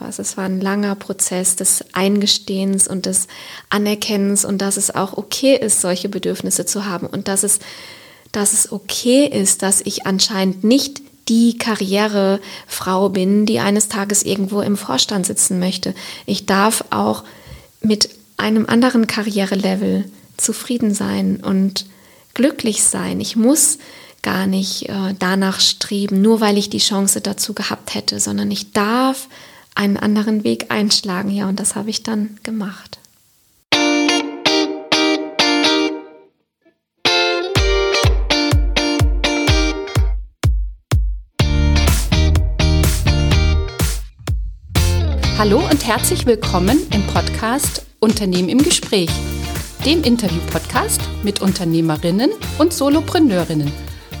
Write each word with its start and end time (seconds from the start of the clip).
Also 0.00 0.22
es 0.22 0.36
war 0.36 0.44
ein 0.44 0.60
langer 0.60 0.94
Prozess 0.94 1.56
des 1.56 1.84
Eingestehens 1.92 2.88
und 2.88 3.06
des 3.06 3.28
Anerkennens 3.70 4.44
und 4.44 4.58
dass 4.58 4.76
es 4.76 4.94
auch 4.94 5.16
okay 5.16 5.56
ist, 5.56 5.80
solche 5.80 6.08
Bedürfnisse 6.08 6.66
zu 6.66 6.86
haben 6.86 7.06
und 7.06 7.28
dass 7.28 7.42
es, 7.42 7.58
dass 8.32 8.52
es 8.52 8.72
okay 8.72 9.26
ist, 9.26 9.62
dass 9.62 9.80
ich 9.80 10.06
anscheinend 10.06 10.64
nicht 10.64 11.02
die 11.28 11.56
Karrierefrau 11.56 13.08
bin, 13.08 13.46
die 13.46 13.60
eines 13.60 13.88
Tages 13.88 14.22
irgendwo 14.22 14.60
im 14.60 14.76
Vorstand 14.76 15.26
sitzen 15.26 15.58
möchte. 15.58 15.94
Ich 16.26 16.46
darf 16.46 16.84
auch 16.90 17.24
mit 17.80 18.10
einem 18.36 18.66
anderen 18.66 19.06
Karrierelevel 19.06 20.04
zufrieden 20.36 20.94
sein 20.94 21.40
und 21.42 21.86
glücklich 22.34 22.82
sein. 22.82 23.20
Ich 23.20 23.36
muss 23.36 23.78
gar 24.22 24.46
nicht 24.46 24.88
äh, 24.88 25.14
danach 25.18 25.60
streben, 25.60 26.22
nur 26.22 26.40
weil 26.40 26.56
ich 26.56 26.70
die 26.70 26.78
Chance 26.78 27.20
dazu 27.20 27.54
gehabt 27.54 27.94
hätte, 27.94 28.20
sondern 28.20 28.50
ich 28.50 28.72
darf 28.72 29.28
einen 29.74 29.96
anderen 29.96 30.44
Weg 30.44 30.66
einschlagen. 30.70 31.30
Ja, 31.30 31.48
und 31.48 31.60
das 31.60 31.74
habe 31.74 31.90
ich 31.90 32.02
dann 32.02 32.38
gemacht. 32.42 32.98
Hallo 45.38 45.58
und 45.68 45.86
herzlich 45.86 46.24
willkommen 46.26 46.78
im 46.92 47.02
Podcast 47.08 47.84
Unternehmen 47.98 48.48
im 48.48 48.62
Gespräch, 48.62 49.10
dem 49.84 50.04
Interview-Podcast 50.04 51.00
mit 51.24 51.40
Unternehmerinnen 51.40 52.30
und 52.58 52.72
Solopreneurinnen 52.72 53.72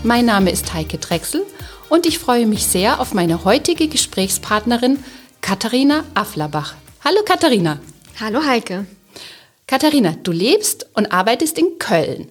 mein 0.04 0.26
Name 0.26 0.50
ist 0.50 0.74
Heike 0.74 0.98
Drechsel 0.98 1.46
und 1.88 2.06
ich 2.06 2.18
freue 2.18 2.46
mich 2.46 2.66
sehr 2.66 2.98
auf 2.98 3.14
meine 3.14 3.44
heutige 3.44 3.86
Gesprächspartnerin 3.86 4.98
Katharina 5.42 6.04
Afflerbach. 6.14 6.76
Hallo 7.04 7.22
Katharina. 7.24 7.80
Hallo 8.20 8.44
Heike. 8.46 8.86
Katharina, 9.66 10.14
du 10.22 10.30
lebst 10.30 10.86
und 10.94 11.12
arbeitest 11.12 11.58
in 11.58 11.78
Köln. 11.80 12.28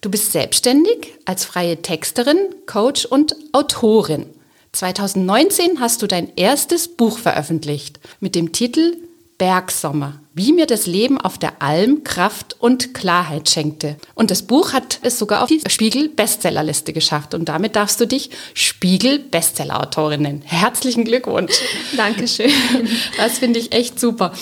Du 0.00 0.10
bist 0.10 0.32
selbstständig 0.32 1.12
als 1.26 1.44
freie 1.44 1.82
Texterin, 1.82 2.38
Coach 2.64 3.04
und 3.04 3.36
Autorin. 3.52 4.24
2019 4.72 5.78
hast 5.78 6.00
du 6.00 6.06
dein 6.06 6.32
erstes 6.36 6.88
Buch 6.88 7.18
veröffentlicht 7.18 8.00
mit 8.18 8.34
dem 8.34 8.50
Titel 8.50 8.96
Bergsommer, 9.36 10.20
wie 10.32 10.52
mir 10.52 10.66
das 10.66 10.86
Leben 10.86 11.20
auf 11.20 11.38
der 11.38 11.60
Alm 11.60 12.04
Kraft 12.04 12.56
und 12.60 12.94
Klarheit 12.94 13.48
schenkte. 13.48 13.96
Und 14.14 14.30
das 14.30 14.42
Buch 14.42 14.72
hat 14.72 15.00
es 15.02 15.18
sogar 15.18 15.42
auf 15.42 15.48
die 15.48 15.60
Spiegel-Bestsellerliste 15.66 16.92
geschafft. 16.92 17.34
Und 17.34 17.48
damit 17.48 17.74
darfst 17.74 18.00
du 18.00 18.06
dich 18.06 18.30
Spiegel-Bestseller-Autorin 18.54 20.22
nennen. 20.22 20.42
Herzlichen 20.44 21.04
Glückwunsch. 21.04 21.52
Dankeschön. 21.96 22.50
Das 23.16 23.38
finde 23.38 23.58
ich 23.58 23.72
echt 23.72 23.98
super. 23.98 24.32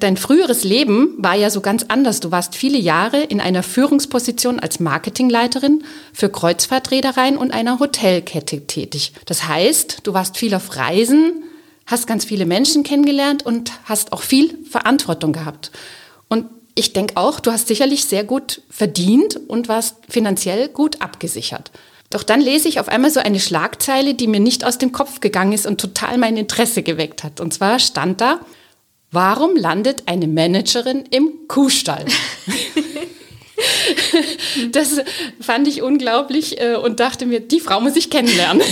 Dein 0.00 0.18
früheres 0.18 0.64
Leben 0.64 1.14
war 1.16 1.34
ja 1.34 1.48
so 1.48 1.62
ganz 1.62 1.86
anders. 1.88 2.20
Du 2.20 2.30
warst 2.30 2.54
viele 2.56 2.78
Jahre 2.78 3.22
in 3.22 3.40
einer 3.40 3.62
Führungsposition 3.62 4.60
als 4.60 4.80
Marketingleiterin 4.80 5.82
für 6.12 6.28
Kreuzfahrtreedereien 6.28 7.38
und 7.38 7.52
einer 7.52 7.78
Hotelkette 7.78 8.66
tätig. 8.66 9.12
Das 9.24 9.48
heißt, 9.48 10.00
du 10.02 10.12
warst 10.12 10.36
viel 10.36 10.54
auf 10.54 10.76
Reisen, 10.76 11.42
hast 11.86 12.06
ganz 12.06 12.24
viele 12.24 12.46
Menschen 12.46 12.82
kennengelernt 12.82 13.46
und 13.46 13.72
hast 13.84 14.12
auch 14.12 14.22
viel 14.22 14.58
Verantwortung 14.68 15.32
gehabt. 15.32 15.70
Und 16.28 16.46
ich 16.74 16.92
denke 16.92 17.16
auch, 17.16 17.40
du 17.40 17.52
hast 17.52 17.68
sicherlich 17.68 18.04
sehr 18.04 18.24
gut 18.24 18.62
verdient 18.68 19.40
und 19.48 19.68
warst 19.68 19.96
finanziell 20.08 20.68
gut 20.68 21.00
abgesichert. 21.00 21.70
Doch 22.10 22.22
dann 22.22 22.40
lese 22.40 22.68
ich 22.68 22.78
auf 22.78 22.88
einmal 22.88 23.10
so 23.10 23.20
eine 23.20 23.40
Schlagzeile, 23.40 24.14
die 24.14 24.26
mir 24.26 24.40
nicht 24.40 24.64
aus 24.64 24.78
dem 24.78 24.92
Kopf 24.92 25.20
gegangen 25.20 25.52
ist 25.52 25.66
und 25.66 25.80
total 25.80 26.18
mein 26.18 26.36
Interesse 26.36 26.82
geweckt 26.82 27.24
hat. 27.24 27.40
Und 27.40 27.54
zwar 27.54 27.78
stand 27.78 28.20
da, 28.20 28.40
warum 29.10 29.56
landet 29.56 30.04
eine 30.06 30.28
Managerin 30.28 31.04
im 31.10 31.30
Kuhstall? 31.48 32.04
das 34.72 35.00
fand 35.40 35.68
ich 35.68 35.82
unglaublich 35.82 36.60
äh, 36.60 36.76
und 36.76 37.00
dachte 37.00 37.26
mir, 37.26 37.40
die 37.40 37.60
Frau 37.60 37.80
muss 37.80 37.96
ich 37.96 38.10
kennenlernen. 38.10 38.62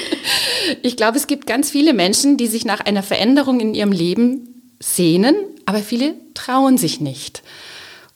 ich 0.82 0.96
glaube, 0.96 1.18
es 1.18 1.26
gibt 1.26 1.46
ganz 1.46 1.70
viele 1.70 1.92
Menschen, 1.92 2.36
die 2.36 2.46
sich 2.46 2.64
nach 2.64 2.80
einer 2.80 3.02
Veränderung 3.02 3.60
in 3.60 3.74
ihrem 3.74 3.92
Leben 3.92 4.74
sehnen, 4.80 5.34
aber 5.66 5.78
viele 5.78 6.14
trauen 6.34 6.78
sich 6.78 7.00
nicht. 7.00 7.42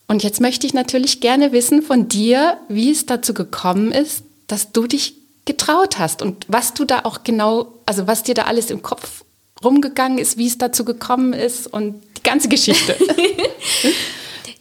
Und 0.07 0.23
jetzt 0.23 0.41
möchte 0.41 0.67
ich 0.67 0.73
natürlich 0.73 1.19
gerne 1.19 1.51
wissen 1.51 1.81
von 1.81 2.07
dir, 2.07 2.57
wie 2.69 2.91
es 2.91 3.05
dazu 3.05 3.33
gekommen 3.33 3.91
ist, 3.91 4.23
dass 4.47 4.71
du 4.71 4.87
dich 4.87 5.15
getraut 5.45 5.99
hast 5.99 6.21
und 6.21 6.45
was 6.47 6.73
du 6.73 6.85
da 6.85 7.01
auch 7.03 7.23
genau, 7.23 7.73
also 7.85 8.07
was 8.07 8.23
dir 8.23 8.35
da 8.35 8.43
alles 8.43 8.71
im 8.71 8.81
Kopf 8.81 9.23
rumgegangen 9.63 10.17
ist, 10.17 10.37
wie 10.37 10.47
es 10.47 10.57
dazu 10.57 10.85
gekommen 10.85 11.33
ist 11.33 11.67
und 11.67 12.01
die 12.17 12.23
ganze 12.23 12.49
Geschichte. 12.49 12.95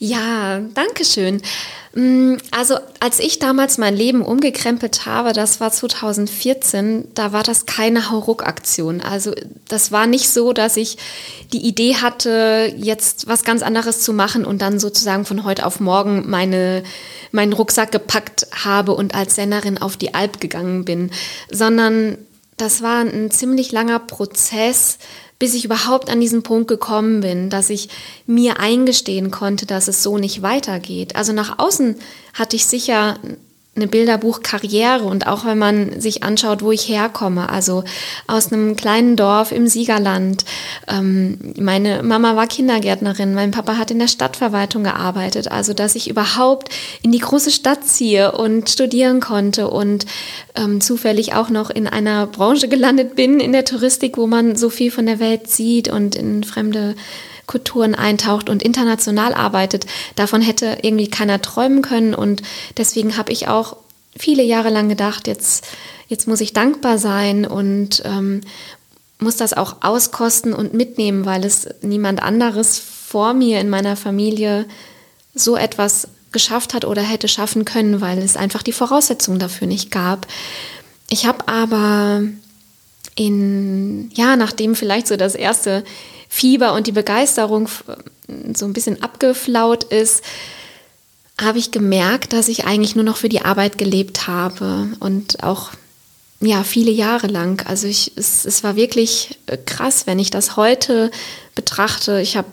Ja, 0.04 0.60
danke 0.74 1.02
schön. 1.02 1.40
Mm, 1.94 2.34
also 2.50 2.76
als 3.00 3.20
ich 3.20 3.38
damals 3.38 3.78
mein 3.78 3.96
Leben 3.96 4.20
umgekrempelt 4.20 5.06
habe, 5.06 5.32
das 5.32 5.60
war 5.60 5.72
2014, 5.72 7.08
da 7.14 7.32
war 7.32 7.42
das 7.42 7.64
keine 7.64 8.10
Hauruck-Aktion. 8.10 9.00
Also 9.00 9.32
das 9.66 9.92
war 9.92 10.06
nicht 10.06 10.28
so, 10.28 10.52
dass 10.52 10.76
ich 10.76 10.98
die 11.54 11.66
Idee 11.66 11.94
hatte, 11.94 12.70
jetzt 12.76 13.28
was 13.28 13.44
ganz 13.44 13.62
anderes 13.62 14.02
zu 14.02 14.12
machen 14.12 14.44
und 14.44 14.60
dann 14.60 14.78
sozusagen 14.78 15.24
von 15.24 15.44
heute 15.44 15.64
auf 15.64 15.80
morgen 15.80 16.28
meine, 16.28 16.82
meinen 17.32 17.54
Rucksack 17.54 17.90
gepackt 17.90 18.46
habe 18.62 18.92
und 18.92 19.14
als 19.14 19.36
Sennerin 19.36 19.78
auf 19.78 19.96
die 19.96 20.12
Alp 20.12 20.38
gegangen 20.38 20.84
bin, 20.84 21.12
sondern 21.50 22.18
das 22.58 22.82
war 22.82 23.00
ein 23.00 23.30
ziemlich 23.30 23.72
langer 23.72 24.00
Prozess, 24.00 24.98
bis 25.38 25.54
ich 25.54 25.64
überhaupt 25.64 26.10
an 26.10 26.20
diesen 26.20 26.42
Punkt 26.42 26.68
gekommen 26.68 27.20
bin, 27.20 27.50
dass 27.50 27.70
ich 27.70 27.88
mir 28.26 28.60
eingestehen 28.60 29.30
konnte, 29.30 29.66
dass 29.66 29.88
es 29.88 30.02
so 30.02 30.18
nicht 30.18 30.42
weitergeht. 30.42 31.16
Also 31.16 31.32
nach 31.32 31.58
außen 31.58 31.96
hatte 32.34 32.56
ich 32.56 32.66
sicher 32.66 33.18
eine 33.76 33.88
Bilderbuchkarriere 33.88 35.02
und 35.02 35.26
auch 35.26 35.44
wenn 35.44 35.58
man 35.58 36.00
sich 36.00 36.22
anschaut, 36.22 36.62
wo 36.62 36.70
ich 36.70 36.88
herkomme, 36.88 37.48
also 37.48 37.82
aus 38.26 38.52
einem 38.52 38.76
kleinen 38.76 39.16
Dorf 39.16 39.50
im 39.50 39.66
Siegerland. 39.66 40.44
Ähm, 40.86 41.38
meine 41.58 42.02
Mama 42.02 42.36
war 42.36 42.46
Kindergärtnerin, 42.46 43.34
mein 43.34 43.50
Papa 43.50 43.76
hat 43.76 43.90
in 43.90 43.98
der 43.98 44.08
Stadtverwaltung 44.08 44.84
gearbeitet, 44.84 45.50
also 45.50 45.72
dass 45.72 45.96
ich 45.96 46.08
überhaupt 46.08 46.68
in 47.02 47.10
die 47.10 47.18
große 47.18 47.50
Stadt 47.50 47.84
ziehe 47.84 48.32
und 48.32 48.70
studieren 48.70 49.20
konnte 49.20 49.68
und 49.68 50.06
ähm, 50.54 50.80
zufällig 50.80 51.34
auch 51.34 51.50
noch 51.50 51.70
in 51.70 51.88
einer 51.88 52.26
Branche 52.26 52.68
gelandet 52.68 53.16
bin, 53.16 53.40
in 53.40 53.52
der 53.52 53.64
Touristik, 53.64 54.16
wo 54.16 54.26
man 54.26 54.54
so 54.54 54.70
viel 54.70 54.92
von 54.92 55.06
der 55.06 55.18
Welt 55.18 55.50
sieht 55.50 55.88
und 55.88 56.14
in 56.14 56.44
fremde 56.44 56.94
Kulturen 57.46 57.94
eintaucht 57.94 58.48
und 58.48 58.62
international 58.62 59.34
arbeitet. 59.34 59.86
Davon 60.16 60.40
hätte 60.40 60.78
irgendwie 60.82 61.08
keiner 61.08 61.42
träumen 61.42 61.82
können 61.82 62.14
und 62.14 62.42
deswegen 62.76 63.16
habe 63.16 63.32
ich 63.32 63.48
auch 63.48 63.76
viele 64.16 64.42
Jahre 64.42 64.70
lang 64.70 64.88
gedacht, 64.88 65.26
jetzt, 65.26 65.66
jetzt 66.08 66.28
muss 66.28 66.40
ich 66.40 66.52
dankbar 66.52 66.98
sein 66.98 67.46
und 67.46 68.02
ähm, 68.04 68.40
muss 69.18 69.36
das 69.36 69.52
auch 69.54 69.76
auskosten 69.82 70.52
und 70.52 70.74
mitnehmen, 70.74 71.24
weil 71.24 71.44
es 71.44 71.68
niemand 71.82 72.22
anderes 72.22 72.78
vor 72.78 73.34
mir 73.34 73.60
in 73.60 73.70
meiner 73.70 73.96
Familie 73.96 74.66
so 75.34 75.56
etwas 75.56 76.08
geschafft 76.32 76.74
hat 76.74 76.84
oder 76.84 77.02
hätte 77.02 77.28
schaffen 77.28 77.64
können, 77.64 78.00
weil 78.00 78.18
es 78.18 78.36
einfach 78.36 78.62
die 78.62 78.72
Voraussetzungen 78.72 79.38
dafür 79.38 79.66
nicht 79.66 79.90
gab. 79.90 80.26
Ich 81.08 81.26
habe 81.26 81.46
aber 81.48 82.22
in, 83.14 84.10
ja, 84.14 84.36
nachdem 84.36 84.74
vielleicht 84.74 85.06
so 85.06 85.16
das 85.16 85.34
erste 85.34 85.84
Fieber 86.34 86.72
und 86.72 86.88
die 86.88 86.92
Begeisterung 86.92 87.68
so 88.54 88.66
ein 88.66 88.72
bisschen 88.72 89.04
abgeflaut 89.04 89.84
ist, 89.84 90.24
habe 91.40 91.58
ich 91.58 91.70
gemerkt, 91.70 92.32
dass 92.32 92.48
ich 92.48 92.64
eigentlich 92.64 92.96
nur 92.96 93.04
noch 93.04 93.16
für 93.16 93.28
die 93.28 93.42
Arbeit 93.42 93.78
gelebt 93.78 94.26
habe 94.26 94.88
und 94.98 95.44
auch 95.44 95.70
ja 96.40 96.64
viele 96.64 96.90
Jahre 96.90 97.28
lang. 97.28 97.64
Also 97.68 97.86
ich, 97.86 98.12
es, 98.16 98.44
es 98.44 98.64
war 98.64 98.74
wirklich 98.74 99.38
krass, 99.64 100.08
wenn 100.08 100.18
ich 100.18 100.32
das 100.32 100.56
heute 100.56 101.12
betrachte. 101.54 102.20
Ich 102.20 102.36
habe 102.36 102.48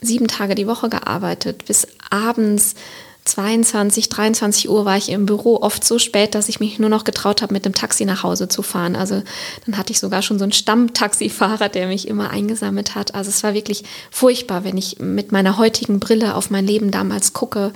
sieben 0.00 0.26
Tage 0.26 0.54
die 0.54 0.66
Woche 0.66 0.88
gearbeitet, 0.88 1.66
bis 1.66 1.86
abends 2.08 2.74
22, 3.24 4.08
23 4.08 4.68
Uhr 4.68 4.84
war 4.84 4.96
ich 4.96 5.08
im 5.10 5.26
Büro, 5.26 5.58
oft 5.62 5.84
so 5.84 5.98
spät, 6.00 6.34
dass 6.34 6.48
ich 6.48 6.58
mich 6.58 6.80
nur 6.80 6.88
noch 6.88 7.04
getraut 7.04 7.40
habe, 7.40 7.54
mit 7.54 7.64
dem 7.64 7.74
Taxi 7.74 8.04
nach 8.04 8.24
Hause 8.24 8.48
zu 8.48 8.62
fahren. 8.62 8.96
Also 8.96 9.22
dann 9.64 9.78
hatte 9.78 9.92
ich 9.92 10.00
sogar 10.00 10.22
schon 10.22 10.38
so 10.38 10.44
einen 10.44 10.52
Stammtaxifahrer, 10.52 11.68
der 11.68 11.86
mich 11.86 12.08
immer 12.08 12.30
eingesammelt 12.30 12.96
hat. 12.96 13.14
Also 13.14 13.30
es 13.30 13.44
war 13.44 13.54
wirklich 13.54 13.84
furchtbar, 14.10 14.64
wenn 14.64 14.76
ich 14.76 14.98
mit 14.98 15.30
meiner 15.30 15.56
heutigen 15.56 16.00
Brille 16.00 16.34
auf 16.34 16.50
mein 16.50 16.66
Leben 16.66 16.90
damals 16.90 17.32
gucke. 17.32 17.72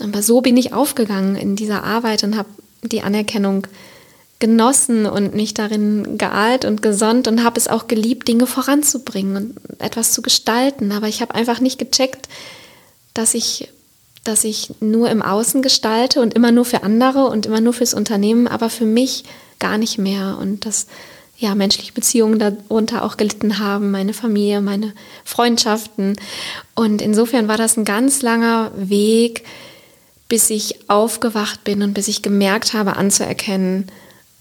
Aber 0.00 0.22
so 0.22 0.40
bin 0.40 0.56
ich 0.56 0.72
aufgegangen 0.72 1.36
in 1.36 1.54
dieser 1.54 1.84
Arbeit 1.84 2.24
und 2.24 2.36
habe 2.36 2.48
die 2.82 3.02
Anerkennung 3.02 3.68
genossen 4.40 5.06
und 5.06 5.34
mich 5.34 5.54
darin 5.54 6.18
geahlt 6.18 6.64
und 6.64 6.82
gesonnt 6.82 7.28
und 7.28 7.42
habe 7.44 7.58
es 7.58 7.68
auch 7.68 7.86
geliebt, 7.86 8.28
Dinge 8.28 8.46
voranzubringen 8.46 9.36
und 9.36 9.80
etwas 9.80 10.12
zu 10.12 10.22
gestalten. 10.22 10.90
Aber 10.90 11.06
ich 11.06 11.22
habe 11.22 11.34
einfach 11.36 11.60
nicht 11.60 11.78
gecheckt, 11.78 12.28
dass 13.14 13.32
ich 13.32 13.68
dass 14.28 14.44
ich 14.44 14.74
nur 14.80 15.10
im 15.10 15.22
Außen 15.22 15.62
gestalte 15.62 16.20
und 16.20 16.34
immer 16.34 16.52
nur 16.52 16.64
für 16.64 16.82
andere 16.82 17.26
und 17.26 17.46
immer 17.46 17.60
nur 17.60 17.72
fürs 17.72 17.94
Unternehmen, 17.94 18.46
aber 18.46 18.70
für 18.70 18.84
mich 18.84 19.24
gar 19.58 19.78
nicht 19.78 19.98
mehr. 19.98 20.38
Und 20.40 20.66
das 20.66 20.86
ja, 21.38 21.54
menschliche 21.54 21.92
Beziehungen 21.92 22.38
darunter 22.38 23.04
auch 23.04 23.16
gelitten 23.16 23.58
haben, 23.58 23.90
meine 23.90 24.14
Familie, 24.14 24.60
meine 24.60 24.94
Freundschaften. 25.24 26.16
Und 26.74 27.02
insofern 27.02 27.48
war 27.48 27.58
das 27.58 27.76
ein 27.76 27.84
ganz 27.84 28.22
langer 28.22 28.72
Weg, 28.74 29.44
bis 30.28 30.50
ich 30.50 30.88
aufgewacht 30.88 31.62
bin 31.64 31.82
und 31.82 31.94
bis 31.94 32.08
ich 32.08 32.22
gemerkt 32.22 32.72
habe 32.72 32.96
anzuerkennen, 32.96 33.86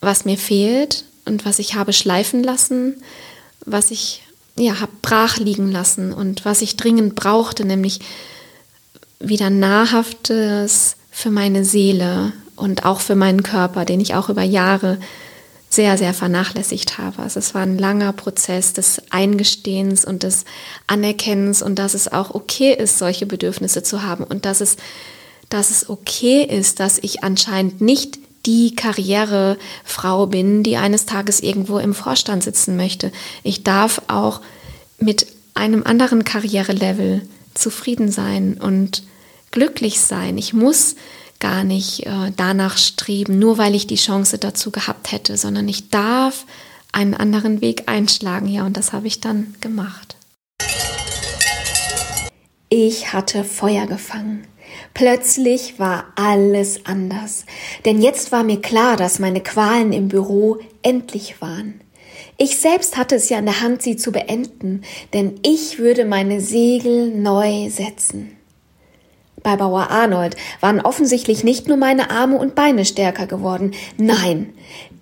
was 0.02 0.26
mir 0.26 0.38
fehlt 0.38 1.06
und 1.26 1.46
was 1.46 1.60
ich 1.60 1.76
habe 1.76 1.94
schleifen 1.94 2.44
lassen, 2.44 3.02
was 3.66 3.92
ich 3.92 4.24
ja, 4.58 4.80
habe 4.80 4.92
brach 5.02 5.38
liegen 5.38 5.72
lassen 5.72 6.14
und 6.14 6.46
was 6.46 6.62
ich 6.62 6.78
dringend 6.78 7.16
brauchte, 7.16 7.66
nämlich 7.66 8.00
wieder 9.20 9.50
Nahrhaftes 9.50 10.96
für 11.12 11.32
meine 11.32 11.66
Seele 11.66 12.34
und 12.56 12.86
auch 12.86 13.00
für 13.00 13.16
meinen 13.16 13.44
Körper, 13.44 13.86
den 13.86 14.00
ich 14.00 14.16
auch 14.16 14.30
über 14.30 14.44
Jahre 14.44 14.98
sehr, 15.70 15.98
sehr 15.98 16.14
vernachlässigt 16.14 16.98
habe. 16.98 17.22
Also 17.22 17.40
es 17.40 17.54
war 17.54 17.64
ein 17.64 17.78
langer 17.78 18.14
Prozess 18.14 18.74
des 18.74 19.02
Eingestehens 19.10 20.06
und 20.06 20.24
des 20.24 20.46
Anerkennens 20.88 21.62
und 21.62 21.78
dass 21.78 21.94
es 21.94 22.12
auch 22.12 22.34
okay 22.34 22.74
ist, 22.74 22.98
solche 22.98 23.26
Bedürfnisse 23.26 23.84
zu 23.84 24.04
haben 24.04 24.24
und 24.24 24.46
dass 24.46 24.62
es, 24.62 24.78
dass 25.50 25.72
es 25.72 25.90
okay 25.90 26.44
ist, 26.44 26.80
dass 26.80 26.98
ich 26.98 27.24
anscheinend 27.24 27.82
nicht 27.82 28.20
die 28.46 28.76
Karrierefrau 28.76 30.28
bin, 30.28 30.64
die 30.64 30.78
eines 30.78 31.06
Tages 31.06 31.40
irgendwo 31.40 31.80
im 31.80 31.94
Vorstand 31.94 32.44
sitzen 32.44 32.78
möchte. 32.78 33.12
Ich 33.44 33.64
darf 33.64 34.02
auch 34.08 34.42
mit 35.00 35.28
einem 35.56 35.84
anderen 35.84 36.24
Karrierelevel 36.24 37.28
zufrieden 37.56 38.12
sein 38.12 38.60
und 38.60 39.04
glücklich 39.52 40.00
sein. 40.00 40.38
Ich 40.38 40.54
muss 40.54 40.96
gar 41.40 41.64
nicht 41.64 42.06
äh, 42.06 42.32
danach 42.36 42.78
streben, 42.78 43.40
nur 43.40 43.58
weil 43.58 43.76
ich 43.76 43.88
die 43.88 43.96
Chance 43.96 44.38
dazu 44.38 44.72
gehabt 44.72 45.12
hätte, 45.12 45.38
sondern 45.38 45.68
ich 45.68 45.90
darf 45.90 46.46
einen 46.92 47.14
anderen 47.14 47.62
Weg 47.62 47.84
einschlagen. 47.88 48.48
Ja, 48.48 48.66
und 48.66 48.78
das 48.78 48.94
habe 48.94 49.08
ich 49.08 49.20
dann 49.20 49.56
gemacht. 49.62 50.16
Ich 52.70 53.14
hatte 53.14 53.44
Feuer 53.44 53.86
gefangen. 53.86 54.48
Plötzlich 54.94 55.78
war 55.78 56.06
alles 56.16 56.86
anders, 56.86 57.46
denn 57.84 58.02
jetzt 58.02 58.32
war 58.32 58.44
mir 58.44 58.62
klar, 58.62 58.96
dass 58.96 59.20
meine 59.20 59.42
Qualen 59.42 59.92
im 59.94 60.08
Büro 60.08 60.58
endlich 60.82 61.42
waren. 61.42 61.82
Ich 62.38 62.58
selbst 62.58 62.98
hatte 62.98 63.16
es 63.16 63.30
ja 63.30 63.40
in 63.40 63.46
der 63.46 63.62
Hand, 63.62 63.82
sie 63.82 63.96
zu 63.96 64.12
beenden, 64.12 64.84
denn 65.14 65.40
ich 65.44 65.80
würde 65.80 66.04
meine 66.04 66.42
Segel 66.42 67.10
neu 67.10 67.70
setzen. 67.70 68.36
Bei 69.42 69.56
Bauer 69.56 69.92
Arnold 69.92 70.36
waren 70.60 70.82
offensichtlich 70.82 71.44
nicht 71.44 71.68
nur 71.68 71.78
meine 71.78 72.10
Arme 72.10 72.38
und 72.38 72.56
Beine 72.56 72.84
stärker 72.84 73.28
geworden, 73.28 73.74
nein, 73.96 74.54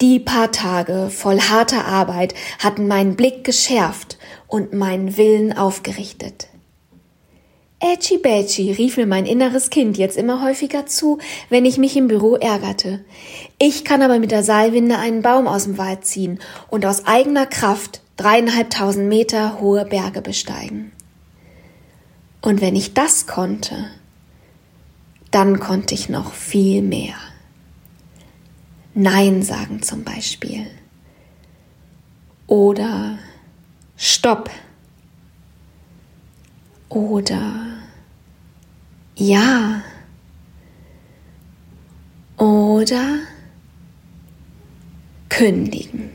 die 0.02 0.20
paar 0.20 0.52
Tage 0.52 1.10
voll 1.10 1.40
harter 1.40 1.86
Arbeit 1.86 2.36
hatten 2.60 2.88
meinen 2.88 3.16
Blick 3.16 3.44
geschärft 3.44 4.18
und 4.48 4.74
meinen 4.74 5.18
Willen 5.18 5.58
aufgerichtet. 5.58 6.50
Ätschi 7.84 8.18
Bätschi 8.18 8.72
rief 8.72 8.96
mir 8.96 9.06
mein 9.06 9.26
inneres 9.26 9.70
Kind 9.70 9.98
jetzt 9.98 10.16
immer 10.16 10.42
häufiger 10.42 10.86
zu, 10.86 11.18
wenn 11.50 11.66
ich 11.66 11.78
mich 11.78 11.98
im 11.98 12.08
Büro 12.08 12.36
ärgerte. 12.36 13.04
Ich 13.60 13.84
kann 13.84 14.02
aber 14.02 14.20
mit 14.20 14.32
der 14.32 14.42
Seilwinde 14.42 14.98
einen 14.98 15.22
Baum 15.22 15.48
aus 15.48 15.66
dem 15.66 15.78
Wald 15.78 16.06
ziehen 16.06 16.40
und 16.70 16.86
aus 16.86 17.06
eigener 17.06 17.46
Kraft 17.46 18.02
dreieinhalbtausend 18.16 19.10
Meter 19.10 19.60
hohe 19.60 19.84
Berge 19.84 20.22
besteigen. 20.22 20.94
Und 22.42 22.62
wenn 22.62 22.78
ich 22.78 22.94
das 22.94 23.28
konnte, 23.28 23.90
dann 25.32 25.60
konnte 25.60 25.94
ich 25.94 26.08
noch 26.08 26.32
viel 26.32 26.82
mehr. 26.84 27.16
Nein 28.94 29.44
sagen 29.44 29.82
zum 29.82 30.06
Beispiel. 30.06 30.68
Oder 32.48 33.18
Stopp. 33.98 34.50
Oder 36.88 37.73
ja. 39.16 39.82
Oder 42.38 43.20
kündigen. 45.30 46.10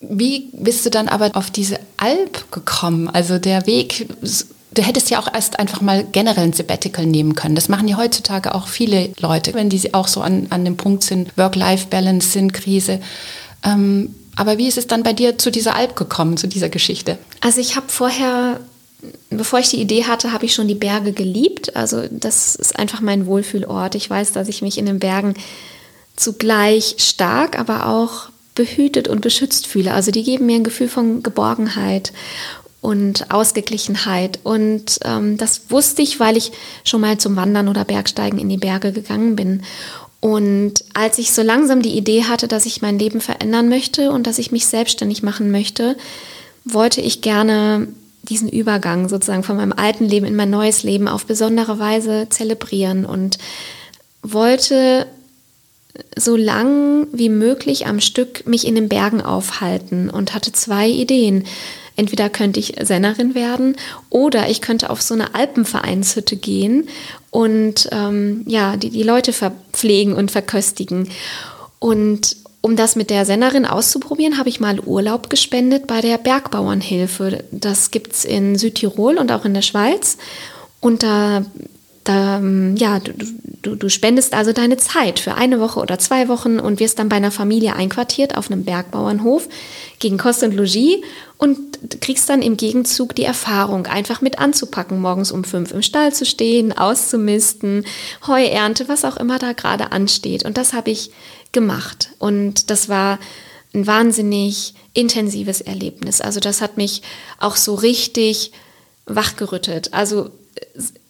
Wie 0.00 0.50
bist 0.52 0.84
du 0.86 0.90
dann 0.90 1.08
aber 1.08 1.30
auf 1.34 1.50
diese 1.50 1.78
Alp 1.96 2.50
gekommen? 2.52 3.08
Also 3.08 3.38
der 3.38 3.66
Weg, 3.66 4.06
du 4.72 4.82
hättest 4.82 5.10
ja 5.10 5.18
auch 5.18 5.32
erst 5.32 5.58
einfach 5.58 5.80
mal 5.80 6.04
generell 6.04 6.44
ein 6.44 6.52
Sabbatical 6.52 7.06
nehmen 7.06 7.34
können. 7.34 7.54
Das 7.54 7.68
machen 7.68 7.88
ja 7.88 7.96
heutzutage 7.96 8.54
auch 8.54 8.68
viele 8.68 9.10
Leute, 9.18 9.54
wenn 9.54 9.70
die 9.70 9.94
auch 9.94 10.08
so 10.08 10.20
an, 10.20 10.46
an 10.50 10.64
dem 10.64 10.76
Punkt 10.76 11.02
sind, 11.02 11.36
Work-Life-Balance 11.36 12.28
sind, 12.28 12.52
Krise. 12.52 13.00
Ähm, 13.64 14.14
aber 14.36 14.58
wie 14.58 14.68
ist 14.68 14.78
es 14.78 14.86
dann 14.86 15.02
bei 15.02 15.12
dir 15.12 15.38
zu 15.38 15.50
dieser 15.50 15.76
Alp 15.76 15.96
gekommen, 15.96 16.36
zu 16.36 16.46
dieser 16.46 16.68
Geschichte? 16.68 17.18
Also 17.40 17.60
ich 17.60 17.76
habe 17.76 17.86
vorher 17.88 18.60
bevor 19.30 19.58
ich 19.58 19.70
die 19.70 19.80
Idee 19.80 20.04
hatte, 20.04 20.32
habe 20.32 20.44
ich 20.44 20.54
schon 20.54 20.68
die 20.68 20.74
Berge 20.74 21.12
geliebt. 21.12 21.76
Also 21.76 22.04
das 22.10 22.54
ist 22.56 22.78
einfach 22.78 23.00
mein 23.00 23.26
Wohlfühlort. 23.26 23.94
Ich 23.94 24.08
weiß, 24.08 24.32
dass 24.32 24.48
ich 24.48 24.62
mich 24.62 24.78
in 24.78 24.86
den 24.86 24.98
Bergen 24.98 25.34
zugleich 26.16 26.96
stark, 26.98 27.58
aber 27.58 27.86
auch 27.86 28.28
behütet 28.54 29.08
und 29.08 29.20
beschützt 29.20 29.66
fühle. 29.66 29.92
Also 29.92 30.10
die 30.10 30.22
geben 30.22 30.46
mir 30.46 30.56
ein 30.56 30.64
Gefühl 30.64 30.88
von 30.88 31.22
Geborgenheit 31.22 32.12
und 32.80 33.30
Ausgeglichenheit. 33.30 34.38
Und 34.44 35.00
ähm, 35.04 35.36
das 35.36 35.70
wusste 35.70 36.02
ich, 36.02 36.20
weil 36.20 36.36
ich 36.36 36.52
schon 36.84 37.00
mal 37.00 37.18
zum 37.18 37.34
Wandern 37.36 37.68
oder 37.68 37.84
Bergsteigen 37.84 38.38
in 38.38 38.48
die 38.48 38.58
Berge 38.58 38.92
gegangen 38.92 39.36
bin. 39.36 39.62
Und 40.20 40.84
als 40.94 41.18
ich 41.18 41.32
so 41.32 41.42
langsam 41.42 41.82
die 41.82 41.96
Idee 41.96 42.24
hatte, 42.24 42.48
dass 42.48 42.66
ich 42.66 42.80
mein 42.80 42.98
Leben 42.98 43.20
verändern 43.20 43.68
möchte 43.68 44.10
und 44.10 44.26
dass 44.26 44.38
ich 44.38 44.52
mich 44.52 44.66
selbstständig 44.66 45.22
machen 45.22 45.50
möchte, 45.50 45.96
wollte 46.64 47.00
ich 47.00 47.20
gerne 47.20 47.88
diesen 48.28 48.48
Übergang 48.48 49.08
sozusagen 49.08 49.42
von 49.42 49.56
meinem 49.56 49.72
alten 49.72 50.04
Leben 50.04 50.26
in 50.26 50.36
mein 50.36 50.50
neues 50.50 50.82
Leben 50.82 51.08
auf 51.08 51.26
besondere 51.26 51.78
Weise 51.78 52.28
zelebrieren 52.30 53.04
und 53.04 53.38
wollte 54.22 55.06
so 56.16 56.36
lang 56.36 57.06
wie 57.12 57.28
möglich 57.28 57.86
am 57.86 58.00
Stück 58.00 58.46
mich 58.46 58.66
in 58.66 58.74
den 58.74 58.88
Bergen 58.88 59.20
aufhalten 59.20 60.10
und 60.10 60.34
hatte 60.34 60.52
zwei 60.52 60.88
Ideen. 60.88 61.44
Entweder 61.96 62.28
könnte 62.28 62.58
ich 62.58 62.74
Sennerin 62.80 63.36
werden 63.36 63.76
oder 64.10 64.48
ich 64.48 64.60
könnte 64.60 64.90
auf 64.90 65.00
so 65.00 65.14
eine 65.14 65.36
Alpenvereinshütte 65.36 66.36
gehen 66.36 66.88
und 67.30 67.88
ähm, 67.92 68.42
ja, 68.46 68.76
die, 68.76 68.90
die 68.90 69.04
Leute 69.04 69.32
verpflegen 69.32 70.14
und 70.14 70.32
verköstigen. 70.32 71.08
Und 71.78 72.36
um 72.64 72.76
das 72.76 72.96
mit 72.96 73.10
der 73.10 73.26
Sennerin 73.26 73.66
auszuprobieren, 73.66 74.38
habe 74.38 74.48
ich 74.48 74.58
mal 74.58 74.80
Urlaub 74.80 75.28
gespendet 75.28 75.86
bei 75.86 76.00
der 76.00 76.16
Bergbauernhilfe. 76.16 77.44
Das 77.50 77.90
gibt 77.90 78.12
es 78.14 78.24
in 78.24 78.56
Südtirol 78.56 79.18
und 79.18 79.30
auch 79.32 79.44
in 79.44 79.52
der 79.52 79.60
Schweiz. 79.60 80.16
Und 80.80 81.02
da, 81.02 81.44
da 82.04 82.40
ja, 82.76 83.00
du, 83.00 83.12
du, 83.62 83.74
du 83.76 83.88
spendest 83.88 84.34
also 84.34 84.52
deine 84.52 84.76
Zeit 84.76 85.18
für 85.18 85.34
eine 85.34 85.58
Woche 85.58 85.80
oder 85.80 85.98
zwei 85.98 86.28
Wochen 86.28 86.60
und 86.60 86.80
wirst 86.80 86.98
dann 86.98 87.08
bei 87.08 87.16
einer 87.16 87.30
Familie 87.30 87.74
einquartiert 87.74 88.36
auf 88.36 88.50
einem 88.50 88.64
Bergbauernhof 88.64 89.48
gegen 89.98 90.18
Kost 90.18 90.42
und 90.42 90.54
Logis 90.54 90.98
und 91.38 91.58
kriegst 92.00 92.28
dann 92.28 92.42
im 92.42 92.56
Gegenzug 92.56 93.14
die 93.14 93.24
Erfahrung, 93.24 93.86
einfach 93.86 94.20
mit 94.20 94.38
anzupacken, 94.38 95.00
morgens 95.00 95.32
um 95.32 95.44
fünf 95.44 95.72
im 95.72 95.82
Stall 95.82 96.12
zu 96.12 96.24
stehen, 96.24 96.76
auszumisten, 96.76 97.84
Heuernte, 98.26 98.88
was 98.88 99.04
auch 99.04 99.16
immer 99.16 99.38
da 99.38 99.52
gerade 99.52 99.92
ansteht. 99.92 100.44
Und 100.44 100.56
das 100.56 100.72
habe 100.72 100.90
ich 100.90 101.10
gemacht. 101.52 102.10
Und 102.18 102.70
das 102.70 102.88
war 102.88 103.18
ein 103.74 103.86
wahnsinnig 103.86 104.74
intensives 104.92 105.60
Erlebnis. 105.60 106.20
Also 106.20 106.40
das 106.40 106.60
hat 106.60 106.76
mich 106.76 107.02
auch 107.38 107.56
so 107.56 107.74
richtig 107.74 108.52
wachgerüttelt. 109.06 109.92
Also 109.92 110.30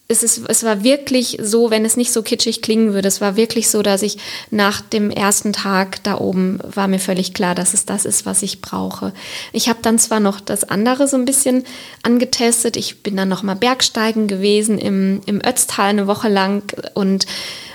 es, 0.07 0.23
ist, 0.23 0.43
es 0.49 0.65
war 0.65 0.85
wirklich 0.85 1.39
so, 1.41 1.71
wenn 1.71 1.85
es 1.87 1.97
nicht 1.97 2.13
so 2.13 2.23
kitschig 2.23 2.61
klingen 2.61 2.93
würde, 2.93 3.09
es 3.09 3.23
war 3.23 3.37
wirklich 3.37 3.71
so, 3.71 3.83
dass 3.83 4.03
ich 4.03 4.19
nach 4.51 4.83
dem 4.83 5.11
ersten 5.11 5.55
Tag 5.55 6.03
da 6.03 6.19
oben 6.19 6.59
war 6.63 6.89
mir 6.89 6.99
völlig 6.99 7.33
klar, 7.33 7.55
dass 7.55 7.73
es 7.73 7.87
das 7.87 8.05
ist, 8.05 8.27
was 8.27 8.43
ich 8.43 8.61
brauche. 8.61 9.15
Ich 9.53 9.71
habe 9.71 9.79
dann 9.81 9.99
zwar 9.99 10.21
noch 10.21 10.41
das 10.41 10.65
andere 10.65 11.09
so 11.09 11.17
ein 11.17 11.25
bisschen 11.25 11.65
angetestet. 12.03 12.77
Ich 12.77 13.03
bin 13.03 13.17
dann 13.17 13.31
noch 13.31 13.43
mal 13.43 13.57
Bergsteigen 13.57 14.27
gewesen 14.27 14.79
im, 14.79 15.23
im 15.25 15.41
Ötztal 15.41 15.87
eine 15.87 16.07
Woche 16.07 16.29
lang 16.29 16.63
und 16.93 17.27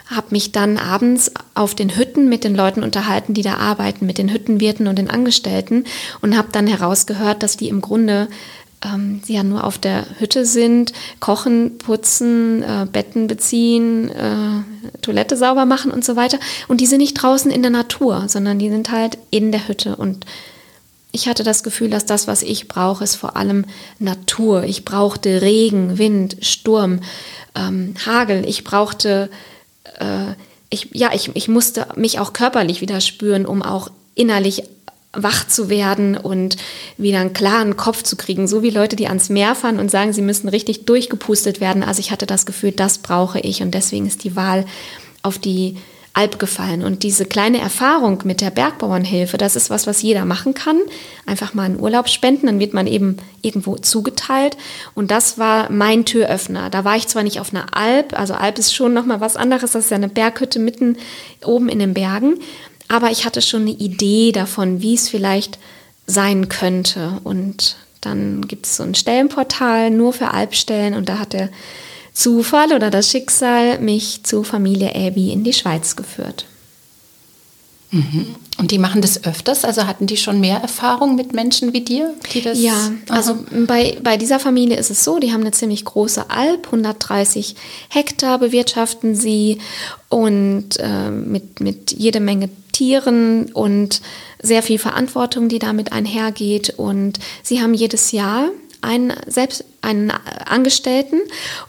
habe 0.06 0.28
mich 0.32 0.52
dann 0.52 0.78
abends 0.78 1.32
auf 1.54 1.76
den 1.76 1.96
Hütten 1.96 2.30
mit 2.30 2.44
den 2.44 2.56
Leuten 2.56 2.84
unterhalten, 2.84 3.36
die 3.36 3.44
da 3.44 3.56
arbeiten, 3.56 4.06
mit 4.06 4.18
den 4.18 4.32
Hüttenwirten 4.32 4.88
und 4.88 4.98
den 4.98 5.10
Angestellten 5.10 5.86
und 6.22 6.36
habe 6.36 6.50
dann 6.52 6.66
herausgehört, 6.66 7.44
dass 7.44 7.58
die 7.58 7.70
im 7.70 7.82
Grunde 7.82 8.28
ähm, 8.84 9.22
ja 9.28 9.44
nur 9.44 9.64
auf 9.64 9.78
der 9.78 10.06
Hütte 10.20 10.46
sind, 10.46 10.94
kochen, 11.20 11.78
putzen, 11.78 12.64
äh, 12.64 12.88
Betten 12.92 13.28
beziehen, 13.28 14.10
äh, 14.10 14.98
Toilette 15.02 15.38
sauber 15.38 15.66
machen 15.66 15.92
und 15.92 16.06
so 16.06 16.16
weiter. 16.16 16.40
Und 16.68 16.82
die 16.82 16.86
sind 16.86 17.00
nicht 17.00 17.16
draußen 17.16 17.52
in 17.52 17.62
der 17.62 17.72
Natur, 17.72 18.26
sondern 18.28 18.60
die 18.60 18.70
sind 18.70 18.92
halt 18.92 19.18
in 19.32 19.52
der 19.52 19.68
Hütte. 19.68 19.96
Und 19.96 20.26
ich 21.12 21.28
hatte 21.28 21.44
das 21.44 21.64
Gefühl, 21.64 21.90
dass 21.90 22.06
das, 22.06 22.28
was 22.28 22.42
ich 22.42 22.68
brauche, 22.68 23.04
ist 23.04 23.16
vor 23.16 23.36
allem 23.36 23.66
Natur. 23.98 24.64
Ich 24.64 24.86
brauchte 24.86 25.42
Regen, 25.42 25.98
Wind, 25.98 26.38
Sturm, 26.42 27.02
ähm, 27.56 27.96
Hagel. 28.06 28.48
Ich 28.48 28.64
brauchte 28.64 29.30
äh, 30.00 30.34
ich, 30.70 30.90
ja, 30.94 31.12
ich, 31.14 31.36
ich 31.36 31.48
musste 31.48 31.88
mich 31.96 32.20
auch 32.20 32.34
körperlich 32.34 32.82
wieder 32.82 33.02
spüren, 33.02 33.46
um 33.46 33.64
auch 33.64 33.90
innerlich 34.16 34.64
wach 35.14 35.48
zu 35.48 35.70
werden 35.70 36.18
und 36.18 36.58
wieder 36.98 37.20
einen 37.20 37.34
klaren 37.34 37.78
Kopf 37.78 38.04
zu 38.04 38.16
kriegen. 38.16 38.48
So 38.48 38.62
wie 38.62 38.70
Leute, 38.70 38.96
die 38.96 39.08
ans 39.08 39.30
Meer 39.30 39.56
fahren 39.56 39.80
und 39.80 39.90
sagen, 39.90 40.14
sie 40.14 40.22
müssen 40.22 40.50
richtig 40.50 40.86
durchgepustet 40.86 41.60
werden. 41.60 41.84
Also 41.84 42.00
ich 42.00 42.12
hatte 42.12 42.28
das 42.28 42.46
Gefühl, 42.46 42.72
das 42.72 43.00
brauche 43.00 43.40
ich 43.40 43.62
und 43.62 43.72
deswegen 43.72 44.06
ist 44.06 44.24
die 44.24 44.36
Wahl 44.36 44.66
auf 45.24 45.40
die 45.40 45.78
Alp 46.14 46.40
gefallen. 46.40 46.84
Und 46.84 47.04
diese 47.04 47.26
kleine 47.26 47.60
Erfahrung 47.60 48.22
mit 48.26 48.42
der 48.42 48.50
Bergbauernhilfe, 48.50 49.38
das 49.38 49.56
ist 49.56 49.70
was, 49.70 49.88
was 49.88 50.02
jeder 50.02 50.26
machen 50.26 50.54
kann. 50.54 50.78
Einfach 51.26 51.54
mal 51.54 51.64
einen 51.64 51.80
Urlaub 51.80 52.10
spenden, 52.10 52.48
dann 52.48 52.60
wird 52.60 52.74
man 52.74 52.88
eben 52.88 53.18
irgendwo 53.42 53.78
zugeteilt. 53.78 54.58
Und 54.96 55.12
das 55.12 55.38
war 55.38 55.72
mein 55.72 56.06
Türöffner. 56.06 56.70
Da 56.70 56.84
war 56.84 56.98
ich 56.98 57.08
zwar 57.08 57.24
nicht 57.24 57.40
auf 57.40 57.54
einer 57.54 57.76
Alp, 57.76 58.18
also 58.18 58.34
Alp 58.34 58.58
ist 58.60 58.74
schon 58.74 58.94
nochmal 58.94 59.22
was 59.22 59.38
anderes, 59.38 59.72
das 59.72 59.86
ist 59.86 59.92
ja 59.92 59.98
eine 59.98 60.10
Berghütte 60.10 60.60
mitten 60.60 60.98
oben 61.46 61.70
in 61.70 61.80
den 61.80 61.94
Bergen. 61.94 62.40
Aber 62.90 63.12
ich 63.12 63.24
hatte 63.24 63.42
schon 63.42 63.62
eine 63.62 63.72
Idee 63.72 64.34
davon, 64.34 64.82
wie 64.82 64.96
es 64.96 65.08
vielleicht 65.08 65.60
sein 66.06 66.50
könnte. 66.50 67.22
Und 67.24 67.78
dann 68.02 68.48
gibt 68.48 68.66
es 68.66 68.78
so 68.78 68.84
ein 68.84 68.96
Stellenportal 68.96 69.92
nur 69.92 70.12
für 70.12 70.34
Alpstellen 70.34 70.96
und 70.96 71.08
da 71.08 71.20
hat 71.20 71.34
der 71.34 71.50
Zufall 72.14 72.74
oder 72.74 72.90
das 72.90 73.10
Schicksal 73.10 73.80
mich 73.80 74.24
zu 74.24 74.44
Familie 74.44 74.94
Abby 74.96 75.32
in 75.32 75.44
die 75.44 75.54
Schweiz 75.54 75.96
geführt. 75.96 76.46
Mhm. 77.92 78.36
Und 78.58 78.72
die 78.72 78.78
machen 78.78 79.02
das 79.02 79.24
öfters? 79.24 79.64
Also 79.64 79.88
hatten 79.88 80.06
die 80.06 80.18
schon 80.18 80.40
mehr 80.40 80.58
Erfahrung 80.58 81.16
mit 81.16 81.34
Menschen 81.34 81.74
wie 81.74 81.82
dir? 81.82 82.14
Die 82.34 82.42
das 82.42 82.60
ja, 82.60 82.92
also 83.08 83.38
bei, 83.66 83.98
bei 84.04 84.18
dieser 84.18 84.40
Familie 84.40 84.78
ist 84.78 84.92
es 84.92 85.04
so, 85.04 85.18
die 85.18 85.32
haben 85.32 85.42
eine 85.42 85.52
ziemlich 85.52 85.86
große 85.86 86.30
Alp, 86.30 86.66
130 86.68 87.56
Hektar 87.90 88.38
bewirtschaften 88.38 89.16
sie 89.16 89.60
und 90.10 90.78
äh, 90.78 91.10
mit, 91.10 91.62
mit 91.62 91.92
jede 91.92 92.20
Menge 92.20 92.50
Tieren 92.80 93.52
und 93.52 94.00
sehr 94.42 94.64
viel 94.64 94.80
Verantwortung, 94.80 95.50
die 95.50 95.60
damit 95.60 95.92
einhergeht. 95.92 96.76
Und 96.78 97.20
sie 97.44 97.62
haben 97.62 97.74
jedes 97.74 98.14
Jahr 98.14 98.52
einen, 98.80 99.12
selbst 99.28 99.66
einen 99.82 100.12
Angestellten 100.46 101.20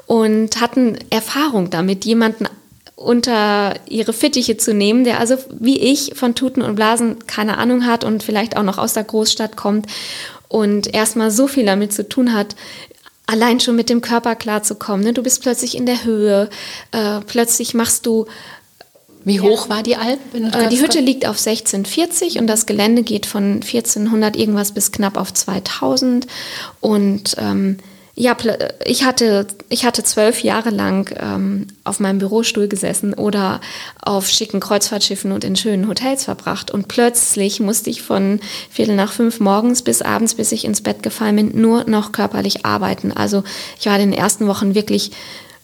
und 0.07 0.61
hatten 0.61 0.99
Erfahrung 1.11 1.69
damit, 1.71 2.05
jemanden 2.05 2.47
unter 2.95 3.75
ihre 3.89 4.13
Fittiche 4.13 4.57
zu 4.57 4.73
nehmen, 4.73 5.03
der 5.03 5.19
also 5.19 5.37
wie 5.59 5.81
ich 5.81 6.13
von 6.15 6.37
Tuten 6.37 6.63
und 6.63 6.77
Blasen 6.77 7.27
keine 7.27 7.59
Ahnung 7.59 7.87
hat 7.87 8.05
und 8.05 8.23
vielleicht 8.23 8.57
auch 8.57 8.63
noch 8.63 8.79
aus 8.79 8.93
der 8.93 9.03
Großstadt 9.03 9.57
kommt 9.57 9.87
und 10.47 10.95
erstmal 10.95 11.33
so 11.33 11.49
viel 11.49 11.65
damit 11.65 11.93
zu 11.93 12.09
tun 12.09 12.35
hat, 12.35 12.55
allein 13.27 13.59
schon 13.59 13.75
mit 13.75 13.91
dem 13.91 14.01
Körper 14.01 14.37
klarzukommen. 14.37 15.05
Ne? 15.05 15.13
Du 15.13 15.25
bist 15.25 15.43
plötzlich 15.43 15.77
in 15.77 15.87
der 15.87 16.05
Höhe, 16.05 16.51
äh, 16.93 17.21
plötzlich 17.27 17.75
machst 17.75 18.07
du 18.07 18.27
wie 19.25 19.41
hoch 19.41 19.69
war 19.69 19.83
die 19.83 19.97
Alp? 19.97 20.19
Äh, 20.35 20.69
die 20.69 20.81
Hütte 20.81 21.01
liegt 21.01 21.27
auf 21.27 21.37
1640 21.37 22.39
und 22.39 22.47
das 22.47 22.67
Gelände 22.67 23.03
geht 23.03 23.27
von 23.27 23.61
1400 23.63 24.37
irgendwas 24.37 24.73
bis 24.73 24.93
knapp 24.93 25.17
auf 25.17 25.33
2000. 25.33 26.27
Und 26.81 27.37
ähm, 27.39 27.79
ja, 28.15 28.37
ich 28.85 29.05
hatte, 29.05 29.47
ich 29.69 29.85
hatte 29.85 30.03
zwölf 30.03 30.43
Jahre 30.43 30.71
lang 30.71 31.15
ähm, 31.19 31.69
auf 31.85 32.01
meinem 32.01 32.19
Bürostuhl 32.19 32.69
gesessen 32.69 33.15
oder 33.15 33.61
auf 34.03 34.29
schicken 34.29 34.61
Kreuzfahrtschiffen 34.61 35.33
und 35.33 35.45
in 35.45 35.57
schönen 35.57 35.89
Hotels 35.89 36.25
verbracht. 36.25 36.71
Und 36.71 36.89
plötzlich 36.89 37.61
musste 37.61 37.89
ich 37.89 38.03
von 38.03 38.41
Viertel 38.71 38.97
nach 38.97 39.13
fünf 39.13 39.41
morgens 39.41 39.83
bis 39.83 40.03
abends, 40.03 40.35
bis 40.35 40.53
ich 40.53 40.65
ins 40.65 40.83
Bett 40.83 41.03
gefallen 41.03 41.37
bin, 41.37 41.61
nur 41.61 41.85
noch 41.85 42.13
körperlich 42.13 42.67
arbeiten. 42.67 43.13
Also 43.13 43.43
ich 43.79 43.87
war 43.87 43.99
in 43.99 44.11
den 44.11 44.19
ersten 44.19 44.47
Wochen 44.47 44.75
wirklich 44.75 45.13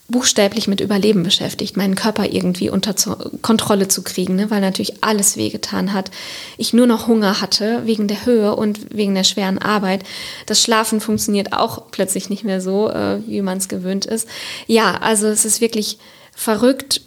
buchstäblich 0.08 0.68
mit 0.68 0.80
Überleben 0.80 1.22
beschäftigt, 1.22 1.76
meinen 1.76 1.96
Körper 1.96 2.26
irgendwie 2.30 2.70
unter 2.70 2.94
Kontrolle 3.42 3.88
zu 3.88 4.02
kriegen, 4.02 4.36
ne, 4.36 4.50
weil 4.50 4.60
natürlich 4.60 5.02
alles 5.02 5.36
wehgetan 5.36 5.92
hat. 5.92 6.10
Ich 6.58 6.72
nur 6.72 6.86
noch 6.86 7.08
Hunger 7.08 7.40
hatte 7.40 7.82
wegen 7.86 8.06
der 8.06 8.24
Höhe 8.24 8.54
und 8.54 8.94
wegen 8.94 9.14
der 9.14 9.24
schweren 9.24 9.58
Arbeit. 9.58 10.04
Das 10.46 10.62
Schlafen 10.62 11.00
funktioniert 11.00 11.52
auch 11.52 11.90
plötzlich 11.90 12.30
nicht 12.30 12.44
mehr 12.44 12.60
so, 12.60 12.88
äh, 12.88 13.20
wie 13.26 13.42
man 13.42 13.58
es 13.58 13.68
gewöhnt 13.68 14.06
ist. 14.06 14.28
Ja, 14.66 14.94
also 15.00 15.26
es 15.26 15.44
ist 15.44 15.60
wirklich 15.60 15.98
verrückt, 16.34 17.00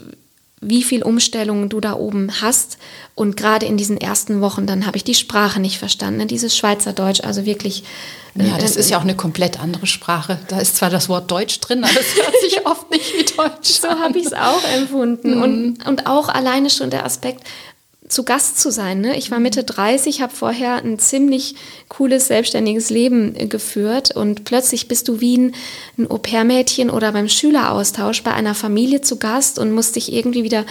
wie 0.62 0.84
viel 0.84 1.04
Umstellungen 1.04 1.70
du 1.70 1.80
da 1.80 1.94
oben 1.94 2.42
hast. 2.42 2.78
Und 3.16 3.38
gerade 3.38 3.66
in 3.66 3.78
diesen 3.78 3.98
ersten 3.98 4.42
Wochen, 4.42 4.66
dann 4.66 4.86
habe 4.86 4.98
ich 4.98 5.04
die 5.04 5.16
Sprache 5.16 5.60
nicht 5.60 5.78
verstanden, 5.78 6.20
ne? 6.20 6.26
dieses 6.26 6.56
Schweizerdeutsch, 6.56 7.22
also 7.24 7.46
wirklich. 7.46 7.84
Ja, 8.36 8.58
das 8.58 8.76
äh, 8.76 8.80
ist 8.80 8.90
ja 8.90 8.98
auch 8.98 9.04
eine 9.04 9.16
komplett 9.16 9.60
andere 9.60 9.88
Sprache. 9.88 10.40
Da 10.48 10.60
ist 10.60 10.78
zwar 10.78 10.90
das 10.90 11.10
Wort 11.10 11.32
Deutsch 11.32 11.60
drin, 11.60 11.84
aber 11.84 12.00
es 12.00 12.16
hört 12.16 12.42
sich 12.42 12.66
oft 12.66 12.92
nicht 12.92 13.14
wie 13.14 13.26
Deutsch 13.36 13.72
So 13.82 13.90
habe 13.90 14.18
ich 14.18 14.28
es 14.28 14.34
auch 14.34 14.64
empfunden. 14.76 15.36
Mhm. 15.36 15.42
Und, 15.42 15.88
und 15.88 16.08
auch 16.08 16.30
alleine 16.30 16.70
schon 16.70 16.90
der 16.90 17.06
Aspekt, 17.06 17.44
zu 18.10 18.24
Gast 18.24 18.60
zu 18.60 18.72
sein. 18.72 19.02
Ne? 19.02 19.18
Ich 19.18 19.32
war 19.32 19.40
Mitte 19.40 19.64
30, 19.64 20.22
habe 20.22 20.36
vorher 20.36 20.84
ein 20.84 21.00
ziemlich 21.00 21.56
cooles, 21.88 22.28
selbstständiges 22.28 22.90
Leben 22.90 23.36
äh, 23.36 23.46
geführt 23.46 24.16
und 24.16 24.44
plötzlich 24.44 24.88
bist 24.88 25.08
du 25.08 25.22
wie 25.22 25.38
ein, 25.38 25.56
ein 25.98 26.12
Au-pair-Mädchen 26.12 26.90
oder 26.90 27.12
beim 27.12 27.30
Schüleraustausch 27.30 28.24
bei 28.24 28.34
einer 28.34 28.56
Familie 28.56 29.02
zu 29.02 29.18
Gast 29.18 29.60
und 29.60 29.72
musst 29.72 29.96
dich 29.96 30.12
irgendwie 30.12 30.44
wieder 30.44 30.66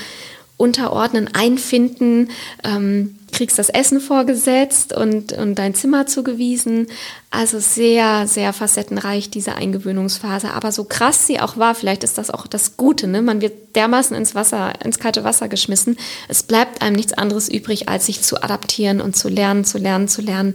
unterordnen, 0.59 1.31
einfinden. 1.33 2.31
Ähm, 2.63 3.15
kriegst 3.33 3.59
das 3.59 3.69
Essen 3.69 4.01
vorgesetzt 4.01 4.93
und, 4.93 5.33
und 5.33 5.55
dein 5.57 5.75
Zimmer 5.75 6.07
zugewiesen. 6.07 6.89
Also 7.31 7.59
sehr, 7.61 8.27
sehr 8.27 8.53
facettenreich, 8.53 9.31
diese 9.31 9.55
Eingewöhnungsphase. 9.55 10.53
Aber 10.53 10.73
so 10.73 10.85
krass 10.85 11.27
sie 11.27 11.41
auch 11.41 11.57
war, 11.57 11.75
vielleicht 11.75 12.05
ist 12.05 12.19
das 12.19 12.31
auch 12.31 12.47
das 12.47 12.77
Gute, 12.77 13.07
ne? 13.07 13.23
Man 13.23 13.41
wird 13.41 13.77
dermaßen 13.77 14.17
ins 14.17 14.35
Wasser, 14.35 14.73
ins 14.85 14.99
kalte 14.99 15.25
Wasser 15.25 15.49
geschmissen. 15.49 15.97
Es 16.29 16.43
bleibt 16.43 16.83
einem 16.83 16.97
nichts 16.97 17.13
anderes 17.13 17.49
übrig, 17.49 17.89
als 17.89 18.07
sich 18.07 18.23
zu 18.23 18.43
adaptieren 18.43 19.01
und 19.01 19.15
zu 19.15 19.29
lernen, 19.29 19.65
zu 19.65 19.79
lernen, 19.79 20.09
zu 20.09 20.23
lernen. 20.23 20.55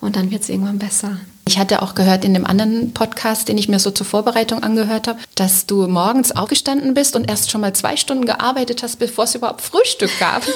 Und 0.00 0.16
dann 0.16 0.30
wird 0.30 0.42
es 0.42 0.48
irgendwann 0.48 0.78
besser. 0.78 1.18
Ich 1.44 1.58
hatte 1.58 1.82
auch 1.82 1.94
gehört 1.94 2.24
in 2.24 2.34
dem 2.34 2.46
anderen 2.46 2.94
Podcast, 2.94 3.48
den 3.48 3.58
ich 3.58 3.68
mir 3.68 3.80
so 3.80 3.90
zur 3.90 4.06
Vorbereitung 4.06 4.62
angehört 4.62 5.08
habe, 5.08 5.18
dass 5.34 5.66
du 5.66 5.88
morgens 5.88 6.30
aufgestanden 6.30 6.94
bist 6.94 7.16
und 7.16 7.28
erst 7.28 7.50
schon 7.50 7.60
mal 7.60 7.72
zwei 7.72 7.96
Stunden 7.96 8.26
gearbeitet 8.26 8.82
hast, 8.82 8.98
bevor 9.00 9.24
es 9.24 9.34
überhaupt 9.34 9.60
Frühstück 9.60 10.10
gab. 10.20 10.46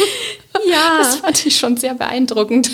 ja. 0.70 0.98
Das 0.98 1.16
fand 1.16 1.46
ich 1.46 1.56
schon 1.56 1.78
sehr 1.78 1.94
beeindruckend. 1.94 2.70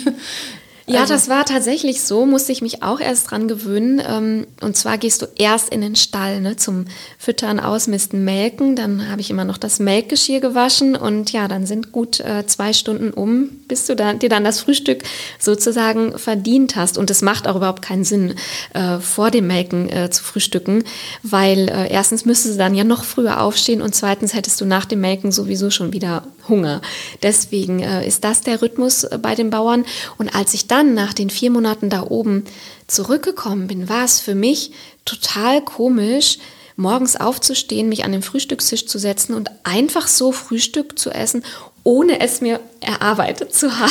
Ja, 0.92 1.00
also. 1.02 1.14
das 1.14 1.28
war 1.28 1.44
tatsächlich 1.44 2.02
so, 2.02 2.26
musste 2.26 2.52
ich 2.52 2.62
mich 2.62 2.82
auch 2.82 3.00
erst 3.00 3.30
dran 3.30 3.48
gewöhnen. 3.48 4.02
Ähm, 4.06 4.46
und 4.60 4.76
zwar 4.76 4.98
gehst 4.98 5.22
du 5.22 5.26
erst 5.36 5.70
in 5.70 5.80
den 5.80 5.96
Stall 5.96 6.40
ne, 6.40 6.56
zum 6.56 6.86
Füttern, 7.18 7.60
Ausmisten, 7.60 8.24
Melken. 8.24 8.76
Dann 8.76 9.08
habe 9.10 9.20
ich 9.20 9.30
immer 9.30 9.44
noch 9.44 9.58
das 9.58 9.78
Melkgeschirr 9.78 10.40
gewaschen 10.40 10.96
und 10.96 11.32
ja, 11.32 11.48
dann 11.48 11.66
sind 11.66 11.92
gut 11.92 12.20
äh, 12.20 12.46
zwei 12.46 12.72
Stunden 12.72 13.12
um, 13.12 13.48
bis 13.68 13.86
du 13.86 13.96
dann, 13.96 14.18
dir 14.18 14.28
dann 14.28 14.44
das 14.44 14.60
Frühstück 14.60 15.02
sozusagen 15.38 16.18
verdient 16.18 16.76
hast. 16.76 16.98
Und 16.98 17.10
es 17.10 17.22
macht 17.22 17.48
auch 17.48 17.56
überhaupt 17.56 17.82
keinen 17.82 18.04
Sinn, 18.04 18.34
äh, 18.74 18.98
vor 18.98 19.30
dem 19.30 19.46
Melken 19.46 19.88
äh, 19.88 20.10
zu 20.10 20.22
frühstücken, 20.22 20.84
weil 21.22 21.70
erstens 21.90 22.24
müsstest 22.24 22.54
du 22.54 22.58
dann 22.58 22.74
ja 22.74 22.84
noch 22.84 23.04
früher 23.04 23.40
aufstehen 23.40 23.82
und 23.82 23.94
zweitens 23.94 24.34
hättest 24.34 24.60
du 24.60 24.64
nach 24.64 24.84
dem 24.84 25.00
Melken 25.00 25.32
sowieso 25.32 25.70
schon 25.70 25.92
wieder 25.92 26.24
Hunger. 26.48 26.80
Deswegen 27.22 27.80
ist 27.80 28.24
das 28.24 28.40
der 28.40 28.60
Rhythmus 28.60 29.06
bei 29.20 29.34
den 29.34 29.50
Bauern. 29.50 29.84
Und 30.18 30.34
als 30.34 30.54
ich 30.54 30.66
dann 30.66 30.81
nach 30.82 31.14
den 31.14 31.30
vier 31.30 31.50
Monaten 31.50 31.90
da 31.90 32.02
oben 32.02 32.44
zurückgekommen 32.86 33.66
bin, 33.66 33.88
war 33.88 34.04
es 34.04 34.20
für 34.20 34.34
mich 34.34 34.72
total 35.04 35.62
komisch, 35.62 36.38
morgens 36.76 37.16
aufzustehen, 37.16 37.88
mich 37.88 38.04
an 38.04 38.12
den 38.12 38.22
Frühstückstisch 38.22 38.86
zu 38.86 38.98
setzen 38.98 39.34
und 39.34 39.50
einfach 39.64 40.08
so 40.08 40.32
Frühstück 40.32 40.98
zu 40.98 41.10
essen, 41.10 41.44
ohne 41.84 42.20
es 42.20 42.40
mir 42.40 42.60
erarbeitet 42.80 43.54
zu 43.54 43.78
haben. 43.78 43.90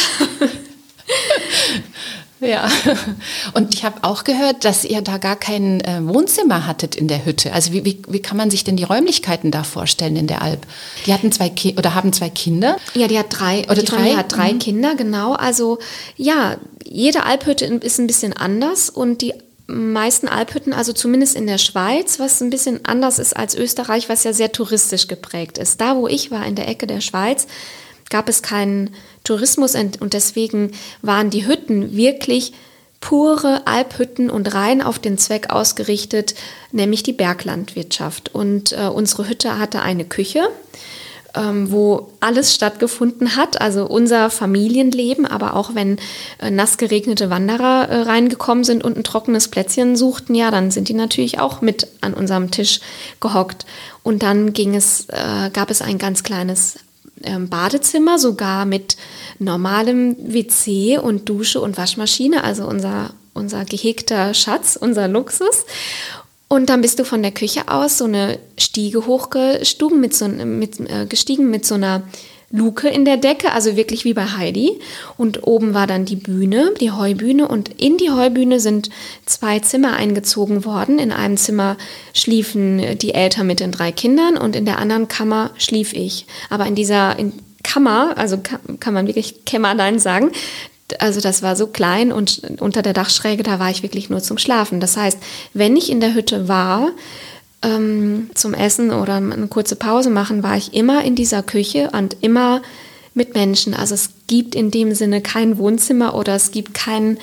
Ja, 2.41 2.67
und 3.53 3.73
ich 3.73 3.85
habe 3.85 3.99
auch 4.01 4.23
gehört, 4.23 4.65
dass 4.65 4.83
ihr 4.83 5.01
da 5.03 5.19
gar 5.19 5.35
kein 5.35 5.79
äh, 5.81 5.99
Wohnzimmer 6.01 6.65
hattet 6.65 6.95
in 6.95 7.07
der 7.07 7.23
Hütte. 7.23 7.53
Also 7.53 7.71
wie, 7.71 7.85
wie, 7.85 8.01
wie 8.07 8.21
kann 8.21 8.35
man 8.35 8.49
sich 8.49 8.63
denn 8.63 8.75
die 8.75 8.83
Räumlichkeiten 8.83 9.51
da 9.51 9.63
vorstellen 9.63 10.15
in 10.15 10.25
der 10.25 10.41
Alp? 10.41 10.65
Die 11.05 11.13
hatten 11.13 11.31
zwei 11.31 11.49
Ki 11.49 11.75
oder 11.77 11.93
haben 11.93 12.13
zwei 12.13 12.29
Kinder? 12.29 12.77
Ja, 12.95 13.07
die 13.07 13.19
hat 13.19 13.27
drei. 13.29 13.63
Oder 13.65 13.75
die 13.75 13.85
drei? 13.85 14.09
Die 14.09 14.17
hat 14.17 14.35
drei 14.35 14.53
mhm. 14.53 14.59
Kinder, 14.59 14.95
genau. 14.95 15.33
Also 15.33 15.77
ja, 16.17 16.57
jede 16.83 17.23
Alphütte 17.23 17.65
ist 17.65 17.99
ein 17.99 18.07
bisschen 18.07 18.33
anders 18.33 18.89
und 18.89 19.21
die 19.21 19.33
meisten 19.67 20.27
Alphütten, 20.27 20.73
also 20.73 20.93
zumindest 20.93 21.35
in 21.35 21.45
der 21.45 21.59
Schweiz, 21.59 22.19
was 22.19 22.41
ein 22.41 22.49
bisschen 22.49 22.85
anders 22.85 23.19
ist 23.19 23.37
als 23.37 23.55
Österreich, 23.55 24.09
was 24.09 24.23
ja 24.23 24.33
sehr 24.33 24.51
touristisch 24.51 25.07
geprägt 25.07 25.59
ist. 25.59 25.79
Da, 25.79 25.95
wo 25.95 26.07
ich 26.07 26.31
war, 26.31 26.45
in 26.45 26.55
der 26.55 26.67
Ecke 26.67 26.87
der 26.87 27.01
Schweiz, 27.01 27.47
gab 28.11 28.29
es 28.29 28.43
keinen 28.43 28.91
Tourismus 29.23 29.73
und 29.73 30.13
deswegen 30.13 30.73
waren 31.01 31.31
die 31.31 31.47
Hütten 31.47 31.95
wirklich 31.95 32.53
pure 32.99 33.65
Alphütten 33.65 34.29
und 34.29 34.53
rein 34.53 34.83
auf 34.83 34.99
den 34.99 35.17
Zweck 35.17 35.49
ausgerichtet, 35.49 36.35
nämlich 36.71 37.01
die 37.01 37.13
Berglandwirtschaft. 37.13 38.35
Und 38.35 38.73
äh, 38.73 38.85
unsere 38.85 39.27
Hütte 39.27 39.57
hatte 39.57 39.81
eine 39.81 40.05
Küche 40.05 40.47
ähm, 41.35 41.71
wo 41.71 42.11
alles 42.19 42.53
stattgefunden 42.53 43.35
hat, 43.35 43.61
also 43.61 43.85
unser 43.85 44.29
Familienleben, 44.29 45.25
aber 45.25 45.55
auch 45.55 45.75
wenn 45.75 45.97
äh, 46.39 46.51
nass 46.51 46.77
geregnete 46.77 47.29
Wanderer 47.29 47.87
äh, 47.89 48.01
reingekommen 48.01 48.63
sind 48.63 48.83
und 48.83 48.97
ein 48.97 49.03
trockenes 49.03 49.47
Plätzchen 49.47 49.95
suchten, 49.95 50.35
ja, 50.35 50.51
dann 50.51 50.71
sind 50.71 50.89
die 50.89 50.93
natürlich 50.93 51.39
auch 51.39 51.61
mit 51.61 51.87
an 52.01 52.13
unserem 52.13 52.51
Tisch 52.51 52.81
gehockt. 53.19 53.65
Und 54.03 54.23
dann 54.23 54.53
ging 54.53 54.75
es, 54.75 55.07
äh, 55.09 55.49
gab 55.53 55.69
es 55.69 55.81
ein 55.81 55.97
ganz 55.97 56.23
kleines 56.23 56.79
ähm, 57.23 57.49
Badezimmer, 57.49 58.19
sogar 58.19 58.65
mit 58.65 58.97
normalem 59.39 60.15
WC 60.19 60.97
und 60.97 61.27
Dusche 61.29 61.61
und 61.61 61.77
Waschmaschine, 61.77 62.43
also 62.43 62.65
unser, 62.65 63.11
unser 63.33 63.65
gehegter 63.65 64.33
Schatz, 64.33 64.77
unser 64.79 65.07
Luxus. 65.07 65.65
Und 66.47 66.69
dann 66.69 66.81
bist 66.81 66.99
du 66.99 67.05
von 67.05 67.21
der 67.21 67.31
Küche 67.31 67.69
aus 67.69 67.97
so 67.97 68.05
eine 68.05 68.37
Stiege 68.57 69.05
hochgestiegen 69.05 70.01
mit 70.01 70.13
so, 70.13 70.27
mit, 70.27 70.79
äh, 70.81 71.05
gestiegen 71.07 71.49
mit 71.49 71.65
so 71.65 71.75
einer 71.75 72.03
Luke 72.51 72.87
in 72.87 73.05
der 73.05 73.17
Decke, 73.17 73.51
also 73.51 73.75
wirklich 73.75 74.05
wie 74.05 74.13
bei 74.13 74.25
Heidi. 74.25 74.79
Und 75.17 75.47
oben 75.47 75.73
war 75.73 75.87
dann 75.87 76.05
die 76.05 76.15
Bühne, 76.15 76.73
die 76.79 76.91
Heubühne. 76.91 77.47
Und 77.47 77.81
in 77.81 77.97
die 77.97 78.11
Heubühne 78.11 78.59
sind 78.59 78.89
zwei 79.25 79.59
Zimmer 79.59 79.93
eingezogen 79.93 80.65
worden. 80.65 80.99
In 80.99 81.11
einem 81.11 81.37
Zimmer 81.37 81.77
schliefen 82.13 82.97
die 82.99 83.13
Eltern 83.13 83.47
mit 83.47 83.59
den 83.59 83.71
drei 83.71 83.91
Kindern 83.91 84.37
und 84.37 84.55
in 84.55 84.65
der 84.65 84.79
anderen 84.79 85.07
Kammer 85.07 85.51
schlief 85.57 85.93
ich. 85.93 86.25
Aber 86.49 86.65
in 86.65 86.75
dieser 86.75 87.17
in 87.17 87.33
Kammer, 87.63 88.17
also 88.17 88.37
kann, 88.37 88.79
kann 88.79 88.93
man 88.93 89.07
wirklich 89.07 89.45
Kämmerlein 89.45 89.99
sagen, 89.99 90.31
also 90.99 91.21
das 91.21 91.41
war 91.41 91.55
so 91.55 91.67
klein 91.67 92.11
und 92.11 92.41
unter 92.59 92.81
der 92.81 92.93
Dachschräge, 92.93 93.43
da 93.43 93.59
war 93.59 93.69
ich 93.69 93.83
wirklich 93.83 94.09
nur 94.09 94.21
zum 94.21 94.37
Schlafen. 94.37 94.79
Das 94.79 94.97
heißt, 94.97 95.19
wenn 95.53 95.77
ich 95.77 95.89
in 95.89 96.01
der 96.01 96.13
Hütte 96.13 96.47
war, 96.47 96.89
ähm, 97.61 98.29
zum 98.33 98.53
Essen 98.53 98.91
oder 98.91 99.15
eine 99.15 99.47
kurze 99.47 99.75
Pause 99.75 100.09
machen, 100.09 100.43
war 100.43 100.57
ich 100.57 100.73
immer 100.73 101.03
in 101.03 101.15
dieser 101.15 101.43
Küche 101.43 101.91
und 101.93 102.17
immer 102.21 102.61
mit 103.13 103.35
Menschen. 103.35 103.73
Also 103.73 103.95
es 103.95 104.11
gibt 104.27 104.55
in 104.55 104.71
dem 104.71 104.93
Sinne 104.95 105.21
kein 105.21 105.57
Wohnzimmer 105.57 106.15
oder 106.15 106.35
es 106.35 106.51
gibt 106.51 106.73
keinen 106.73 107.17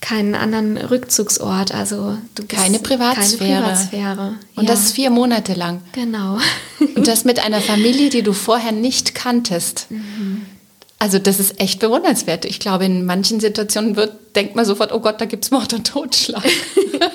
keinen 0.00 0.34
anderen 0.34 0.78
Rückzugsort. 0.78 1.74
Also 1.74 2.16
du 2.34 2.44
keine 2.46 2.78
Privatsphäre. 2.78 3.50
Keine 3.50 3.60
Privatsphäre. 3.60 4.34
Und 4.56 4.64
ja. 4.64 4.74
das 4.74 4.92
vier 4.92 5.10
Monate 5.10 5.54
lang. 5.54 5.82
Genau. 5.92 6.38
Und 6.78 7.06
das 7.06 7.24
mit 7.24 7.44
einer 7.44 7.60
Familie, 7.60 8.08
die 8.08 8.22
du 8.22 8.32
vorher 8.32 8.72
nicht 8.72 9.14
kanntest. 9.14 9.90
Mhm. 9.90 10.46
Also 10.98 11.18
das 11.18 11.38
ist 11.38 11.60
echt 11.60 11.80
bewundernswert. 11.80 12.44
Ich 12.44 12.60
glaube, 12.60 12.84
in 12.84 13.04
manchen 13.04 13.40
Situationen 13.40 13.96
wird, 13.96 14.36
denkt 14.36 14.54
man 14.56 14.64
sofort, 14.64 14.92
oh 14.92 15.00
Gott, 15.00 15.20
da 15.20 15.24
gibt 15.24 15.44
es 15.44 15.50
Mord 15.50 15.72
und 15.72 15.86
Totschlag. 15.86 16.44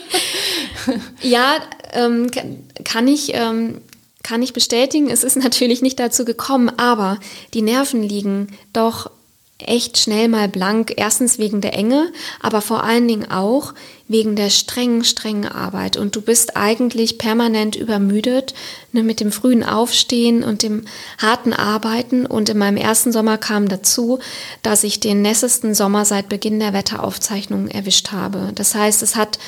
ja, 1.25 1.55
ähm, 1.93 2.29
kann 2.83 3.07
ich. 3.07 3.31
Ähm, 3.33 3.81
kann 4.23 4.41
ich 4.41 4.53
bestätigen, 4.53 5.07
es 5.11 5.23
ist 5.23 5.35
natürlich 5.43 5.83
nicht 5.83 5.99
dazu 5.99 6.25
gekommen, 6.25 6.71
aber 6.77 7.19
die 7.53 7.61
Nerven 7.61 8.01
liegen 8.01 8.47
doch 8.73 9.11
echt 9.59 9.97
schnell 9.97 10.27
mal 10.27 10.47
blank. 10.49 10.93
Erstens 10.97 11.37
wegen 11.37 11.61
der 11.61 11.73
Enge, 11.73 12.11
aber 12.41 12.61
vor 12.61 12.83
allen 12.83 13.07
Dingen 13.07 13.29
auch 13.31 13.73
wegen 14.07 14.35
der 14.35 14.49
strengen, 14.49 15.03
strengen 15.03 15.47
Arbeit. 15.47 15.95
Und 15.95 16.15
du 16.15 16.21
bist 16.21 16.57
eigentlich 16.57 17.17
permanent 17.17 17.75
übermüdet 17.75 18.53
ne, 18.91 19.01
mit 19.01 19.19
dem 19.19 19.31
frühen 19.31 19.63
Aufstehen 19.63 20.43
und 20.43 20.61
dem 20.61 20.85
harten 21.19 21.53
Arbeiten. 21.53 22.25
Und 22.25 22.49
in 22.49 22.57
meinem 22.57 22.77
ersten 22.77 23.11
Sommer 23.11 23.37
kam 23.37 23.69
dazu, 23.69 24.19
dass 24.61 24.83
ich 24.83 24.99
den 24.99 25.21
nässesten 25.21 25.73
Sommer 25.73 26.03
seit 26.03 26.29
Beginn 26.29 26.59
der 26.59 26.73
Wetteraufzeichnungen 26.73 27.69
erwischt 27.69 28.11
habe. 28.11 28.51
Das 28.55 28.75
heißt, 28.75 29.01
es 29.03 29.15
hat 29.15 29.39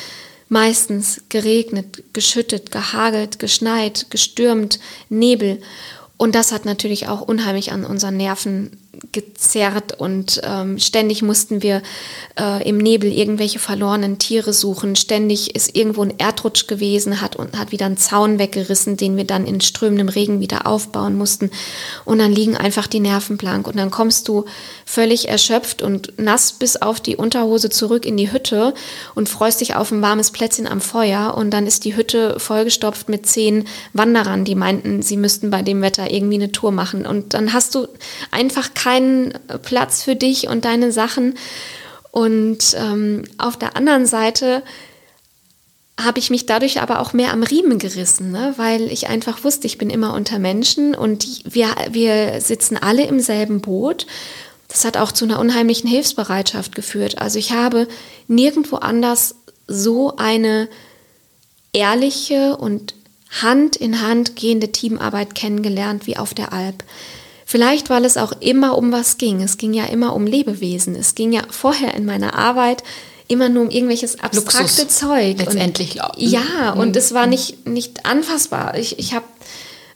meistens 0.50 1.22
geregnet, 1.30 2.04
geschüttet, 2.14 2.72
gehagelt, 2.72 3.40
geschneit, 3.40 4.08
gestürmt, 4.10 4.80
Nebel. 5.10 5.62
Und 6.18 6.36
das 6.36 6.52
hat 6.52 6.66
natürlich 6.66 7.08
auch 7.08 7.22
unheimlich 7.22 7.72
an 7.72 7.86
unseren 7.86 8.18
Nerven 8.18 8.78
gezerrt 9.12 10.00
und 10.00 10.42
ähm, 10.44 10.80
ständig 10.80 11.22
mussten 11.22 11.62
wir 11.62 11.82
äh, 12.40 12.68
im 12.68 12.78
Nebel 12.78 13.12
irgendwelche 13.12 13.60
verlorenen 13.60 14.18
Tiere 14.18 14.54
suchen. 14.54 14.96
Ständig 14.96 15.56
ist 15.56 15.76
irgendwo 15.76 16.02
ein 16.02 16.18
Erdrutsch 16.18 16.68
gewesen, 16.68 17.22
hat 17.22 17.36
und 17.36 17.58
hat 17.58 17.72
wieder 17.72 17.86
einen 17.86 17.98
Zaun 17.98 18.40
weggerissen, 18.40 18.98
den 18.98 19.18
wir 19.18 19.26
dann 19.26 19.46
in 19.48 19.62
strömendem 19.62 20.10
Regen 20.10 20.40
wieder 20.40 20.68
aufbauen 20.68 21.18
mussten. 21.18 21.52
Und 22.06 22.20
dann 22.20 22.32
liegen 22.32 22.58
einfach 22.58 22.88
die 22.88 23.00
Nerven 23.00 23.38
blank 23.38 23.68
und 23.68 23.78
dann 23.78 23.92
kommst 23.92 24.28
du 24.28 24.46
völlig 24.86 25.30
erschöpft 25.30 25.82
und 25.82 26.14
nass 26.18 26.54
bis 26.54 26.78
auf 26.78 27.00
die 27.00 27.16
Unterhose 27.16 27.70
zurück 27.70 28.06
in 28.06 28.18
die 28.18 28.32
Hütte 28.32 28.74
und 29.16 29.30
freust 29.30 29.62
dich 29.62 29.76
auf 29.76 29.92
ein 29.92 30.02
warmes 30.02 30.32
Plätzchen 30.32 30.68
am 30.68 30.82
Feuer 30.82 31.36
und 31.38 31.52
dann 31.52 31.68
ist 31.68 31.86
die 31.86 31.96
Hütte 31.96 32.40
vollgestopft 32.40 33.10
mit 33.10 33.26
zehn 33.26 33.66
Wanderern, 33.94 34.46
die 34.46 34.56
meinten, 34.56 35.02
sie 35.02 35.18
müssten 35.18 35.50
bei 35.50 35.62
dem 35.62 35.82
Wetter 35.82 36.12
irgendwie 36.12 36.36
eine 36.36 36.52
Tour 36.52 36.72
machen 36.72 37.06
und 37.06 37.34
dann 37.34 37.54
hast 37.54 37.76
du 37.76 37.88
einfach 38.32 38.74
keine 38.74 38.87
keinen 38.88 39.34
Platz 39.64 40.02
für 40.02 40.16
dich 40.16 40.48
und 40.48 40.64
deine 40.64 40.94
Sachen. 40.94 41.38
Und 42.12 42.74
ähm, 42.78 43.26
auf 43.38 43.58
der 43.58 43.76
anderen 43.76 44.06
Seite 44.06 44.64
habe 46.00 46.20
ich 46.20 46.30
mich 46.30 46.46
dadurch 46.46 46.80
aber 46.80 47.02
auch 47.02 47.12
mehr 47.12 47.34
am 47.34 47.44
Riemen 47.44 47.80
gerissen, 47.80 48.32
ne? 48.32 48.54
weil 48.56 48.90
ich 48.90 49.10
einfach 49.10 49.44
wusste, 49.44 49.68
ich 49.68 49.78
bin 49.78 49.90
immer 49.90 50.14
unter 50.14 50.40
Menschen 50.40 50.96
und 50.96 51.28
wir, 51.44 51.68
wir 51.92 52.40
sitzen 52.40 52.78
alle 52.78 53.04
im 53.06 53.20
selben 53.20 53.60
Boot. 53.60 54.08
Das 54.70 54.86
hat 54.86 54.96
auch 54.96 55.12
zu 55.12 55.26
einer 55.26 55.40
unheimlichen 55.40 55.90
Hilfsbereitschaft 55.90 56.74
geführt. 56.74 57.18
Also 57.18 57.40
ich 57.40 57.52
habe 57.52 57.90
nirgendwo 58.28 58.78
anders 58.78 59.36
so 59.68 60.16
eine 60.16 60.70
ehrliche 61.74 62.56
und 62.56 62.94
Hand 63.42 63.76
in 63.76 64.02
Hand 64.02 64.38
gehende 64.38 64.72
Teamarbeit 64.72 65.36
kennengelernt 65.36 66.08
wie 66.08 66.16
auf 66.16 66.34
der 66.34 66.54
Alp. 66.54 66.86
Vielleicht, 67.50 67.90
weil 67.90 68.04
es 68.04 68.18
auch 68.18 68.34
immer 68.42 68.78
um 68.78 68.92
was 68.92 69.18
ging. 69.18 69.42
Es 69.42 69.56
ging 69.56 69.74
ja 69.74 69.86
immer 69.86 70.14
um 70.14 70.28
Lebewesen. 70.28 70.96
Es 70.96 71.16
ging 71.16 71.32
ja 71.32 71.44
vorher 71.50 71.94
in 71.94 72.04
meiner 72.04 72.34
Arbeit 72.34 72.84
immer 73.30 73.48
nur 73.48 73.64
um 73.64 73.70
irgendwelches 73.70 74.20
abstrakte 74.20 74.82
Luxus, 74.82 74.88
Zeug. 74.90 75.38
Letztendlich. 75.38 75.96
Und, 76.04 76.18
ja, 76.18 76.76
mhm. 76.76 76.82
und 76.82 76.98
es 76.98 77.14
war 77.14 77.26
nicht, 77.26 77.66
nicht 77.66 78.06
anfassbar. 78.06 78.78
Ich, 78.78 79.00
ich 79.00 79.14
habe 79.14 79.24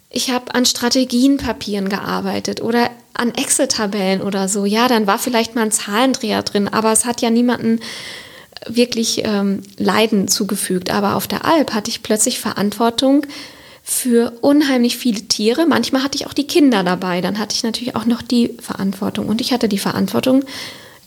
ich 0.10 0.32
hab 0.32 0.56
an 0.56 0.66
Strategienpapieren 0.66 1.90
gearbeitet 1.90 2.62
oder 2.62 2.90
an 3.14 3.34
Excel-Tabellen 3.36 4.22
oder 4.22 4.48
so. 4.48 4.64
Ja, 4.64 4.88
dann 4.88 5.06
war 5.06 5.20
vielleicht 5.20 5.54
mal 5.54 5.64
ein 5.64 5.72
Zahlendreher 5.72 6.44
drin, 6.44 6.70
aber 6.70 6.94
es 6.94 7.04
hat 7.04 7.22
ja 7.22 7.30
niemanden 7.30 7.82
wirklich 8.66 9.26
ähm, 9.26 9.64
Leiden 9.78 10.30
zugefügt. 10.30 10.90
Aber 10.90 11.18
auf 11.18 11.28
der 11.28 11.44
Alp 11.44 11.74
hatte 11.74 11.90
ich 11.90 12.02
plötzlich 12.02 12.40
Verantwortung 12.40 13.26
für 13.84 14.34
unheimlich 14.41 14.98
viele 14.98 15.22
Tiere. 15.22 15.65
Manchmal 15.65 16.04
hatte 16.04 16.15
ich 16.15 16.28
auch 16.28 16.34
die 16.34 16.48
Kinder 16.48 16.84
dabei. 16.84 17.22
Dann 17.22 17.39
hatte 17.39 17.56
ich 17.56 17.63
natürlich 17.63 17.96
auch 17.96 18.06
noch 18.06 18.22
die 18.22 18.56
Verantwortung. 18.60 19.28
Und 19.28 19.41
ich 19.41 19.52
hatte 19.52 19.67
die 19.67 19.80
Verantwortung 19.80 20.44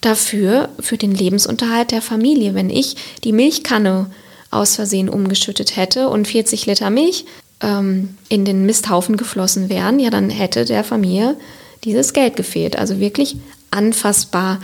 dafür, 0.01 0.69
für 0.81 0.99
den 0.99 1.15
Lebensunterhalt 1.15 1.93
der 1.93 2.03
Familie. 2.03 2.55
Wenn 2.55 2.71
ich 2.71 2.97
die 3.23 3.33
Milchkanne 3.33 4.11
aus 4.51 4.77
Versehen 4.77 5.09
umgeschüttet 5.09 5.77
hätte 5.77 6.09
und 6.09 6.29
40 6.29 6.67
Liter 6.67 6.91
Milch 6.91 7.25
ähm, 7.61 8.17
in 8.29 8.45
den 8.45 8.67
Misthaufen 8.67 9.17
geflossen 9.17 9.69
wären, 9.69 9.99
ja, 9.99 10.11
dann 10.11 10.31
hätte 10.31 10.65
der 10.65 10.85
Familie 10.85 11.37
dieses 11.85 12.13
Geld 12.13 12.37
gefehlt. 12.37 12.77
Also 12.77 13.01
wirklich 13.01 13.37
anfassbar, 13.71 14.61